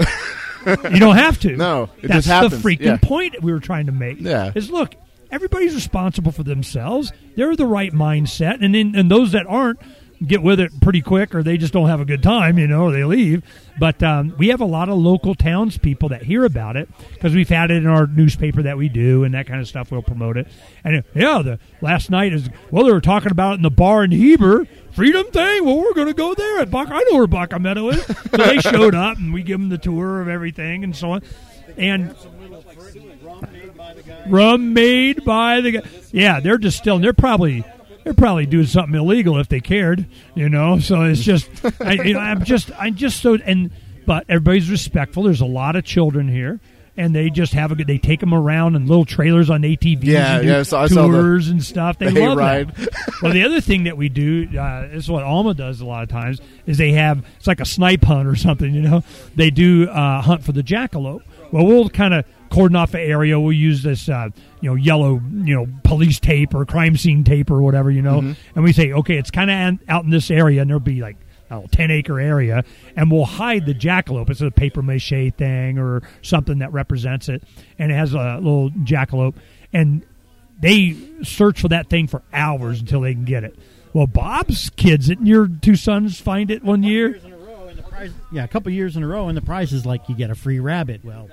[0.92, 1.56] you don't have to.
[1.56, 2.62] No, it That's just happens.
[2.62, 2.98] the freaking Yeah.
[3.02, 4.20] point we were trying to make.
[4.20, 4.52] Yeah.
[4.54, 4.94] Is look,
[5.32, 7.12] everybody's responsible for themselves.
[7.34, 9.80] They're the right mindset, and then, and those that aren't
[10.26, 12.84] get with it pretty quick, or they just don't have a good time, you know,
[12.84, 13.42] or they leave.
[13.78, 17.48] But um, we have a lot of local townspeople that hear about it because we've
[17.48, 19.90] had it in our newspaper that we do and that kind of stuff.
[19.90, 20.48] We'll promote it.
[20.84, 24.04] And yeah, the last night is well, they were talking about it in the bar
[24.04, 24.66] in Heber.
[24.92, 25.64] Freedom thing.
[25.64, 26.88] Well, we're going to go there at Buck.
[26.90, 28.04] I know where Baca Meadow is.
[28.04, 31.22] So they showed up, and we give them the tour of everything and so on.
[31.76, 32.14] And
[34.28, 35.82] rum made by the guy.
[36.12, 37.02] Yeah, they're distilling.
[37.02, 37.64] They're probably
[38.04, 40.78] they're probably doing something illegal if they cared, you know.
[40.78, 41.48] So it's just
[41.80, 43.70] I, you know, I'm just I'm just so and
[44.06, 45.24] but everybody's respectful.
[45.24, 46.60] There's a lot of children here.
[46.96, 47.86] And they just have a good.
[47.86, 50.02] They take them around in little trailers on ATVs.
[50.04, 51.98] Yeah, yeah, I saw- I saw the- tours and stuff.
[51.98, 52.74] They the love hayride.
[52.74, 53.14] that.
[53.22, 56.02] well, the other thing that we do uh, this is what Alma does a lot
[56.02, 58.74] of times is they have it's like a snipe hunt or something.
[58.74, 61.22] You know, they do uh, hunt for the jackalope.
[61.52, 63.38] Well, we'll kind of cordon off an area.
[63.40, 64.28] We'll use this, uh,
[64.60, 68.18] you know, yellow, you know, police tape or crime scene tape or whatever, you know,
[68.54, 71.16] and we say, okay, it's kind of out in this area, and there'll be like.
[71.52, 72.62] A 10 acre area,
[72.94, 74.30] and we'll hide the jackalope.
[74.30, 77.42] It's a paper mache thing or something that represents it,
[77.76, 79.34] and it has a little jackalope.
[79.72, 80.06] And
[80.60, 83.58] they search for that thing for hours until they can get it.
[83.92, 87.18] Well, Bob's kids, didn't your two sons find it one year?
[88.32, 90.36] Yeah, a couple years in a row, and the prize is like you get a
[90.36, 91.04] free rabbit.
[91.04, 91.28] Well,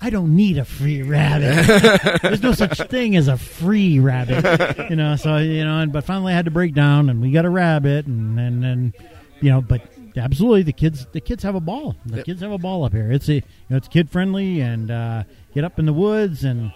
[0.00, 2.20] I don't need a free rabbit.
[2.22, 5.16] There's no such thing as a free rabbit, you know.
[5.16, 7.50] So you know, and but finally I had to break down, and we got a
[7.50, 8.94] rabbit, and and and
[9.40, 9.82] you know, but
[10.16, 11.96] absolutely the kids the kids have a ball.
[12.06, 12.24] The Yep.
[12.26, 13.12] kids have a ball up here.
[13.12, 15.22] It's a you know it's kid friendly, and uh,
[15.54, 16.72] get up in the woods and.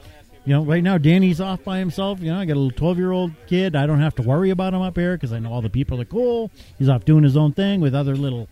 [0.47, 2.21] You know, right now Danny's off by himself.
[2.21, 3.75] You know, I got a little twelve-year-old kid.
[3.75, 5.99] I don't have to worry about him up here because I know all the people
[6.03, 6.51] are cool.
[6.79, 8.47] He's off doing his own thing with other little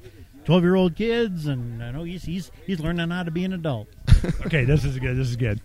[0.44, 3.88] twelve-year-old kids, and I know he's he's he's learning how to be an adult.
[4.46, 5.16] Okay, this is good.
[5.16, 5.60] This is good.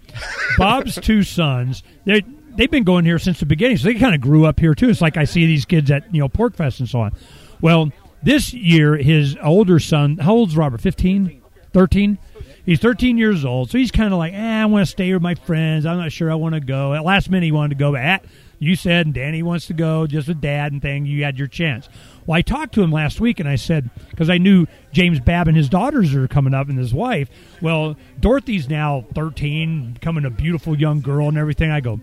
[0.58, 2.24] Bob's two sons, they
[2.56, 4.90] they've been going here since the beginning, so they kind of grew up here too.
[4.90, 7.14] It's like I see these kids at you know PorcFest and so on.
[7.62, 7.92] Well,
[8.24, 10.82] this year his older son, how old's Robert?
[10.82, 11.42] 15?
[11.72, 12.18] 13?
[12.66, 15.22] He's 13 years old, so he's kind of like, eh, I want to stay with
[15.22, 15.86] my friends.
[15.86, 16.94] I'm not sure I want to go.
[16.94, 18.26] At last minute, he wanted to go, but at,
[18.60, 21.06] you said, and Danny wants to go, just with dad and thing.
[21.06, 21.88] You had your chance.
[22.28, 25.48] Well, I talked to him last week, and I said, because I knew James Babb
[25.48, 27.30] and his daughters are coming up and his wife.
[27.62, 31.72] Well, Dorothy's now 13, becoming a beautiful young girl and everything.
[31.72, 32.02] I go,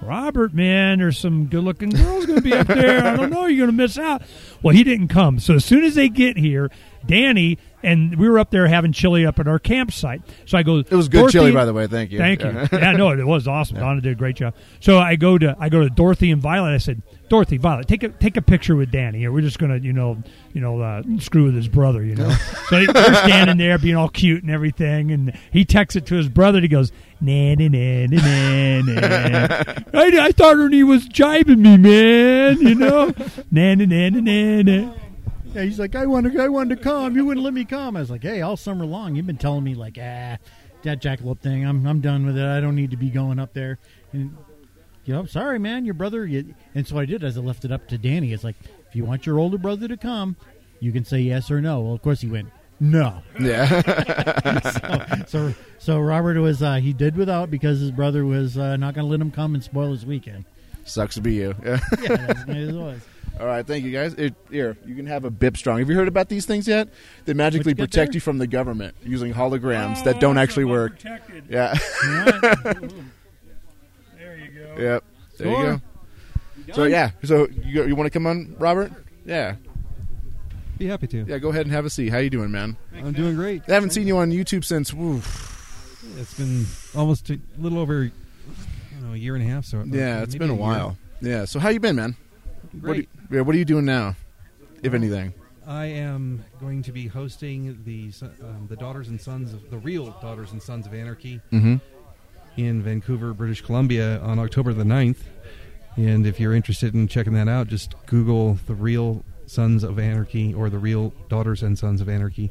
[0.00, 3.04] Robert, man, there's some good looking girls going to be up there.
[3.04, 3.46] I don't know.
[3.46, 4.22] You're going to miss out.
[4.62, 5.38] Well, he didn't come.
[5.38, 6.70] So as soon as they get here,
[7.04, 10.22] Danny, and we were up there having chili up at our campsite.
[10.46, 11.86] So I go, It was good Dorothy- chili, by the way.
[11.86, 12.18] Thank you.
[12.18, 12.66] Thank Yeah.
[12.72, 12.78] you.
[12.78, 13.78] Yeah, no, it was awesome.
[13.78, 14.54] Donna did a great job.
[14.80, 16.70] So I go to I go to Dorothy and Violet.
[16.74, 19.24] I said, Dorothy, Violet, take a take a picture with Danny.
[19.26, 20.16] Or we're just gonna, you know,
[20.54, 22.02] you know, uh, screw with his brother.
[22.04, 22.30] You know.
[22.68, 26.28] so they're standing there being all cute and everything, and he texts it to his
[26.28, 26.58] brother.
[26.58, 29.64] And he goes, nah, nah, nah, nah, nah.
[29.94, 32.60] I, I thought Ernie was jibing me, man.
[32.60, 33.12] You know,
[33.50, 34.94] nah, nah, nah, nah, nah.
[35.54, 37.16] Yeah, he's like, I wanted, I wanted to come.
[37.16, 37.96] You wouldn't let me come.
[37.96, 40.36] I was like, hey, all summer long, you've been telling me like, ah,
[40.82, 41.64] that jackalope thing.
[41.64, 42.44] I'm, I'm done with it.
[42.44, 43.78] I don't need to be going up there.
[44.12, 44.36] And
[45.04, 46.26] you know, sorry, man, your brother.
[46.26, 48.32] You, and so I did as I left it up to Danny.
[48.32, 48.56] It's like,
[48.88, 50.36] if you want your older brother to come,
[50.80, 51.80] you can say yes or no.
[51.80, 52.48] Well, of course he went
[52.80, 53.22] no.
[53.40, 54.60] Yeah.
[55.24, 58.94] so, so, so Robert was uh, he did without because his brother was uh, not
[58.94, 60.44] going to let him come and spoil his weekend.
[60.84, 61.54] Sucks to be you.
[61.64, 61.80] Yeah.
[62.00, 63.00] Yeah, that's what it was.
[63.40, 64.14] All right, thank you guys.
[64.14, 65.78] It, here, you can have a Bip Strong.
[65.78, 66.88] Have you heard about these things yet?
[67.24, 68.16] They magically you protect there?
[68.16, 70.96] you from the government using holograms oh, that don't actually work.
[71.48, 71.74] Yeah.
[74.18, 74.82] There you go.
[74.82, 75.04] Yep.
[75.38, 75.80] There you
[76.66, 76.74] go.
[76.74, 77.10] So yeah.
[77.24, 78.92] So you you want to come on, Robert?
[79.24, 79.56] Yeah.
[80.76, 81.24] Be happy to.
[81.26, 81.38] Yeah.
[81.38, 82.10] Go ahead and have a seat.
[82.10, 82.76] How you doing, man?
[82.94, 83.62] I'm doing great.
[83.68, 84.92] I haven't seen you on YouTube since.
[84.92, 85.22] Woo,
[86.18, 89.64] It's been almost a little over I don't know, a year and a half.
[89.64, 90.60] So uh, yeah, it's been a year.
[90.60, 90.98] while.
[91.20, 91.44] Yeah.
[91.46, 92.16] So how you been, man?
[92.72, 93.08] What, Great.
[93.30, 94.14] yeah, what are you doing now,
[94.82, 95.32] if anything?
[95.66, 99.78] I am going to be hosting the son- um, the daughters and sons of the
[99.78, 101.76] real daughters and sons of anarchy Mm-hmm.
[102.56, 105.18] in Vancouver, British Columbia on October the 9th.
[105.96, 110.52] And if you're interested in checking that out, just Google the real Sons of Anarchy
[110.54, 112.50] or the real Daughters and Sons of Anarchy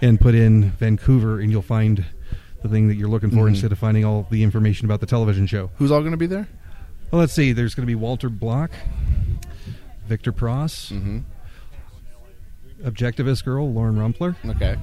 [0.00, 2.04] and put in Vancouver, and you'll find
[2.62, 3.48] the thing that you're looking for Mhm.
[3.50, 5.70] instead of finding all the information about the television show.
[5.76, 6.48] Who's all going to be there?
[7.10, 7.52] Well, let's see.
[7.52, 8.70] There's going to be Walter Block,
[10.10, 11.22] Victor Pross, Mhm.
[12.84, 14.76] Objectivist Girl, Lauren Rumpler, Okay.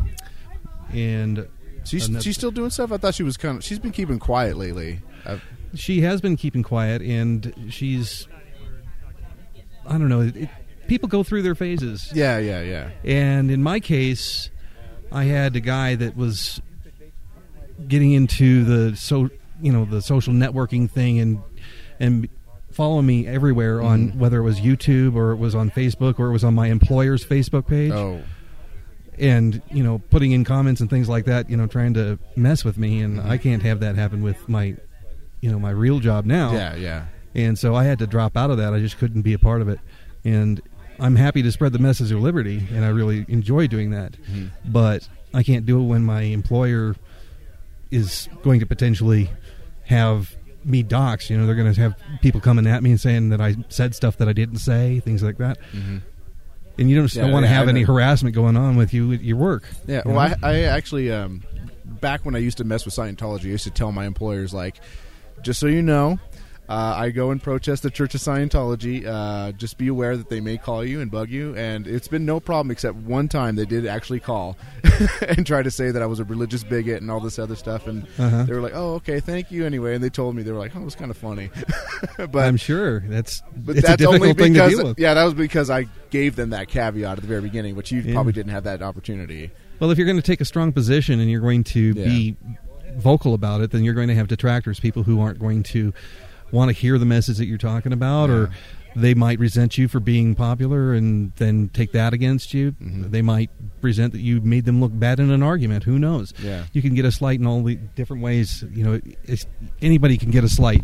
[0.93, 1.47] and
[1.83, 2.91] She's she's still doing stuff.
[2.93, 3.63] I thought she was kind of.
[3.63, 4.99] She's been keeping quiet lately.
[5.25, 5.37] Uh,
[5.73, 8.27] she has been keeping quiet, and she's.
[9.85, 10.21] I don't know.
[10.21, 10.49] It,
[10.87, 12.09] people go through their phases.
[12.13, 12.89] yeah, yeah, yeah.
[13.05, 14.49] And in my case,
[15.13, 16.61] I had a guy that was
[17.87, 19.29] getting into the so
[19.61, 21.39] you know the social networking thing and
[22.01, 22.27] and
[22.77, 24.19] follow me everywhere on Mm-hmm.
[24.19, 27.25] whether it was YouTube or it was on Facebook or it was on my employer's
[27.25, 28.21] Facebook page Oh,
[29.19, 32.63] and you know putting in comments and things like that you know trying to mess
[32.63, 33.29] with me and Mm-hmm.
[33.31, 34.75] I can't have that happen with my
[35.41, 37.05] you know my real job now yeah, yeah.
[37.35, 38.73] and so I had to drop out of that.
[38.73, 39.79] I just couldn't be a part of it.
[40.23, 40.61] And
[40.99, 44.13] I'm happy to spread the message of liberty, and I really enjoy doing that.
[44.13, 44.47] Mm-hmm.
[44.71, 46.95] But I can't do it when my employer
[47.91, 49.29] is going to potentially
[49.85, 50.35] have
[50.67, 51.29] me doxxed.
[51.29, 53.95] You know, they're going to have people coming at me and saying that I said
[53.95, 55.57] stuff that I didn't say, things like that.
[55.73, 56.01] Mhm.
[56.79, 59.23] And you don't, Yeah, don't want to have any harassment going on with you at
[59.23, 59.63] your work.
[59.87, 60.19] Yeah, you well.
[60.19, 61.41] I, I actually, um,
[61.85, 64.75] back when I used to mess with Scientology, I used to tell my employers, like,
[65.41, 66.19] just so you know,
[66.69, 69.05] uh, I go and protest the Church of Scientology.
[69.05, 71.55] Uh, just be aware that they may call you and bug you.
[71.55, 74.57] And it's been no problem, except one time they did actually call
[75.27, 77.87] and try to say that I was a religious bigot and all this other stuff.
[77.87, 78.43] And Uh-huh.
[78.43, 79.95] they were like, oh, okay, thank you anyway.
[79.95, 81.49] And they told me, they were like, oh, it was kind of funny.
[82.17, 84.99] but I'm sure that's but it's that's a difficult only thing because to deal with.
[84.99, 88.01] yeah, that was because I gave them that caveat at the very beginning, which you
[88.01, 88.13] Yeah.
[88.13, 89.51] probably didn't have that opportunity.
[89.79, 92.05] Well, if you're going to take a strong position and you're going to Yeah.
[92.05, 92.35] be
[92.97, 95.93] vocal about it, then you're going to have detractors, people who aren't going to
[96.51, 98.49] want to hear the message that you're talking about, or
[98.95, 102.71] they might resent you for being popular and then take that against you.
[102.71, 103.11] Mm-hmm.
[103.11, 103.51] They might
[103.81, 105.83] resent that you made them look bad in an argument.
[105.83, 106.33] Who knows?
[106.41, 106.65] Yeah.
[106.73, 108.63] You can get a slight in all the different ways.
[108.71, 109.45] You know, it's,
[109.81, 110.83] anybody can get a slight,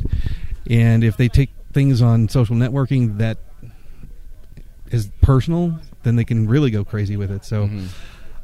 [0.70, 3.40] and if they take things on social networking that
[4.92, 7.46] is personal, then they can really go crazy with it.
[7.46, 7.66] So.
[7.66, 7.88] Mm-hmm.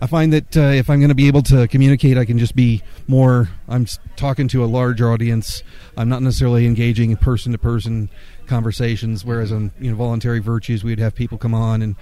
[0.02, 2.56] I find that uh, if I'm going to be able to communicate, I can just
[2.56, 3.50] be more.
[3.68, 3.86] I'm
[4.16, 5.62] talking to a large audience.
[5.98, 8.10] I'm not necessarily engaging in person to person
[8.48, 9.26] conversations.
[9.26, 11.96] Whereas on you know voluntary virtues, we'd have people come on and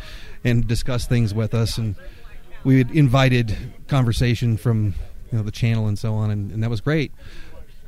[0.44, 1.96] and discuss things with us, and
[2.64, 3.58] we had invited
[3.88, 4.94] conversation from
[5.32, 7.12] you know the channel and so on, and, and that was great.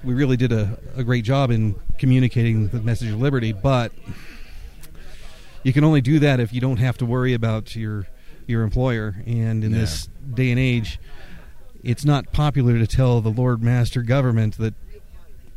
[0.04, 3.92] We really did a, a great job in communicating the message of liberty, but
[5.62, 8.08] you can only do that if you don't have to worry about your
[8.50, 9.16] your employer.
[9.26, 9.80] And in Yeah.
[9.80, 11.00] this day and age,
[11.84, 14.74] it's not popular to tell the Lord Master government that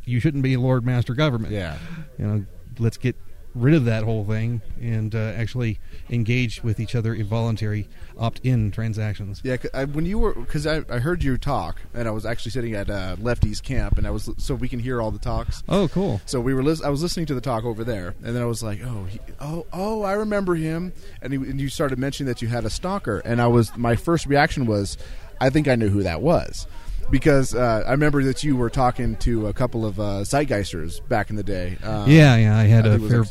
[0.04, 1.52] you shouldn't be Lord Master government.
[1.52, 1.78] Yeah.
[2.18, 2.44] You know,
[2.78, 3.16] let's get
[3.54, 7.86] rid of that whole thing and uh, actually engage with each other in voluntary
[8.18, 9.40] opt-in transactions.
[9.44, 12.52] Yeah, I, when you were because I, I heard you talk, and I was actually
[12.52, 15.62] sitting at uh, Lefty's camp, and I was so we can hear all the talks.
[15.68, 16.20] Oh, cool.
[16.26, 16.62] So we were.
[16.62, 19.04] Lis- I was listening to the talk over there, and then I was like, "Oh,
[19.04, 22.64] he, oh, oh, I remember him." And, he, and you started mentioning that you had
[22.64, 24.96] a stalker, and I was my first reaction was,
[25.40, 26.66] "I think I knew who that was."
[27.10, 31.30] Because uh, I remember that you were talking to a couple of uh, Zeitgeisters back
[31.30, 31.76] in the day.
[31.82, 33.20] Um, yeah, yeah, I had I a think it was fair.
[33.20, 33.28] like-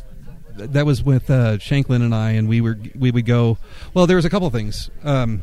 [0.55, 3.57] that was with uh, Shanklin and I, and we were we would go.
[3.93, 4.89] Well, there was a couple of things.
[5.03, 5.41] Um,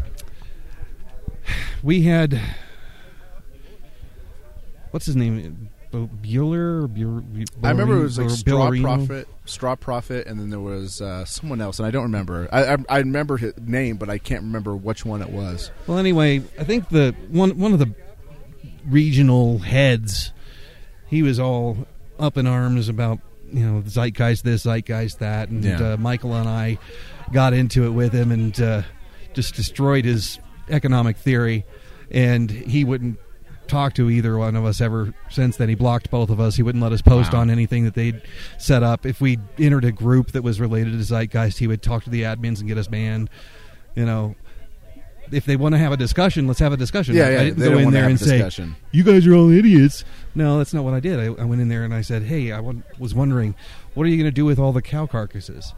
[1.82, 2.40] we had
[4.90, 6.84] what's his name, Bu- Bueller.
[6.84, 8.82] or Bu- Bu- I remember it was like Straw Billerino?
[8.82, 12.48] Prophet, Straw Prophet, and then there was uh, someone else, and I don't remember.
[12.52, 15.70] I, I, I remember his name, but I can't remember which one it was.
[15.86, 17.94] Well, anyway, I think the one one of the
[18.86, 20.32] regional heads,
[21.06, 21.86] he was all
[22.18, 23.20] up in arms about
[23.52, 25.92] you know zeitgeist this, zeitgeist that, and Yeah.
[25.92, 26.78] uh, Michael and I
[27.32, 28.82] got into it with him and uh,
[29.34, 30.38] just destroyed his
[30.70, 31.64] economic theory,
[32.10, 33.18] and he wouldn't
[33.66, 35.68] talk to either one of us ever since then.
[35.68, 36.56] He blocked both of us.
[36.56, 37.40] He wouldn't let us post Wow.
[37.40, 38.22] on anything that they'd
[38.58, 39.04] set up.
[39.04, 42.22] If we entered a group that was related to zeitgeist, he would talk to the
[42.22, 43.28] admins and get us banned.
[43.94, 44.36] You know,
[45.30, 47.14] if they want to have a discussion, let's have a discussion.
[47.14, 48.76] Yeah, yeah, I didn't they go in there have and a say, discussion.
[48.92, 50.02] "You guys are all idiots."
[50.38, 51.18] No, that's not what I did.
[51.18, 53.54] I, I went in there and I said, "Hey, I wa- was wondering,
[53.94, 55.74] what are you going to do with all the cow carcasses?"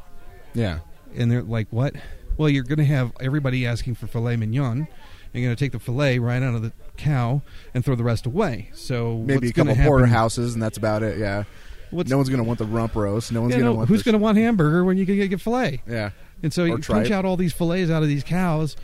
[0.54, 0.80] Yeah.
[1.16, 1.94] And they're like, "What?"
[2.36, 4.86] Well, you're going to have everybody asking for filet mignon.
[5.32, 7.42] You're going to take the filet right out of the cow
[7.74, 8.70] and throw the rest away.
[8.74, 11.18] So Maybe a couple porterhouses, and that's about it.
[11.18, 11.44] Yeah.
[11.90, 13.32] What's- no one's going to want the rump roast.
[13.32, 13.88] No one's Yeah, going to no, want.
[13.88, 15.82] who's going to want hamburger when you can get filet?
[15.88, 16.10] Yeah.
[16.42, 18.76] And so Or you punch out all these fillets out of these cows.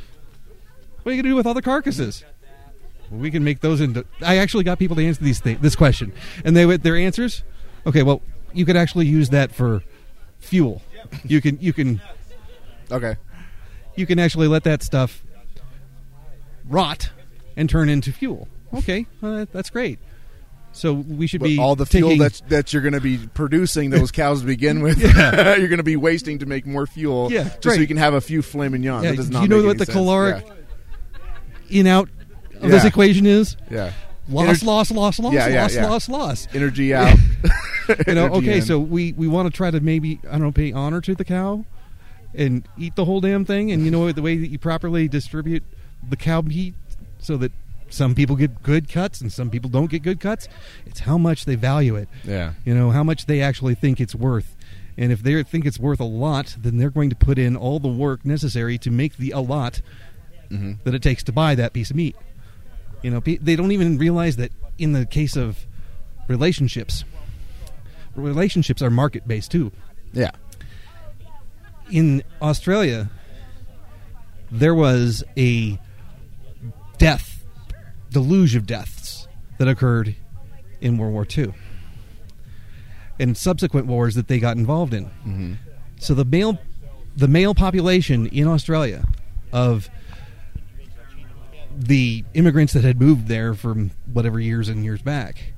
[1.03, 2.25] What are you going to do with all the carcasses?
[3.11, 4.05] Well, we can make those into.
[4.23, 6.13] I actually got people to answer these th- this question,
[6.45, 7.43] and they with their answers.
[7.87, 8.21] Okay, well,
[8.53, 9.83] you could actually use that for
[10.39, 10.83] fuel.
[11.25, 12.01] You can you can
[12.91, 13.17] Okay.
[13.95, 15.23] you can actually let that stuff
[16.69, 17.11] rot
[17.57, 18.49] and turn into fuel.
[18.75, 19.99] Okay, uh, that's great.
[20.73, 23.19] So we should But be all the fuel taking- that that you're going to be
[23.19, 24.99] producing those cows to begin with.
[25.01, 25.57] Yeah.
[25.57, 27.33] you're going to be wasting to make more fuel.
[27.33, 29.05] Yeah, just so you can have a few filet mignons.
[29.05, 29.97] Yeah, that does do not you know what the sense.
[29.97, 30.45] caloric
[31.71, 31.81] Yeah.
[31.81, 32.11] in out
[32.63, 33.57] of this equation is?
[33.71, 33.93] Yeah.
[34.29, 35.87] Loss, Ener- loss, loss, loss, Yeah, loss, yeah.
[35.89, 36.49] loss, loss.
[36.53, 37.17] Energy out.
[38.07, 38.63] you know, Energy okay, in.
[38.63, 41.25] so we we want to try to maybe I don't know pay honor to the
[41.25, 41.65] cow
[42.35, 45.63] and eat the whole damn thing, and you know the way that you properly distribute
[46.09, 46.75] the cow meat
[47.21, 47.53] so that
[47.89, 50.49] some people get good cuts and some people don't get good cuts.
[50.87, 52.09] It's how much they value it.
[52.25, 52.55] Yeah.
[52.65, 54.57] you know how much they actually think it's worth.
[54.99, 57.79] And if they think it's worth a lot, then they're going to put in all
[57.79, 59.83] the work necessary to make the a lot
[60.51, 60.79] Mhm.
[60.85, 62.17] that it takes to buy that piece of meat.
[63.07, 65.65] You know, pe- they don't even realize that in the case of
[66.27, 67.05] relationships,
[68.17, 69.71] relationships are market based too.
[70.13, 70.33] Yeah.
[71.89, 73.09] In Australia,
[74.51, 75.79] there was a
[76.99, 77.45] death,
[78.11, 79.29] deluge of deaths
[79.59, 80.17] that occurred
[80.81, 81.55] in World War II
[83.21, 85.05] and subsequent wars that they got involved in.
[85.05, 85.53] Mm-hmm.
[86.01, 86.59] So the male,
[87.17, 89.07] the male population in Australia
[89.53, 89.89] of
[91.77, 95.55] the immigrants that had moved there from whatever years and years back,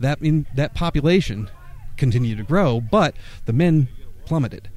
[0.00, 1.50] that in that population
[1.96, 3.14] continued to grow, but
[3.46, 3.88] the men
[4.26, 4.68] plummeted.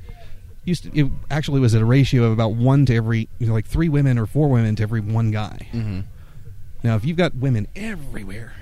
[0.64, 3.54] Used to, it actually was at a ratio of about one to every, you know,
[3.54, 5.68] like three women or four women to every one guy.
[5.72, 6.02] Mm-hmm.
[6.84, 8.54] Now, if you've got women everywhere,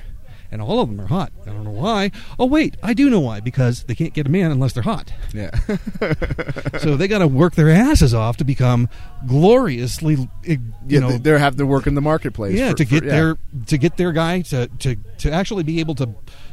[0.51, 2.11] and all of them are hot, I don't know why.
[2.39, 5.11] Oh, wait, I do know why because they can't get a man unless they're hot.
[5.33, 5.49] Yeah.
[6.79, 8.89] so they got to work their asses off to become
[9.27, 12.55] gloriously, you Yeah, know, they- they're have to work in the marketplace.
[12.57, 13.11] yeah, for- to for- get yeah.
[13.11, 16.09] their to get their guy to, to to actually be able to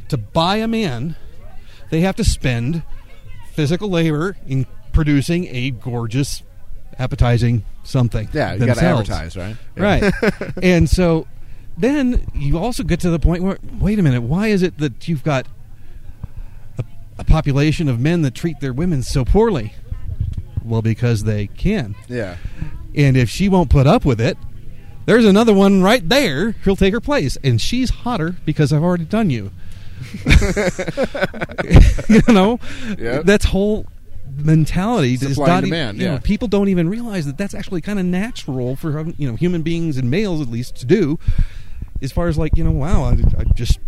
[0.09, 1.15] to buy a man,
[1.89, 2.83] they have to spend
[3.53, 6.43] physical labor in producing a gorgeous,
[6.99, 8.27] appetizing something.
[8.33, 9.55] Yeah, you gotta advertise, right?
[9.77, 9.83] Yeah.
[9.83, 10.13] Right,
[10.61, 11.27] and so
[11.77, 15.07] then you also get to the point where wait a minute, why is it that
[15.07, 15.47] you've got
[16.77, 16.83] a,
[17.17, 19.73] a population of men that treat their women so poorly?
[20.63, 21.95] Well, because they can.
[22.07, 22.37] Yeah.
[22.95, 24.37] And if she won't put up with it,
[25.05, 27.37] there's another one right there who'll take her place.
[27.43, 29.51] And she's hotter because I've already done you.
[32.07, 32.59] you know?
[32.97, 33.25] Yep.
[33.25, 33.87] That's whole
[34.37, 36.19] mentality is not demand, you know, yeah.
[36.19, 39.97] people don't even realize that that's actually kind of natural for you know human beings
[39.97, 41.19] and males at least to do
[42.01, 43.79] as far as like you know wow I, I just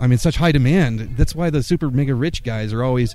[0.00, 3.14] I'm in such high demand that's why the super mega rich guys are always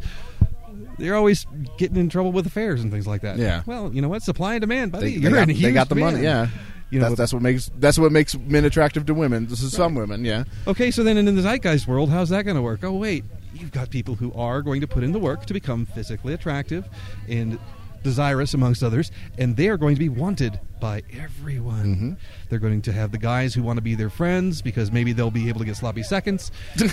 [0.97, 1.45] they're always
[1.77, 3.63] getting in trouble with affairs and things like that Yeah.
[3.65, 5.73] well you know what supply and demand buddy They, you're they got, in they huge
[5.73, 6.15] got the demand.
[6.15, 6.25] money.
[6.25, 6.47] Yeah.
[6.89, 9.47] You know, that's, that's what makes that's what makes men attractive to women.
[9.47, 10.23] This is some women.
[10.23, 10.45] Yeah.
[10.67, 12.81] Okay, so then in the zeitgeist world, how's that going to work?
[12.85, 15.85] Oh, wait, you've got people who are going to put in the work to become
[15.85, 16.87] physically attractive
[17.27, 17.59] and
[18.03, 21.85] desirous, amongst others, and they are going to be wanted by everyone.
[21.85, 22.13] Mm-hmm.
[22.49, 25.31] They're going to have the guys who want to be their friends because maybe they'll
[25.31, 26.51] be able to get sloppy seconds.
[26.79, 26.87] you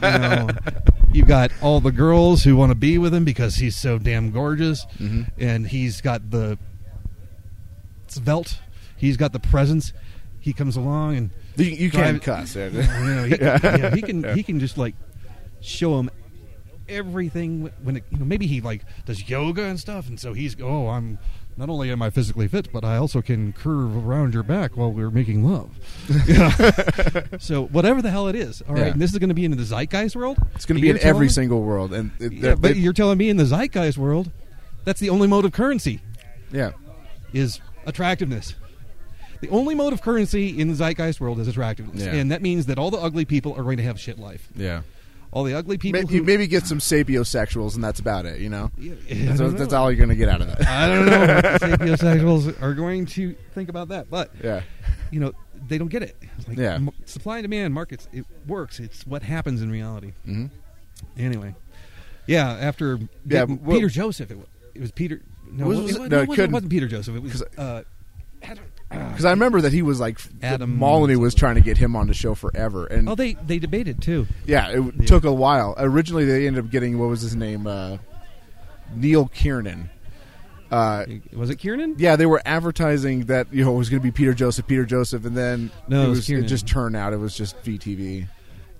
[0.00, 0.48] know,
[1.12, 4.30] you've got all the girls who want to be with him because he's so damn
[4.30, 5.30] gorgeous, Mhm.
[5.38, 6.58] and he's got the
[8.08, 8.58] svelte.
[8.96, 9.92] He's got the presence.
[10.40, 12.56] He comes along and You, you can drive- cuss.
[12.56, 13.58] You know, he, Yeah.
[13.62, 14.94] yeah, he can he can just like
[15.60, 16.10] show him
[16.92, 20.56] everything when it, you know maybe he like does yoga and stuff and so he's
[20.60, 21.18] oh I'm
[21.56, 24.92] not only am I physically fit but I also can curve around your back while
[24.92, 25.70] we're making love.
[27.40, 28.86] So whatever the hell it is, all right.
[28.86, 28.92] Yeah.
[28.92, 30.38] And this is going to be in the zeitgeist world.
[30.54, 32.92] It's going to be in every me- single world, and it, Yeah, but they- you're
[32.92, 34.30] telling me in the zeitgeist world,
[34.84, 36.00] that's the only mode of currency
[36.52, 36.72] yeah.
[37.32, 38.54] is attractiveness.
[39.40, 42.12] The only mode of currency in the zeitgeist world is attractiveness, Yeah.
[42.14, 44.48] and that means that all the ugly people are going to have shit life.
[44.54, 44.82] Yeah.
[45.32, 45.98] All the ugly people.
[46.02, 48.40] Maybe, who, maybe get some sapiosexuals, and that's about it.
[48.40, 49.14] You know, Yeah, I
[49.48, 50.66] that's, all you're going to get out of that.
[50.68, 51.26] I don't know.
[51.26, 51.42] the
[51.96, 54.60] sapiosexuals are going to think about that, but Yeah.
[55.10, 55.32] you know
[55.68, 56.16] they don't get it.
[56.46, 56.74] Like Yeah.
[56.74, 58.08] m- supply and demand markets.
[58.12, 58.78] It works.
[58.78, 60.12] It's what happens in reality.
[60.26, 60.46] hmm
[61.16, 61.54] Anyway,
[62.26, 62.50] yeah.
[62.52, 63.06] After Yeah,
[63.46, 65.22] getting well- Peter Joseph, it was, it was Peter.
[65.50, 67.16] No, Was- it, was it- no, no, it wasn't, it wasn't Peter Joseph.
[67.16, 67.42] It was.
[67.56, 67.82] uh.
[68.92, 72.06] Because I remember that he was like Adam Molyneux was trying to get him on
[72.06, 74.26] the show forever, and Oh, they they debated too.
[74.46, 75.74] yeah, it w took a while.
[75.78, 77.98] Originally, they ended up getting what was his name, uh,
[78.94, 79.90] Neil Kiernan.
[80.70, 81.04] Uh,
[81.34, 81.96] Was it Kiernan?
[81.98, 84.86] yeah, they were advertising that you know it was going to be Peter Joseph, Peter
[84.86, 86.48] Joseph, and then No, it it was was it Kiernan.
[86.48, 88.26] just turned out it was just VTV.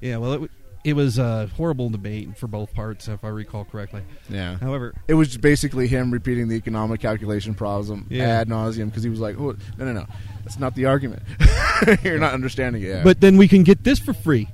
[0.00, 0.16] Yeah.
[0.16, 0.50] Well, it w-
[0.84, 4.02] it was a horrible debate for both parts, if I recall correctly.
[4.28, 8.24] Yeah, However, it was basically him repeating the economic calculation problem Yeah.
[8.40, 10.06] ad nauseum because he was like, oh, "No, no, no,
[10.44, 11.22] that's not the argument.
[12.02, 13.02] You're not understanding it." Yeah.
[13.04, 14.48] But then we can get this for free.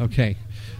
[0.00, 0.36] Okay.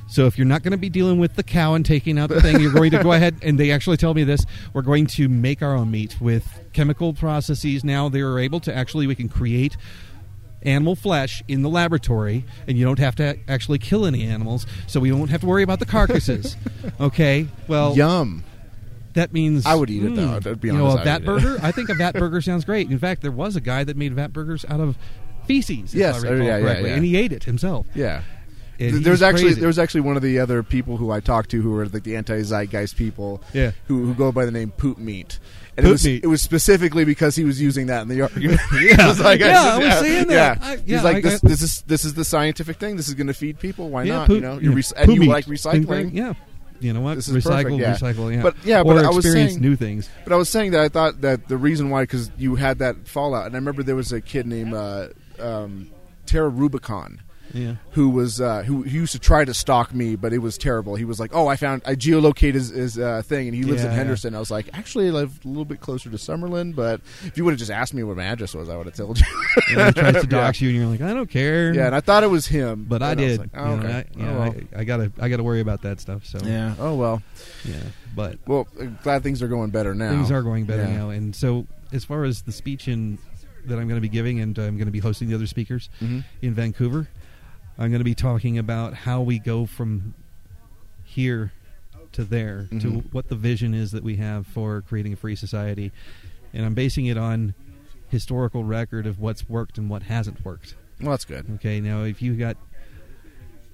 [0.06, 2.40] So if you're not going to be dealing with the cow and taking out the
[2.40, 4.44] thing, you're going to go ahead and they actually tell me this.
[4.74, 7.84] We're going to make our own meat with chemical processes.
[7.84, 9.76] Now they are able to actually we can create
[10.64, 15.00] animal flesh in the laboratory, and you don't have to actually kill any animals, so
[15.00, 16.56] we won't have to worry about the carcasses.
[17.00, 18.44] okay, well, Yum.
[19.14, 20.38] that means I would eat it, though.
[20.38, 21.48] mm, To be you know, honest, a vat would eat it.
[21.48, 21.60] burger.
[21.66, 22.90] I think a vat burger sounds great.
[22.90, 24.96] In fact, there was a guy that made vat burgers out of
[25.46, 25.94] feces.
[25.94, 26.96] Yes, if I recall yeah, yeah, correctly, yeah.
[26.96, 27.86] and he ate it himself.
[27.94, 28.22] Yeah.
[28.80, 29.60] And There's actually crazy.
[29.60, 32.02] there was actually one of the other people who I talked to who were like
[32.02, 33.70] the anti zeitgeist people, Yeah.
[33.86, 35.38] who who go by the name Poop Meat.
[35.76, 38.60] And it was it was specifically because he was using that in the argument.
[38.80, 39.08] Yeah.
[39.08, 40.58] Was like, Yeah, I was saying that.
[40.60, 41.40] Yeah, I- he's like I this.
[41.40, 42.96] This is this is the scientific thing.
[42.96, 43.88] This is going to feed people.
[43.90, 44.26] Why Yeah, not?
[44.28, 44.72] poop- you know, yeah.
[44.74, 45.28] rec- and you meat.
[45.28, 46.12] like recycling.
[46.14, 46.34] Yeah.
[46.80, 47.14] You know what?
[47.14, 47.94] This is recycle, perfect, yeah.
[47.96, 48.34] recycle.
[48.34, 48.42] Yeah.
[48.42, 50.08] But yeah, or but I was saying new things.
[50.24, 53.08] But I was saying that I thought that the reason why because you had that
[53.08, 55.90] fallout, and I remember there was a kid named uh, um,
[56.26, 57.20] Tara Rubicon.
[57.54, 57.76] Yeah.
[57.92, 60.96] Who was uh, who, who used to try to stalk me, but it was terrible.
[60.96, 63.82] He was like, "Oh, I found I geolocated his, his uh, thing, and he lives
[63.82, 63.98] Yeah, in yeah.
[63.98, 67.36] Henderson." I was like, "Actually, I live a little bit closer to Summerlin, but if
[67.38, 69.26] you would have just asked me what my address was, I would have told you."
[69.76, 70.26] And he tries to Yeah.
[70.26, 71.72] dox you, and you're like, I don't care.
[71.72, 73.38] Yeah, and I thought it was him, but I did.
[73.38, 73.92] like, oh, You know, okay.
[73.92, 74.54] I, yeah, Oh, well.
[74.76, 76.26] I, I gotta, I gotta worry about that stuff.
[76.26, 76.74] So Yeah.
[76.78, 77.22] Oh well.
[77.64, 77.76] Yeah.
[78.16, 78.66] But well,
[79.04, 80.10] glad things are going better now.
[80.10, 80.96] Things are going better Yeah.
[80.96, 83.18] now, and so as far as the speech in
[83.66, 85.88] that I'm going to be giving, and I'm going to be hosting the other speakers
[86.02, 86.22] Mhm.
[86.42, 87.08] in Vancouver,
[87.78, 90.14] I'm going to be talking about how we go from
[91.02, 91.52] here
[92.12, 93.12] to there to Mhm.
[93.12, 95.90] what the vision is that we have for creating a free society,
[96.52, 97.54] and I'm basing it on
[98.08, 100.76] historical record of what's worked and what hasn't worked.
[101.00, 101.46] Well, that's good.
[101.56, 102.56] Okay, now if you got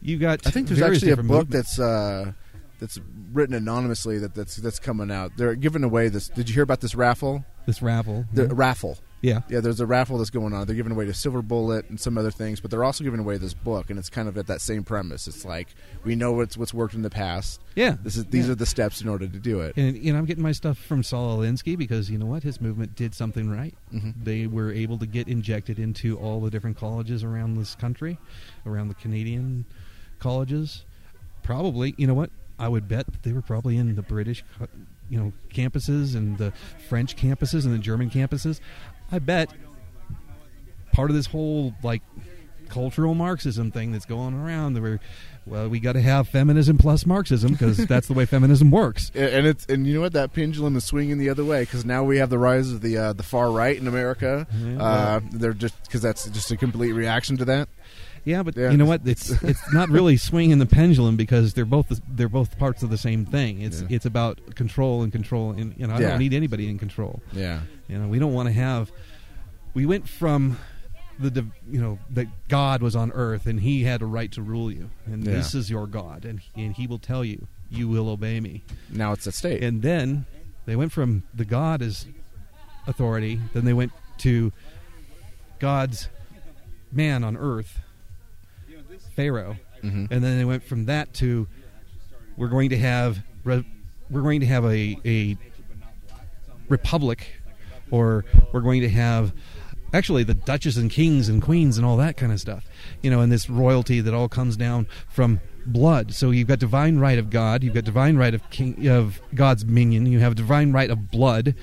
[0.01, 1.77] you got I think there's actually a book movements.
[1.77, 2.33] that's uh,
[2.79, 2.99] that's
[3.35, 5.33] written anonymously that that's that's coming out.
[5.37, 6.29] They're giving away this.
[6.29, 7.45] Did you hear about this raffle?
[7.67, 8.49] This raffle, The yeah.
[8.53, 8.97] raffle.
[9.23, 9.41] Yeah.
[9.49, 9.61] yeah.
[9.61, 10.67] There's a raffle that's going on.
[10.67, 13.37] They're giving away the Silver Bullet and some other things, but they're also giving away
[13.37, 15.29] this book, and it's kind of at that same premise.
[15.29, 15.69] It's like
[16.05, 17.61] we know what's what's worked in the past.
[17.75, 17.97] Yeah.
[18.03, 18.53] this is these Yeah.
[18.53, 19.77] are the steps in order to do it.
[19.77, 22.61] And you know, I'm getting my stuff from Saul Alinsky because you know what, his
[22.61, 23.75] movement did something right.
[23.93, 24.15] Mhm.
[24.25, 28.19] They were able to get injected into all the different colleges around this country,
[28.67, 29.65] around the Canadian
[30.19, 30.85] colleges.
[31.43, 32.31] Probably, you know what?
[32.59, 34.67] I would bet that they were probably in the British, co-
[35.09, 36.53] you know, campuses and the
[36.89, 38.61] French campuses and the German campuses.
[39.13, 39.53] I bet
[40.93, 42.03] part of this whole like
[42.69, 44.75] cultural Marxism thing that's going around.
[44.75, 45.01] That we're
[45.47, 49.11] well, we got to have feminism plus Marxism because that's the way feminism works.
[49.15, 52.05] And it's and you know what that pendulum is swinging the other way because now
[52.05, 54.47] we have the rise of the uh, the far right in America.
[54.63, 54.83] Yeah.
[54.83, 57.69] Uh, they're just because that's just a complete reaction to that.
[58.25, 58.71] Yeah, but Yeah.
[58.71, 59.03] you know what?
[59.05, 62.99] It's it's not really swinging the pendulum because they're both they're both parts of the
[62.99, 63.61] same thing.
[63.63, 63.89] It's Yeah.
[63.97, 66.11] it's about control and control, and you know I Yeah.
[66.11, 67.23] don't need anybody in control.
[67.33, 67.61] Yeah.
[67.89, 68.91] you know we don't want to have.
[69.75, 70.59] We went from
[71.19, 74.71] the you know that God was on earth and He had a right to rule
[74.73, 78.41] you, and this is your God, and and He will tell you you will obey
[78.41, 78.65] me.
[78.91, 79.63] Now it's a state.
[79.63, 80.27] And then
[80.67, 82.07] they went from the God is
[82.87, 84.53] authority, then they went to
[85.59, 86.09] God's
[86.91, 87.81] man on earth,
[89.17, 90.11] Pharaoh, Mhm.
[90.11, 91.47] and then they went from that to
[92.37, 93.65] we're going to have re-
[94.11, 95.37] we're going to have a a
[96.69, 97.35] republic,
[97.91, 99.33] or we're going to have
[99.93, 102.65] actually the duchess and kings and queens and all that kind of stuff,
[103.03, 106.13] you know, and this royalty that all comes down from blood.
[106.15, 109.65] So you've got divine right of God, you've got divine right of king of God's
[109.65, 111.55] minion, you have divine right of blood.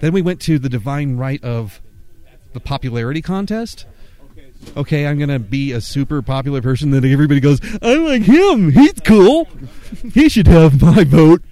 [0.00, 1.80] Then we went to the divine right of
[2.52, 3.86] the popularity contest.
[4.76, 8.70] Okay, I'm going to be a super popular person that everybody goes, I like him.
[8.72, 9.48] He's cool.
[10.12, 11.42] He should have my vote.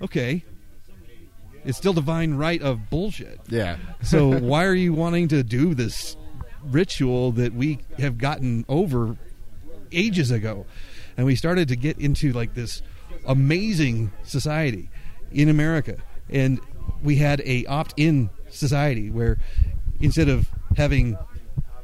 [0.00, 0.44] Okay.
[1.64, 3.40] It's still divine right of bullshit.
[3.48, 3.76] Yeah.
[4.02, 6.16] So why are you wanting to do this
[6.64, 9.16] ritual that we have gotten over
[9.90, 10.66] ages ago?
[11.16, 12.82] And we started to get into like this
[13.26, 14.90] amazing society
[15.30, 15.98] in America.
[16.28, 16.60] And
[17.02, 19.38] we had a opt-in society where
[20.00, 21.16] instead of having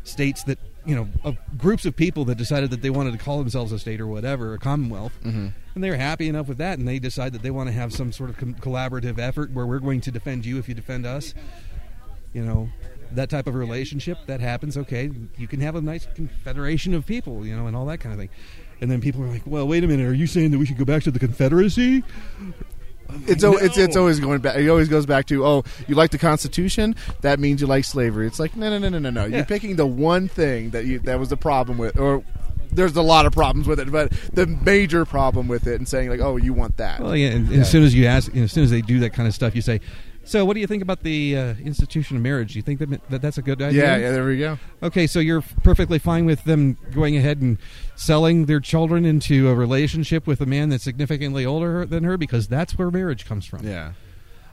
[0.09, 3.39] states that you know of groups of people that decided that they wanted to call
[3.39, 5.53] themselves a state or whatever a commonwealth Mhm.
[5.75, 8.11] and they're happy enough with that and they decide that they want to have some
[8.13, 11.35] sort of com- collaborative effort where we're going to defend you if you defend us
[12.33, 12.69] you know
[13.13, 17.45] that type of relationship that happens okay you can have a nice confederation of people
[17.47, 18.29] you know and all that kind of thing
[18.81, 20.79] and then people are like well wait a minute are you saying that we should
[20.79, 22.03] go back to the confederacy
[23.27, 24.57] It's, o it's it's always going back.
[24.57, 26.95] It always goes back to oh, you like the Constitution?
[27.23, 28.27] That means you like slavery.
[28.27, 29.25] It's like no, no, no, no, no, no.
[29.25, 29.39] Yeah.
[29.39, 32.23] You're picking the one thing that you that was the problem with, or
[32.71, 36.11] there's a lot of problems with it, but the major problem with it, and saying
[36.11, 37.01] like oh, you want that.
[37.01, 38.83] Well, yeah, and, and as soon as you ask, you know, as soon as they
[38.83, 39.81] do that kind of stuff, you say,
[40.29, 42.53] "So, what do you think about the uh, institution of marriage?
[42.53, 44.59] Do you think that, that that's a good idea?" Yeah, yeah, there we go.
[44.83, 47.59] Okay, so you're perfectly fine with them going ahead and
[47.97, 52.47] selling their children into a relationship with a man that's significantly older than her because
[52.47, 53.67] that's where marriage comes from.
[53.67, 53.93] Yeah.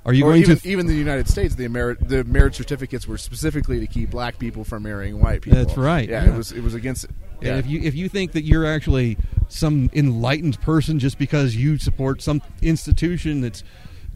[0.05, 1.55] Are you or going even, to even the United States?
[1.55, 5.57] The merit the marriage certificates were specifically to keep black people from marrying white people.
[5.57, 6.33] That's right, Yeah, yeah.
[6.33, 7.07] it was it was against.
[7.41, 7.49] Yeah.
[7.49, 9.17] And if you if you think that you're actually
[9.49, 13.63] some enlightened person just because you support some institution that's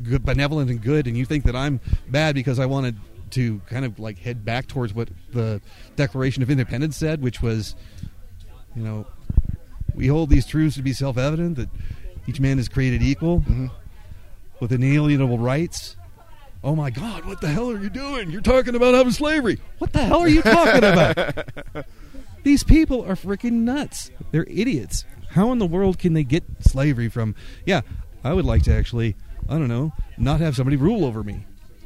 [0.04, 2.98] good, benevolent and good, and you think that I'm bad because I wanted
[3.32, 5.62] to kind of like head back towards what the
[5.96, 7.76] Declaration of Independence said, which was,
[8.76, 9.06] you know,
[9.94, 11.70] we hold these truths to be self-evident that
[12.28, 13.68] each man is created equal mm-hmm.
[14.60, 15.96] with inalienable rights.
[16.64, 17.26] Oh my God!
[17.26, 18.32] What the hell are you doing?
[18.32, 19.60] You're talking about having slavery.
[19.78, 21.46] What the hell are you talking about?
[22.44, 24.12] These people are freaking nuts.
[24.32, 25.06] They're idiots.
[25.30, 27.36] How in the world can they get slavery from?
[27.66, 27.82] Yeah,
[28.24, 29.16] I would like to actually,
[29.50, 31.46] I don't know, not have somebody rule over me.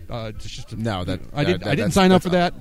[0.09, 1.63] Uh, just No, that- I didn't.
[1.63, 2.53] that- I didn't sign up for that.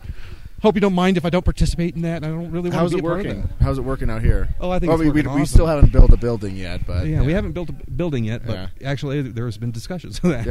[0.63, 2.23] Hope you don't mind if I don't participate in that.
[2.23, 3.49] I don't really want How's to be it a part of working?
[3.61, 4.49] How's it working out here?
[4.61, 6.87] Oh, I think Well, it's we, we, working we still haven't built a building yet,
[6.87, 8.89] but yeah, we haven't built a building yet, but Yeah.
[8.89, 10.47] actually there has been discussions of that.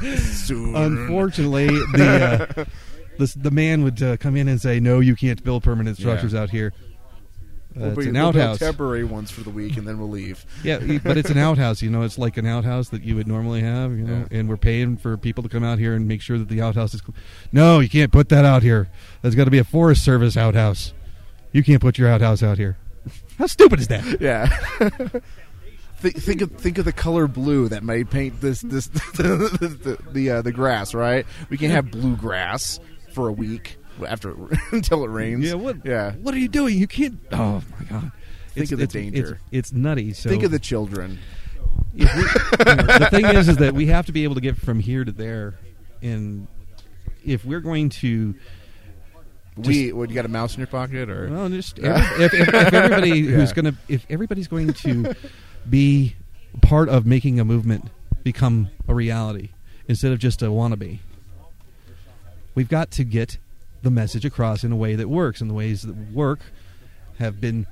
[0.00, 0.14] Yeah.
[0.18, 0.76] Soon.
[0.76, 2.64] Unfortunately, the uh,
[3.18, 6.34] the, the man would uh, come in and say, "No, you can't build permanent structures
[6.34, 6.42] Yeah.
[6.42, 6.72] out here."
[7.76, 8.58] Uh, We'll it's be- an we'll outhouse.
[8.58, 10.44] temporary ones for the week, and then we'll leave.
[10.64, 11.82] Yeah, but it's an outhouse.
[11.82, 13.92] You know, it's like an outhouse that you would normally have.
[13.92, 16.48] You know, and we're paying for people to come out here and make sure that
[16.48, 17.02] the outhouse is.
[17.52, 18.88] No, you can't put that out here.
[19.22, 20.92] There's got to be a Forest Service outhouse.
[21.52, 22.76] You can't put your outhouse out here.
[23.38, 24.04] How stupid is that?
[24.20, 24.46] Yeah.
[25.98, 30.30] think, think of think of the color blue that might paint this this the the,
[30.30, 30.94] uh, the grass.
[30.94, 31.26] Right?
[31.50, 32.80] We can have blue grass
[33.12, 33.76] for a week
[34.06, 34.34] after
[34.72, 35.44] until it rains.
[35.44, 35.84] Yeah, what?
[35.84, 36.12] Yeah.
[36.12, 36.78] What are you doing?
[36.78, 37.18] You can't.
[37.32, 38.12] Oh my god!
[38.54, 39.40] Think It's- of the it's- danger.
[39.50, 40.12] It's, it's nutty.
[40.12, 41.18] So Think of the children.
[41.94, 42.22] we, you know,
[42.64, 45.12] the thing is, is that we have to be able to get from here to
[45.12, 45.58] there,
[46.02, 46.46] and
[47.24, 48.34] if we're going to,
[49.56, 52.48] we what you got a mouse in your pocket or well, just every, if, if,
[52.48, 55.14] if everybody who's going to, if everybody's going to
[55.68, 56.14] be
[56.62, 57.86] part of making a movement
[58.22, 59.50] become a reality
[59.88, 60.98] instead of just a wannabe,
[62.54, 63.38] we've got to get
[63.82, 66.40] the message across in a way that works, and the ways that work
[67.18, 67.66] have been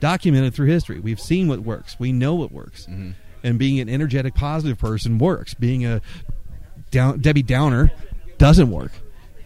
[0.00, 1.00] documented through history.
[1.00, 1.96] We've seen what works.
[1.98, 2.86] We know what works.
[2.86, 3.10] Mm-hmm.
[3.42, 5.54] And being an energetic, positive person works.
[5.54, 6.00] Being a
[6.90, 7.90] down, Debbie Downer
[8.38, 8.92] doesn't work.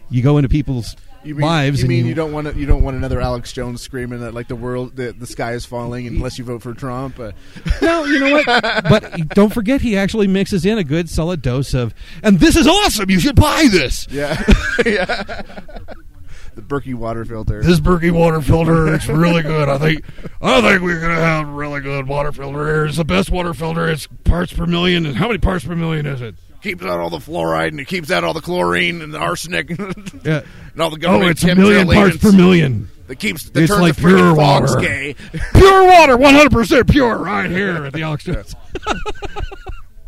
[0.09, 0.95] You go into people's
[1.25, 3.51] You mean, lives you mean you, you don't want to, you don't want another Alex
[3.51, 6.73] Jones screaming that like the world the, the sky is falling unless you vote for
[6.73, 7.19] Trump.
[7.19, 7.31] Uh,
[7.81, 8.45] No, you know what?
[8.89, 11.93] but don't forget, he actually mixes in a good solid dose of,
[12.23, 13.09] and this is awesome.
[13.09, 14.07] You should buy this.
[14.09, 14.41] yeah,
[14.85, 15.41] yeah.
[16.55, 17.61] The Berkey water filter.
[17.61, 19.67] This Berkey water filter, it's really good.
[19.67, 20.05] I think
[20.41, 22.85] I think we're gonna have really good water filter here.
[22.85, 23.89] It's the best water filter.
[23.89, 25.05] It's parts per million.
[25.05, 26.35] And how many parts per million is it?
[26.65, 29.69] Keeps out all the fluoride and it keeps out all the chlorine and the arsenic
[30.23, 30.41] Yeah.
[30.73, 31.27] and all the oh, government.
[31.27, 32.89] Oh, it's a million parts per million.
[33.05, 34.81] That keeps that It's turns like the pure fogs water.
[34.81, 35.15] gay.
[35.53, 38.55] Pure water, one hundred percent pure, right here at the Alex Jones.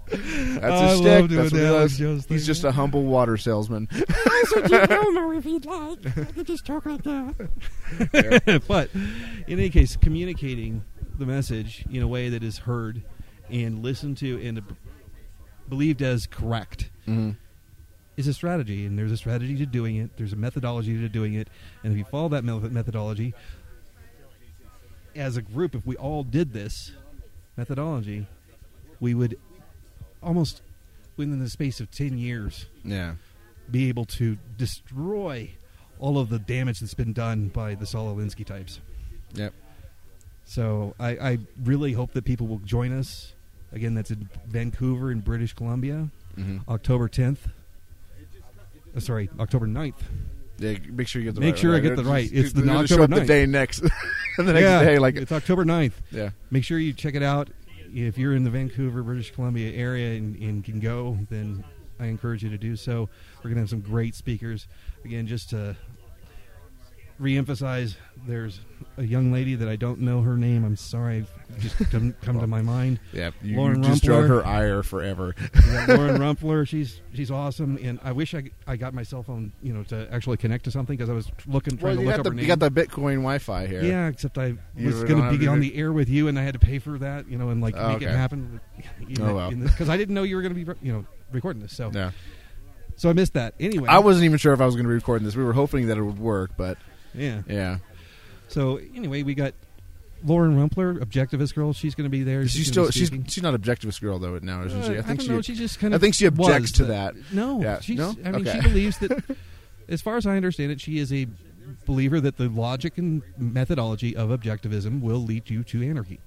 [0.07, 1.29] That's his stick.
[1.29, 1.97] That's what he Alex does.
[1.99, 3.87] Jones He's just a humble water salesman.
[3.91, 5.99] if you'd like.
[6.17, 8.63] I could just talk like that.
[8.67, 10.83] but in any case, communicating
[11.19, 13.03] the message in a way that is heard
[13.51, 14.57] and listened to and
[15.69, 17.35] believed as correct Mhm.
[18.15, 18.85] is a strategy.
[18.85, 20.15] And there's a strategy to doing it.
[20.17, 21.49] There's a methodology to doing it.
[21.83, 23.33] And if you follow that methodology,
[25.15, 26.91] as a group, if we all did this
[27.55, 28.27] methodology,
[28.99, 29.37] we would
[30.21, 30.61] almost
[31.15, 33.15] within the space of 10 years Yeah.
[33.71, 35.51] be able to destroy
[35.99, 38.79] all of the damage that's been done by the Saul Alinsky types.
[39.33, 39.53] Yep.
[40.45, 43.33] So I, I really hope that people will join us.
[43.71, 46.61] Again, that's in Vancouver in British Columbia, Mhm.
[46.67, 47.49] October 10th.
[48.95, 50.01] Uh, sorry, October 9th.
[50.59, 51.83] Yeah, make sure you get the Make right sure I right.
[51.83, 52.23] get the right.
[52.23, 53.81] just- It's the October show up the day next.
[54.37, 55.93] the next yeah, day, like it's October 9th.
[56.11, 56.31] Yeah.
[56.49, 57.49] Make sure you check it out.
[57.93, 61.63] If you're in the Vancouver, British Columbia area and, and can go, then
[61.99, 63.07] I encourage you to do so.
[63.37, 64.67] We're going to have some great speakers.
[65.05, 65.75] Again, just to
[67.19, 67.95] reemphasize,
[68.27, 68.59] there's
[68.97, 70.63] a young lady that I don't know her name.
[70.65, 71.25] I'm sorry,
[71.59, 72.99] just couldn't come to my mind.
[73.13, 75.33] Yeah, you, Lauren you just drug her ire forever.
[75.67, 79.51] Yeah, Lauren Rumpler, she's she's awesome, and I wish I, I got my cell phone,
[79.61, 82.17] you know, to actually connect to something because I was looking trying Well, to look
[82.19, 82.43] up the her name.
[82.43, 83.83] you got the Bitcoin Wi-Fi here.
[83.83, 86.43] Yeah, except I You was going to be on the air with you, and I
[86.43, 88.15] had to pay for that, you know, and like Oh, make it okay.
[88.15, 88.59] happen.
[89.19, 89.51] Oh, well.
[89.51, 91.75] because I didn't know you were going to be, you know, recording this.
[91.75, 92.11] So, Yeah.
[92.97, 93.53] so I missed that.
[93.59, 95.35] Anyway, I wasn't even sure if I was going to be recording this.
[95.35, 96.77] We were hoping that it would work, but
[97.13, 97.41] Yeah.
[97.47, 97.77] yeah.
[98.47, 99.53] So anyway, we got
[100.23, 101.73] Lauren Rumpler, objectivist girl.
[101.73, 102.47] She's going to be there.
[102.47, 104.97] She's gonna still she's she's not objectivist girl though now, isn't Uh, she?
[104.97, 105.99] I think don't know, she just kind of.
[105.99, 107.15] I think she objects to but- that.
[107.31, 107.79] No, Yeah.
[107.81, 108.15] she's, no.
[108.25, 108.59] I mean, Okay.
[108.61, 109.23] she believes that.
[109.89, 111.27] As far as I understand it, she is a
[111.85, 116.19] believer that the logic and methodology of objectivism will lead you to anarchy.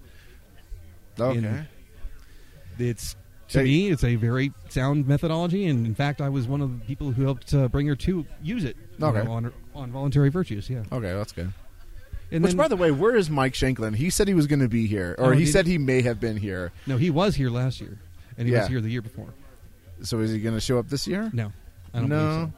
[1.19, 1.39] Okay.
[1.39, 1.67] And
[2.79, 3.17] it's
[3.49, 3.65] to Hey.
[3.65, 7.13] me, it's a very sound methodology, and in fact, I was one of the people
[7.13, 9.25] who helped uh, bring her to use it Okay.
[9.25, 10.69] know, on her, on voluntary virtues.
[10.71, 11.53] Yeah, Okay, that's good.
[12.31, 13.95] and Which, then, by the way, where is Mike Shanklin?
[13.95, 15.79] He said he was going to be here, or Oh, he said he?
[15.79, 16.73] may have been here.
[16.87, 17.99] no, he was here last year,
[18.39, 18.61] and he Yeah.
[18.61, 19.29] was here the year before.
[20.03, 21.31] So is he going to show up this year?
[21.33, 21.53] No,
[21.93, 22.17] I don't No.
[22.17, 22.53] believe so.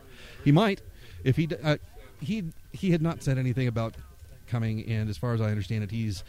[0.44, 0.80] He might
[1.24, 1.76] if he uh,
[2.20, 3.94] he he had not said anything about
[4.46, 6.22] coming, and as far as I understand it, he's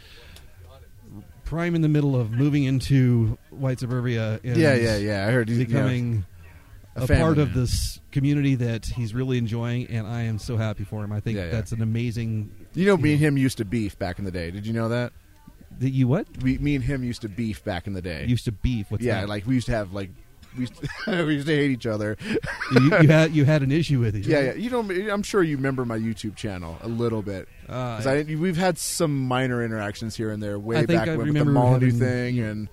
[1.44, 4.40] prime in the middle of moving into white suburbia.
[4.42, 5.26] And Yeah, yeah, yeah.
[5.26, 6.24] I heard he's becoming
[6.96, 10.84] A a, part of this community that he's really enjoying, and I am so happy
[10.84, 11.12] for him.
[11.12, 11.50] I think Yeah, yeah.
[11.50, 12.50] that's an amazing.
[12.74, 14.50] You know, me and him used to beef back in the day.
[14.50, 15.12] Did you know that?
[15.80, 16.26] That you what?
[16.40, 18.26] We, me and him used to beef back in the day.
[18.26, 18.90] Used to beef.
[18.90, 19.28] What's yeah, that?
[19.28, 20.10] like we used to have like
[20.56, 20.88] we used to,
[21.26, 22.16] we used to hate each other.
[22.72, 24.24] you, you had you had an issue with it.
[24.24, 24.52] yeah, yeah.
[24.54, 27.48] You know, I'm sure you remember my YouTube channel a little bit.
[27.68, 31.36] Uh, I, we've had some minor interactions here and there way back I when with
[31.36, 32.68] the Molyneux thing and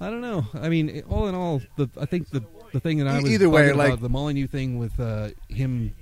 [0.00, 0.46] I don't know.
[0.54, 2.42] I mean, all in all, the I think the
[2.72, 5.94] the thing that I was either way, like- about the Molyneux thing with uh, him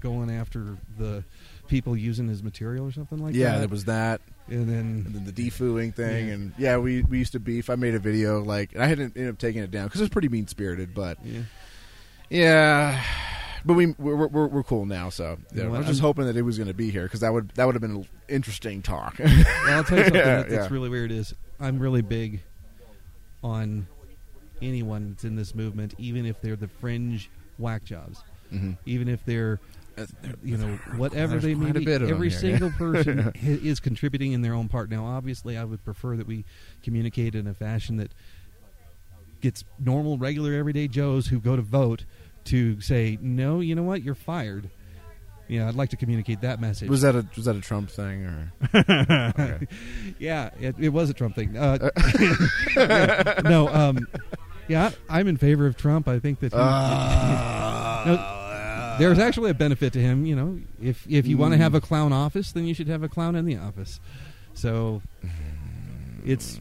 [0.00, 1.24] going after the
[1.68, 3.52] people using his material or something like yeah, that.
[3.54, 4.20] Yeah, there was that.
[4.48, 6.34] and then and then the defooing thing, Yeah.
[6.34, 7.70] and yeah, we we used to beef.
[7.70, 10.04] I made a video like, and I hadn't ended up taking it down because it
[10.04, 11.40] was pretty mean spirited, but yeah.
[12.30, 13.02] yeah.
[13.66, 16.00] But we we're, we're, we're cool now, so yeah, You know I what, was just
[16.00, 17.80] I'm- hoping that it was going to be here because that would that would have
[17.82, 19.18] been an interesting talk.
[19.18, 22.42] Well, I'll tell you something Yeah, that, that's really weird is I'm really big
[23.42, 23.86] on
[24.64, 28.22] anyone that's in this movement, even if they're the fringe whack jobs,
[28.52, 28.76] Mhm.
[28.86, 29.60] even if they're
[30.42, 31.86] you know whatever there's they may be.
[31.92, 32.76] Every here, single yeah.
[32.78, 34.90] person is contributing in their own part.
[34.90, 36.44] Now, obviously, I would prefer that we
[36.82, 38.10] communicate in a fashion that
[39.40, 42.04] gets normal, regular, everyday Joes who go to vote
[42.46, 44.02] to say, "No, you know what?
[44.02, 44.68] You're fired."
[45.46, 46.88] Yeah, I'd like to communicate that message.
[46.88, 48.52] was that a was that a Trump thing or?
[48.74, 49.66] Okay.
[50.18, 51.56] yeah, it, it was a Trump thing.
[51.56, 51.90] Uh,
[53.44, 53.98] no, um,
[54.68, 56.08] yeah, I'm in favor of Trump.
[56.08, 60.26] I think that he, No, there's actually a benefit to him.
[60.26, 63.02] You know, if if you want to have a clown office, then you should have
[63.02, 64.00] a clown in the office.
[64.54, 65.02] So
[66.24, 66.58] it's.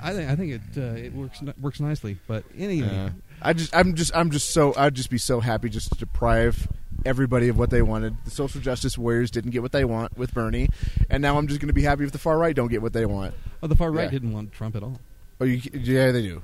[0.00, 2.18] I think I think it uh, it works works nicely.
[2.28, 3.10] But anyway, Yeah.
[3.42, 6.68] I just I'm just I'm just so I'd just be so happy just to deprive
[7.04, 8.16] everybody of what they wanted.
[8.24, 10.68] The social justice warriors didn't get what they want with Bernie,
[11.10, 12.92] and now I'm just going to be happy if the far right don't get what
[12.92, 13.34] they want.
[13.62, 14.10] oh, the far right Yeah.
[14.10, 15.00] didn't want Trump at all.
[15.40, 16.42] Oh, you, yeah, they do.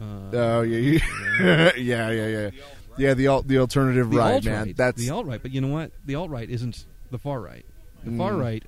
[0.00, 1.00] Uh, Oh yeah, you-
[1.40, 2.50] yeah, yeah, yeah,
[2.96, 3.14] yeah.
[3.14, 4.74] The al- the alternative the right, man.
[4.76, 5.40] That's the alt right.
[5.42, 5.92] But you know what?
[6.06, 7.64] The alt right isn't the far right.
[8.04, 8.40] The far Mm.
[8.40, 8.64] right,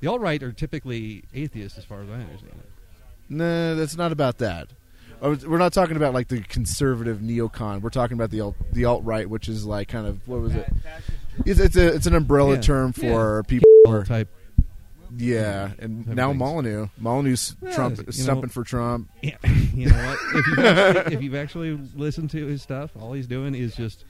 [0.00, 2.68] the alt right are typically atheists, as far as I understand it.
[3.30, 4.68] no, that's not about that.
[5.22, 7.80] Oh, We're not talking about like the conservative neocon.
[7.80, 10.54] We're talking about the alt, the alt right, which is like kind of what was
[10.54, 10.68] it?
[11.46, 12.60] It's, it's a it's an umbrella Yeah.
[12.60, 13.48] term for Yeah.
[13.48, 14.04] people.
[14.04, 14.28] type.
[15.16, 16.38] Yeah, and now things.
[16.38, 19.10] Molyneux, Molyneux's Yeah, Trump you know- stumping for Trump.
[19.22, 19.36] Yeah,
[19.74, 20.18] you know what?
[20.34, 24.04] If you've, actually, if you've actually listened to his stuff, all he's doing is just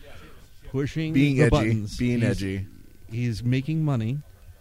[0.71, 1.97] pushing Being the edgy, buttons.
[1.97, 2.67] being He's- edgy.
[3.09, 4.19] He's making money,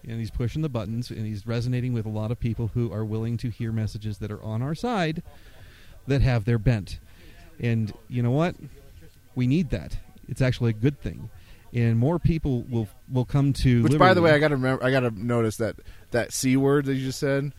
[0.07, 3.03] and he's pushing the buttons, and he's resonating with a lot of people who are
[3.03, 5.23] willing to hear messages that are on our side,
[6.05, 6.99] that have their bent.
[7.59, 8.55] And you know what?
[9.33, 9.97] We need that.
[10.27, 11.29] It's actually a good thing,
[11.75, 13.83] and more people will will come to.
[13.83, 14.83] Which, by the way, I got to remember.
[14.83, 15.75] I got to notice that
[16.11, 17.51] that c word that you just said.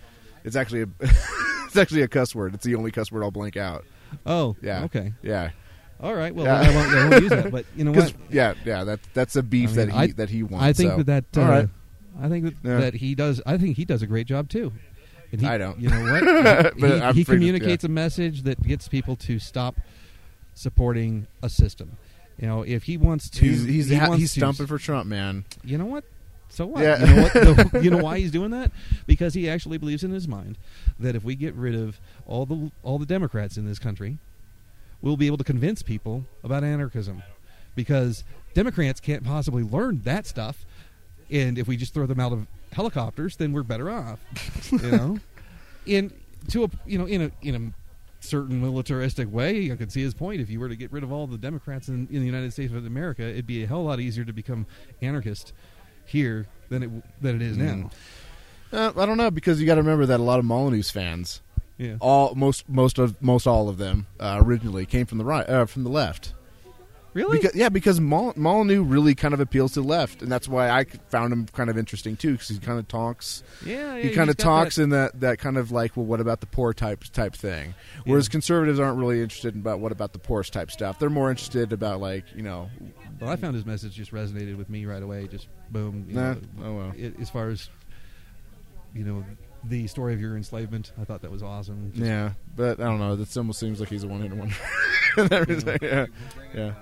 [0.43, 2.55] It's actually a it's actually a cuss word.
[2.55, 3.85] It's the only cuss word I'll blank out.
[4.25, 4.85] Oh, Yeah.
[4.85, 5.13] Okay.
[5.23, 5.51] Yeah.
[6.01, 6.35] All right.
[6.35, 6.61] Well, Yeah.
[6.61, 7.51] I, won't, I won't use that.
[7.51, 8.15] But you know what?
[8.31, 8.85] Yeah, yeah.
[8.85, 10.65] That that's a beef I mean, that he I- that he wants.
[10.65, 11.03] I think so.
[11.05, 11.69] that that uh, All right.
[12.23, 12.77] I think that, Yeah.
[12.81, 13.43] that he does.
[13.45, 14.73] I think he does a great job too.
[15.33, 15.79] And he, I don't.
[15.81, 16.23] You know what?
[16.79, 19.75] But he he afraid to- communicates a message that gets people to stop
[20.55, 21.97] supporting a system.
[22.39, 24.79] You know, if he wants to, He's he's he ha- wants he's to- stumping for
[24.79, 25.45] Trump, man.
[25.65, 26.05] You know what?
[26.49, 26.83] So what?
[26.83, 27.01] Yeah.
[27.01, 27.33] You know what?
[27.73, 28.71] The- you know why he's doing that?
[29.07, 30.59] Because he actually believes in his mind
[31.01, 34.19] that if we get rid of all the all the Democrats in this country,
[35.03, 37.23] we'll be able to convince people about anarchism.
[37.75, 38.23] Because
[38.55, 40.65] Democrats can't possibly learn that stuff,
[41.31, 44.19] and if we just throw them out of helicopters, then we're better off.
[44.71, 45.19] You know,
[45.87, 46.13] and
[46.51, 47.73] to a you know in a in a
[48.27, 50.41] certain militaristic way, I could see his point.
[50.41, 52.73] If you were to get rid of all the Democrats in, in the United States
[52.73, 54.67] of America, it'd be a hell lot easier to become
[55.01, 55.53] anarchist
[56.05, 56.91] here than it
[57.23, 57.91] than it is now.
[58.73, 61.41] Uh, I don't know because you got to remember that a lot of Molyneux's fans,
[61.79, 61.97] Yeah.
[62.01, 65.67] all most most of most all of them uh, originally came from the right uh,
[65.67, 66.35] from the left.
[67.17, 67.39] Really?
[67.39, 70.69] Because, yeah, because Mol- Molyneux really kind of appeals to the left, and that's why
[70.69, 72.33] I found him kind of interesting too.
[72.33, 75.39] Because he kind of talks, Yeah, yeah, he kind of talks that- in that that
[75.39, 77.75] kind of like, well, what about the poor type type thing?
[78.05, 78.33] Whereas Yeah.
[78.33, 80.99] conservatives aren't really interested in about what about the poorest type stuff.
[80.99, 82.69] They're more interested about like you know,
[83.19, 85.27] Well, I found his message just resonated with me right away.
[85.27, 86.05] Just boom.
[86.09, 86.35] You Nah.
[86.35, 86.93] know, Oh, well.
[86.99, 87.71] it- as far as
[88.95, 89.25] you know,
[89.65, 90.93] the story of your enslavement.
[91.01, 91.93] I thought that was awesome.
[91.93, 93.17] Just- Yeah, but I don't know.
[93.17, 94.55] That almost seems like he's a one hit wonder.
[95.17, 96.07] That is- yeah,
[96.55, 96.73] yeah.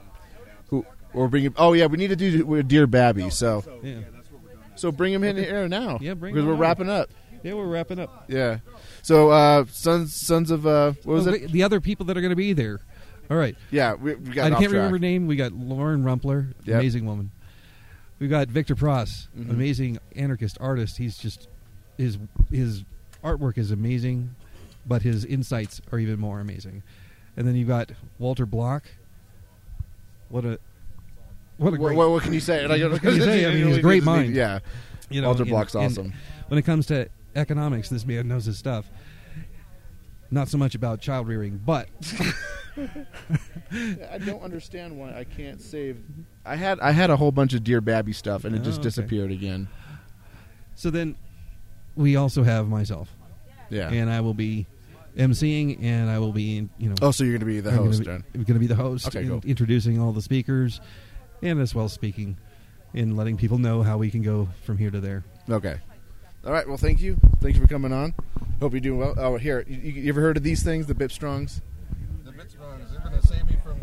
[0.69, 1.55] Who or bring him?
[1.57, 3.31] Oh yeah, we need to do with Dear Babby.
[3.31, 4.01] So Yeah.
[4.77, 5.99] so bring him in here now.
[6.01, 6.59] Yeah, bring because we're on.
[6.59, 7.11] wrapping up.
[7.43, 8.25] Yeah, we're wrapping up.
[8.29, 8.59] Yeah.
[9.03, 11.53] So uh, sons sons of uh, what was Oh, it?
[11.53, 12.81] The other people that are going to be there.
[13.31, 13.57] All right.
[13.71, 14.73] Yeah, we, we got I can't track.
[14.73, 15.27] remember her name.
[15.27, 16.77] We got Lauren Rumpler, Yep.
[16.81, 17.31] amazing woman.
[18.19, 19.51] We got Victor Pross, Mhm.
[19.51, 20.97] amazing anarchist artist.
[20.99, 21.49] He's just
[21.99, 22.19] his
[22.51, 22.85] his
[23.23, 24.35] artwork is amazing,
[24.87, 26.83] but his insights are even more amazing.
[27.37, 28.85] And then you've got Walter Block.
[30.35, 30.49] What a
[31.59, 32.67] what a What, great what, what can you say?
[32.67, 33.47] Like, What can you say?
[33.47, 34.35] I mean, he's a great mind.
[34.35, 34.59] Yeah,
[35.09, 36.13] You know, Walter Block's and awesome.
[36.49, 38.91] when it comes to economics, this man knows his stuff.
[40.33, 41.89] Not so much about child rearing, but
[44.11, 46.03] I don't understand why I can't save.
[46.45, 48.79] I had I had a whole bunch of Dear Babby stuff, and it Oh, just
[48.81, 48.85] okay.
[48.89, 49.69] disappeared again.
[50.75, 51.15] So then,
[51.95, 53.09] we also have myself.
[53.71, 53.89] Yeah.
[53.91, 54.67] and I will be
[55.17, 56.95] emceeing, and I will be, you know.
[57.03, 58.67] Oh, so you're going to be the I'm gonna host be- I'm going to be
[58.67, 59.07] the host.
[59.09, 59.41] Okay, cool.
[59.45, 60.81] Introducing all the speakers,
[61.43, 62.39] and as well speaking,
[62.93, 65.25] and letting people know how we can go from here to there.
[65.49, 65.79] Okay.
[66.45, 66.67] All right.
[66.67, 67.17] Well, thank you.
[67.41, 68.15] Thank you for coming on.
[68.61, 69.15] Hope you're doing well.
[69.17, 69.65] Oh, here.
[69.67, 71.63] You, you ever heard of these things, the Bip Strongs?
[72.25, 73.27] The Bitstrongs, they're going to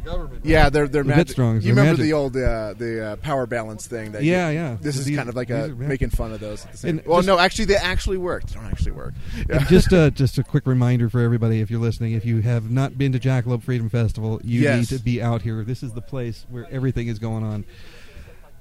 [0.04, 0.46] save me from government.
[0.46, 1.36] Yeah, they're they're magic.
[1.36, 2.04] Bitstrongs, You they're remember magic.
[2.04, 4.12] the old uh, the uh, power balance thing?
[4.14, 4.78] That Yeah, you- yeah.
[4.82, 6.66] This is These- kind of like a making fun of those.
[6.66, 6.90] At the same.
[7.00, 8.48] And well, just- no, actually, they actually worked.
[8.50, 9.14] They don't actually work.
[9.50, 9.64] Yeah.
[9.66, 12.98] Just uh, just a quick reminder for everybody, if you're listening, if you have not
[12.98, 14.92] been to Jackalope Freedom Festival, you Yes.
[14.92, 15.64] need to be out here.
[15.64, 17.66] This is the place where everything is going on.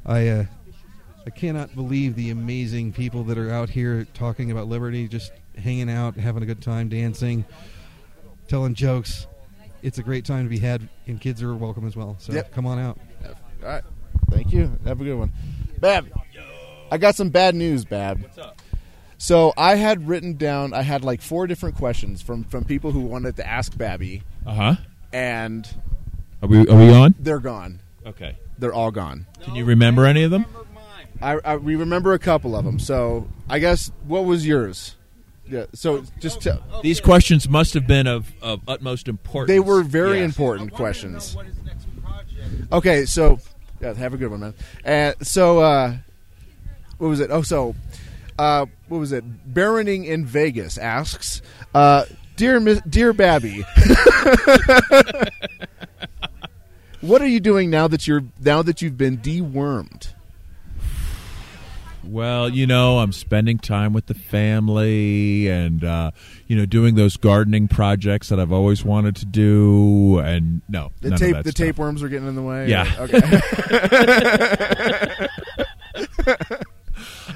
[0.07, 0.45] I uh,
[1.27, 5.91] I cannot believe the amazing people that are out here talking about liberty, just hanging
[5.91, 7.45] out, having a good time, dancing,
[8.49, 9.27] telling jokes.
[9.83, 12.17] It's a great time to be had, and kids are welcome as well.
[12.19, 12.53] So Yep.
[12.53, 12.99] come on out.
[13.63, 13.83] All right.
[14.31, 14.71] Thank you.
[14.85, 15.33] Have a good one.
[15.81, 16.07] Babb,
[16.91, 18.23] I got some bad news, Babb.
[18.23, 18.61] What's up?
[19.19, 23.01] So I had written down, I had like four different questions from, from people who
[23.01, 24.75] wanted to ask Babby, Uh huh.
[25.13, 25.69] and
[26.43, 27.15] Are we are we on?
[27.19, 27.81] they're gone.
[28.07, 28.37] Okay.
[28.59, 29.27] They're all gone.
[29.43, 30.47] Can you remember any of them?
[31.23, 32.79] I, I we remember a couple of them.
[32.79, 34.97] So I guess what was yours?
[35.51, 35.65] Yeah.
[35.75, 36.63] So just tell.
[36.83, 39.49] These questions must have been of, of utmost importance.
[39.49, 40.27] They were very Yes.
[40.27, 41.37] important questions.
[42.73, 43.39] Okay, so
[43.81, 44.55] yeah, have a good one, man.
[44.85, 45.97] And so, uh,
[46.99, 47.31] what was it?
[47.33, 47.75] Oh, so
[48.39, 49.25] uh, what was it?
[49.53, 51.43] Baroning in Vegas asks,
[51.75, 52.05] uh,
[52.37, 53.65] "Dear Miss, dear Babby,
[57.01, 60.15] what are you doing now that you're now that you've been dewormed?"
[62.05, 66.11] Well, you know, I'm spending time with the family and uh,
[66.47, 70.19] you know doing those gardening projects that I've always wanted to do.
[70.19, 71.55] And no, The tape, the stuff.
[71.55, 72.69] tapeworms are getting in the way.
[72.69, 72.91] Yeah.
[72.99, 73.21] Okay.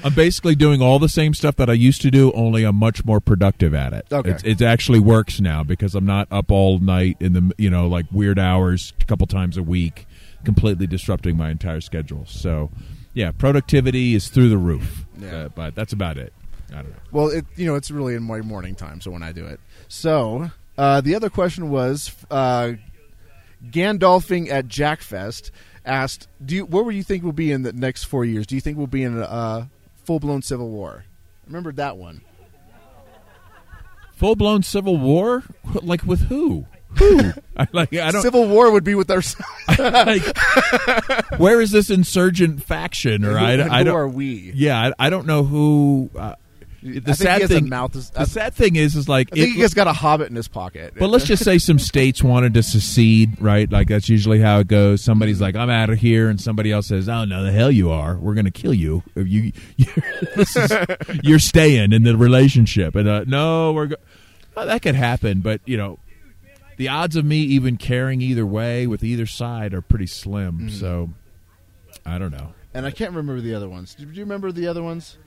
[0.03, 3.03] I'm basically doing all the same stuff that I used to do, only I'm much
[3.05, 4.05] more productive at it.
[4.11, 4.35] Okay.
[4.43, 8.05] It actually works now because I'm not up all night in the you know like
[8.11, 10.05] weird hours a couple times a week,
[10.43, 12.25] completely disrupting my entire schedule.
[12.27, 12.69] So,
[13.15, 15.05] yeah, productivity is through the roof.
[15.17, 15.35] Yeah.
[15.35, 16.33] Uh, but that's about it.
[16.69, 16.95] I don't know.
[17.11, 19.59] Well, it you know it's really in my morning time, so when I do it.
[19.87, 22.73] So uh, the other question was uh,
[23.71, 25.51] Gandalfing at Jackfest
[25.85, 28.45] asked, "Do you, what would you think we'll be in the next four years?
[28.45, 29.65] Do you think we'll be in a uh,
[30.03, 31.05] full blown civil war?"
[31.47, 32.21] Remember that one?
[34.15, 35.43] Full blown civil war,
[35.81, 36.65] like with who?
[37.57, 38.21] I, like I don't.
[38.21, 39.21] Civil war would be with our.
[39.79, 40.23] like,
[41.37, 43.25] where is this insurgent faction?
[43.25, 43.95] Or I, Who- I who don't.
[43.95, 44.51] are we?
[44.55, 46.09] Yeah, I, I don't know who.
[46.17, 46.35] Uh,
[46.81, 47.69] the think sad he has a thing.
[47.69, 49.93] mouth is- the sad thing is, is like I think it- he has got a
[49.93, 50.93] hobbit in his pocket.
[50.97, 53.69] But let's just say some states wanted to secede, right?
[53.69, 55.03] Like that's usually how it goes.
[55.03, 57.89] Somebody's like, "I'm out of here," and somebody else says, "Oh no, the hell you
[57.89, 58.15] are!
[58.15, 59.01] We're going to kill you.
[59.15, 59.51] You,
[60.37, 60.57] is,
[61.23, 63.95] you're staying in the relationship." And uh, no, we're go-
[64.55, 65.97] well, that could happen, but you know,
[66.77, 70.69] the odds of me even caring either way with either side are pretty slim.
[70.69, 70.71] Mhm.
[70.71, 71.09] So
[72.05, 72.53] I don't know.
[72.73, 73.95] and I can't remember the other ones.
[73.95, 75.17] Do you remember the other ones?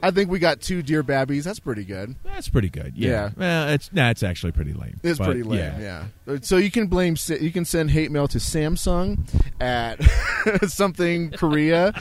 [0.00, 1.44] I think we got two deer babbies.
[1.44, 2.14] That's pretty good.
[2.22, 2.92] That's pretty good.
[2.96, 3.08] Yeah.
[3.08, 3.30] Yeah.
[3.36, 5.00] Well, it's nah, it's actually pretty lame.
[5.02, 6.04] It's pretty lame, yeah.
[6.42, 9.18] So you can blame, you can send hate mail to Samsung
[9.60, 10.00] at
[10.68, 11.92] something Korea.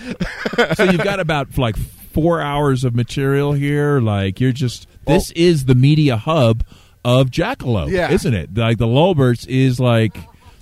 [0.75, 3.99] so you've got about like four hours of material here.
[3.99, 6.63] Like you're just this is the media hub
[7.07, 8.11] of Jackalope, Yeah.
[8.11, 8.55] isn't it?
[8.55, 10.15] Like the Lulberts is like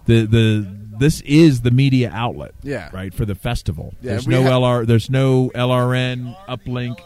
[0.06, 0.68] the the
[0.98, 2.90] this is the media outlet, Yeah.
[2.94, 3.94] right for the festival.
[4.02, 7.00] Yeah, there's no ha- LR, there's no LRN uplink.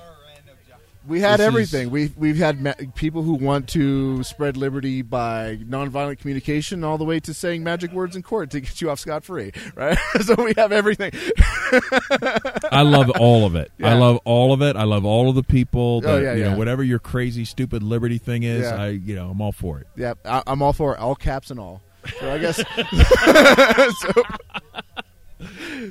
[1.07, 1.89] We had This is- everything.
[1.91, 7.05] We've we've had ma- people who want to spread liberty by nonviolent communication, all the
[7.05, 9.51] way to saying magic words in court to get you off scot free.
[9.76, 9.97] Right.
[10.21, 11.11] so we have everything.
[12.71, 13.71] I love all of it.
[13.81, 14.76] I love all of it.
[14.76, 16.01] I love all of the people.
[16.05, 16.51] Oh, yeah, you yeah.
[16.51, 18.76] know, whatever your crazy, stupid liberty thing is, Yeah.
[18.84, 19.88] I you know, I'm all for it.
[19.95, 21.81] Yeah, I, I'm all for it, all caps and all.
[22.19, 22.57] So I guess.
[23.99, 24.23] so,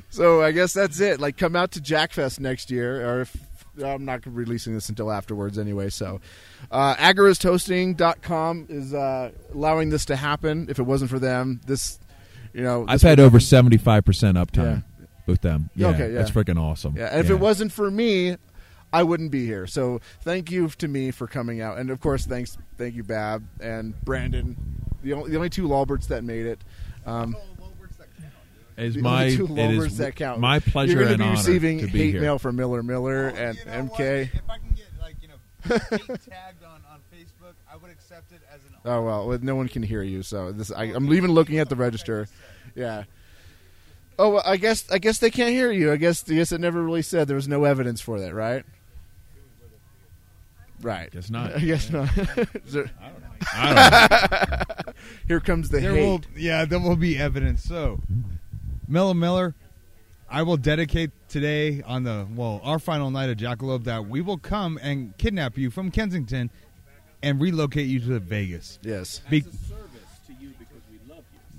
[0.09, 1.19] so I guess that's it.
[1.19, 3.35] Like, come out to Jackfest next year, or if
[3.83, 5.89] I'm not releasing this until afterwards anyway.
[5.89, 6.21] So,
[6.71, 10.67] uh, agoristhosting.com is uh, allowing this to happen.
[10.69, 11.99] If it wasn't for them, this,
[12.53, 14.83] you know, I've had over seventy five percent uptime
[15.25, 15.69] with them.
[15.75, 16.17] Yeah, Okay, yeah.
[16.19, 16.95] that's freaking awesome.
[16.97, 18.37] Yeah, and if it wasn't for me,
[18.91, 19.67] I wouldn't be here.
[19.67, 23.45] So thank you to me for coming out, and of course, thanks, thank you, Babb
[23.61, 24.57] and Brandon,
[25.03, 26.59] the only, the only two Lawberts that made it.
[27.05, 27.35] Um,
[28.79, 30.39] Is the my only two it Lawberts is that count.
[30.39, 32.21] my pleasure You're gonna and be honor receiving to be hate here.
[32.21, 33.89] mail from Miller Miller oh, and MK.
[33.89, 34.01] What?
[34.01, 35.35] If I can get like you know
[35.97, 38.97] tagged on, on Facebook, I would accept it as an Honor.
[38.97, 41.69] Oh well, well, no one can hear you, so this I, I'm even looking at
[41.69, 42.27] the register.
[42.75, 43.03] Yeah.
[44.17, 45.91] Oh, well, I guess I guess they can't hear you.
[45.93, 48.65] I guess I guess it never really said there was no evidence for that, right?
[50.81, 51.11] Right.
[51.11, 51.55] Guess not.
[51.57, 52.09] I guess not.
[52.65, 52.91] There-
[53.53, 54.65] I
[55.27, 56.05] Here comes the there hate.
[56.05, 57.63] will, yeah, there will be evidence.
[57.63, 58.01] So,
[58.89, 59.55] Miller Miller,
[60.29, 64.37] I will dedicate today on the well our final night of Jackalope that we will
[64.37, 66.49] come and kidnap you from Kensington
[67.23, 68.79] and relocate you to Vegas.
[68.83, 69.21] Yes.
[69.29, 69.45] Be-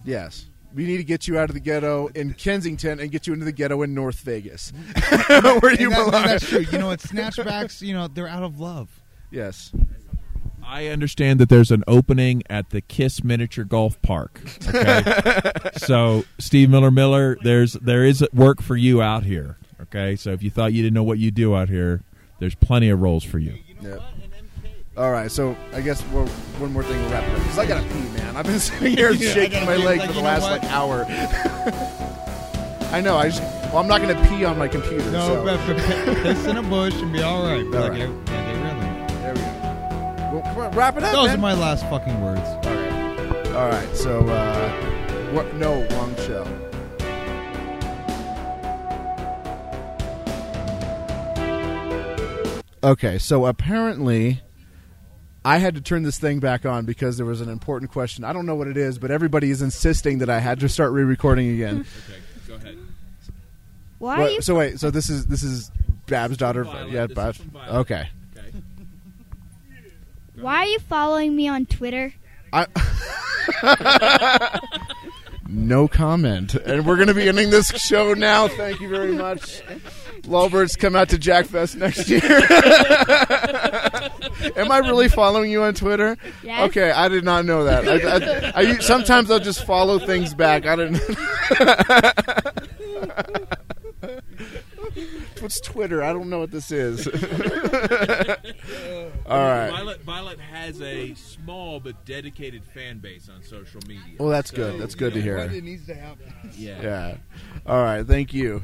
[0.04, 0.46] Yes.
[0.72, 3.44] We need to get you out of the ghetto in Kensington and get you into
[3.44, 4.72] the ghetto in North Vegas,
[5.28, 6.10] where you that- belong.
[6.24, 6.60] that's true.
[6.72, 7.82] You know, it's snatchbacks.
[7.82, 8.88] You know, they're out of love.
[9.30, 9.72] Yes.
[10.70, 14.40] I understand that there's an opening at the Kiss Miniature Golf Park.
[14.72, 19.58] Okay, so Steve Miller Miller, there's there is work for you out here.
[19.82, 22.02] Okay, so if you thought you didn't know what you do out here,
[22.38, 23.58] there's plenty of roles for you.
[23.82, 24.00] Yep.
[24.96, 26.26] All right, so I guess we're,
[26.58, 28.36] one more thing to wrap it up because I gotta pee, man.
[28.36, 29.84] I've been sitting here Yeah, shaking my pee.
[29.84, 31.04] leg Like, for the last like hour.
[32.92, 33.16] I know.
[33.16, 33.42] I just
[33.72, 35.10] well, I'm not gonna pee on my computer.
[35.10, 35.44] No, so.
[35.44, 35.76] but, but
[36.22, 37.64] piss in a bush and be all right.
[37.64, 37.98] All like, right.
[37.98, 38.59] yeah,
[40.32, 41.12] Well, come on, wrap it up.
[41.12, 41.38] Those man.
[41.38, 42.40] are my last fucking words.
[42.40, 43.46] All right.
[43.54, 43.96] All right.
[43.96, 44.70] So, uh,
[45.32, 45.52] what?
[45.54, 46.44] No, wrong show.
[52.82, 54.40] Okay, so apparently
[55.44, 58.24] I had to turn this thing back on because there was an important question.
[58.24, 60.92] I don't know what it is, but everybody is insisting that I had to start
[60.92, 61.84] re-recording again.
[62.08, 62.78] Okay, go ahead.
[63.98, 64.40] Why What- are you?
[64.42, 65.70] so wait, so this is this is
[66.06, 66.64] Babb's daughter.
[66.64, 66.90] Violet.
[66.90, 67.40] Yeah, This is Babs.
[67.68, 68.08] Okay.
[70.40, 72.14] Why are you following me on Twitter?
[72.52, 72.66] I
[75.48, 76.54] no comment.
[76.54, 78.48] And we're going to be ending this show now.
[78.48, 79.62] Thank you very much.
[80.22, 82.22] Lawbirds come out to Jackfest next year.
[84.56, 86.16] Am I really following you on Twitter?
[86.42, 86.68] Yes.
[86.68, 87.88] Okay, I did not know that.
[87.88, 90.66] I, I, I, sometimes I'll just follow things back.
[90.66, 91.00] I didn't.
[95.50, 96.00] What's Twitter?
[96.00, 97.08] I don't know what this is.
[99.26, 99.70] All right.
[99.70, 104.14] Violet, Violet has a small but dedicated fan base on social media.
[104.20, 104.80] Well, that's So, good.
[104.80, 105.60] That's good to you know, hear.
[105.60, 106.32] needs to happen.
[106.56, 106.80] Yeah.
[106.82, 107.16] Yeah.
[107.66, 108.06] All right.
[108.06, 108.62] Thank you.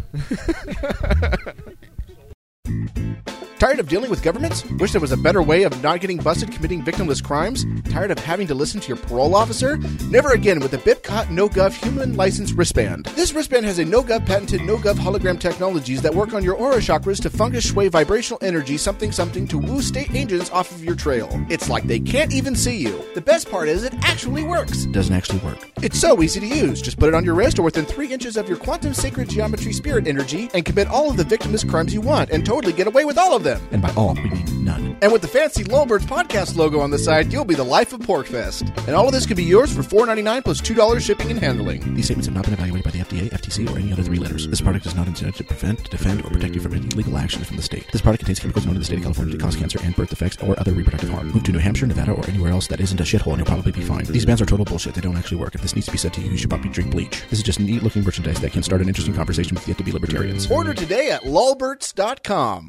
[3.58, 4.66] Tired of dealing with governments?
[4.72, 7.64] Wish there was a better way of not getting busted committing victimless crimes?
[7.90, 9.78] Tired of having to listen to your parole officer?
[10.10, 13.06] Never again with the BIPCOT NoGov human license wristband.
[13.16, 17.18] This wristband has a NoGov patented NoGov hologram technologies that work on your aura chakras
[17.22, 21.30] to feng shui vibrational energy something something to woo state agents off of your trail.
[21.48, 23.02] It's like they can't even see you.
[23.14, 24.84] The best part is it actually works.
[24.84, 25.70] It Doesn't actually work.
[25.80, 26.82] It's so easy to use.
[26.82, 29.72] Just put it on your wrist or within three inches of your quantum sacred geometry
[29.72, 33.06] spirit energy and commit all of the victimless crimes you want and totally get away
[33.06, 33.45] with all of them.
[33.55, 34.97] And by all, we mean none.
[35.02, 38.01] And with the fancy Lowbirds podcast logo on the side, you'll be the life of
[38.01, 38.77] PorcFest.
[38.86, 41.94] And all of this can be yours for $4.99 plus $2 shipping and handling.
[41.94, 44.48] These statements have not been evaluated by the FDA, FTC, or any other three letters.
[44.48, 47.47] This product is not intended to prevent, defend, or protect you from any legal actions
[47.47, 47.86] from the state.
[47.93, 50.10] This product contains chemicals known in the state of California to cause cancer and birth
[50.10, 51.28] defects or other reproductive harm.
[51.28, 53.73] Move to New Hampshire, Nevada, or anywhere else that isn't a shithole and you'll probably
[53.73, 54.05] be fine.
[54.05, 54.94] These bans are total bullshit.
[54.94, 55.55] They don't actually work.
[55.55, 57.23] If this needs to be said to you, you should probably drink bleach.
[57.31, 59.85] This is just neat looking merchandise that can start an interesting conversation with yet to
[59.85, 60.51] be libertarians.
[60.51, 62.68] Order today at lulberts.com.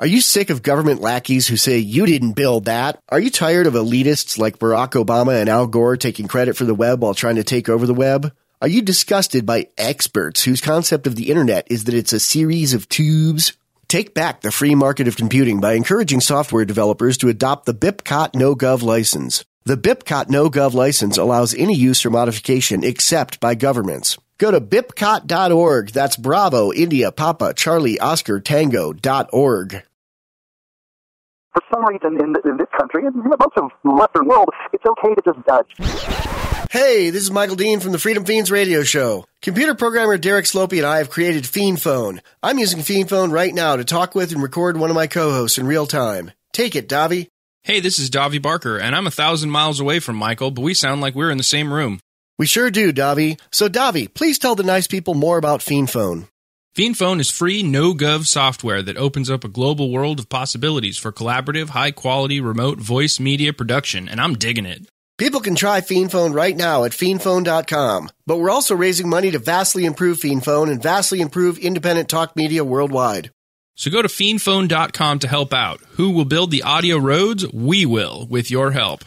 [0.00, 2.98] Are you sick of government lackeys who say you didn't build that?
[3.10, 6.74] Are you tired of elitists like Barack Obama and Al Gore taking credit for the
[6.74, 8.34] web while trying to take over the web?
[8.60, 12.74] Are you disgusted by experts whose concept of the internet is that it's a series
[12.74, 13.52] of tubes?
[13.86, 18.32] Take back the free market of computing by encouraging software developers to adopt the BIPCOT
[18.32, 19.44] NoGov license.
[19.64, 24.18] The BIPCOT NoGov license allows any use or modification except by governments.
[24.44, 25.92] Go to bipcot.org.
[25.92, 29.82] That's Bravo, India, Papa, Charlie, Oscar, Tango dot org.
[31.54, 34.84] For some reason in, in this country and in most of the Western world, it's
[34.84, 36.68] okay to just judge.
[36.70, 39.24] Hey, this is Michael Dean from the Freedom Feens radio show.
[39.40, 42.20] Computer programmer Derek Slopey and I have created FeenPhone.
[42.42, 45.66] I'm using FeenPhone right now to talk with and record one of my co-hosts in
[45.66, 46.32] real time.
[46.52, 47.28] Take it, Davi.
[47.62, 50.74] Hey, this is Davi Barker, and I'm a thousand miles away from Michael, but we
[50.74, 51.98] sound like we're in the same room.
[52.38, 53.40] We sure do, Davi.
[53.52, 56.26] So, Davi, please tell the nice people more about Fiend Phone.
[56.76, 61.68] FeenPhone is free, no-gov software that opens up a global world of possibilities for collaborative,
[61.68, 64.88] high-quality remote voice media production, and I'm digging it.
[65.16, 68.10] People can try FeenPhone right now at feenphone.com.
[68.26, 72.64] But we're also raising money to vastly improve FeenPhone and vastly improve independent talk media
[72.64, 73.30] worldwide.
[73.76, 75.80] So go to feenphone.com to help out.
[75.90, 77.46] Who will build the audio roads?
[77.52, 79.04] We will, with your help.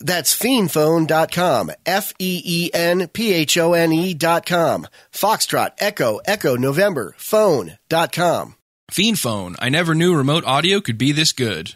[0.00, 1.70] That's feenphone.com.
[1.86, 4.86] F E E N P H O N E.com.
[5.12, 8.54] Foxtrot, Echo, Echo, November, phone.com.
[8.90, 9.54] FeenPhone.
[9.60, 11.74] I never knew remote audio could be this good.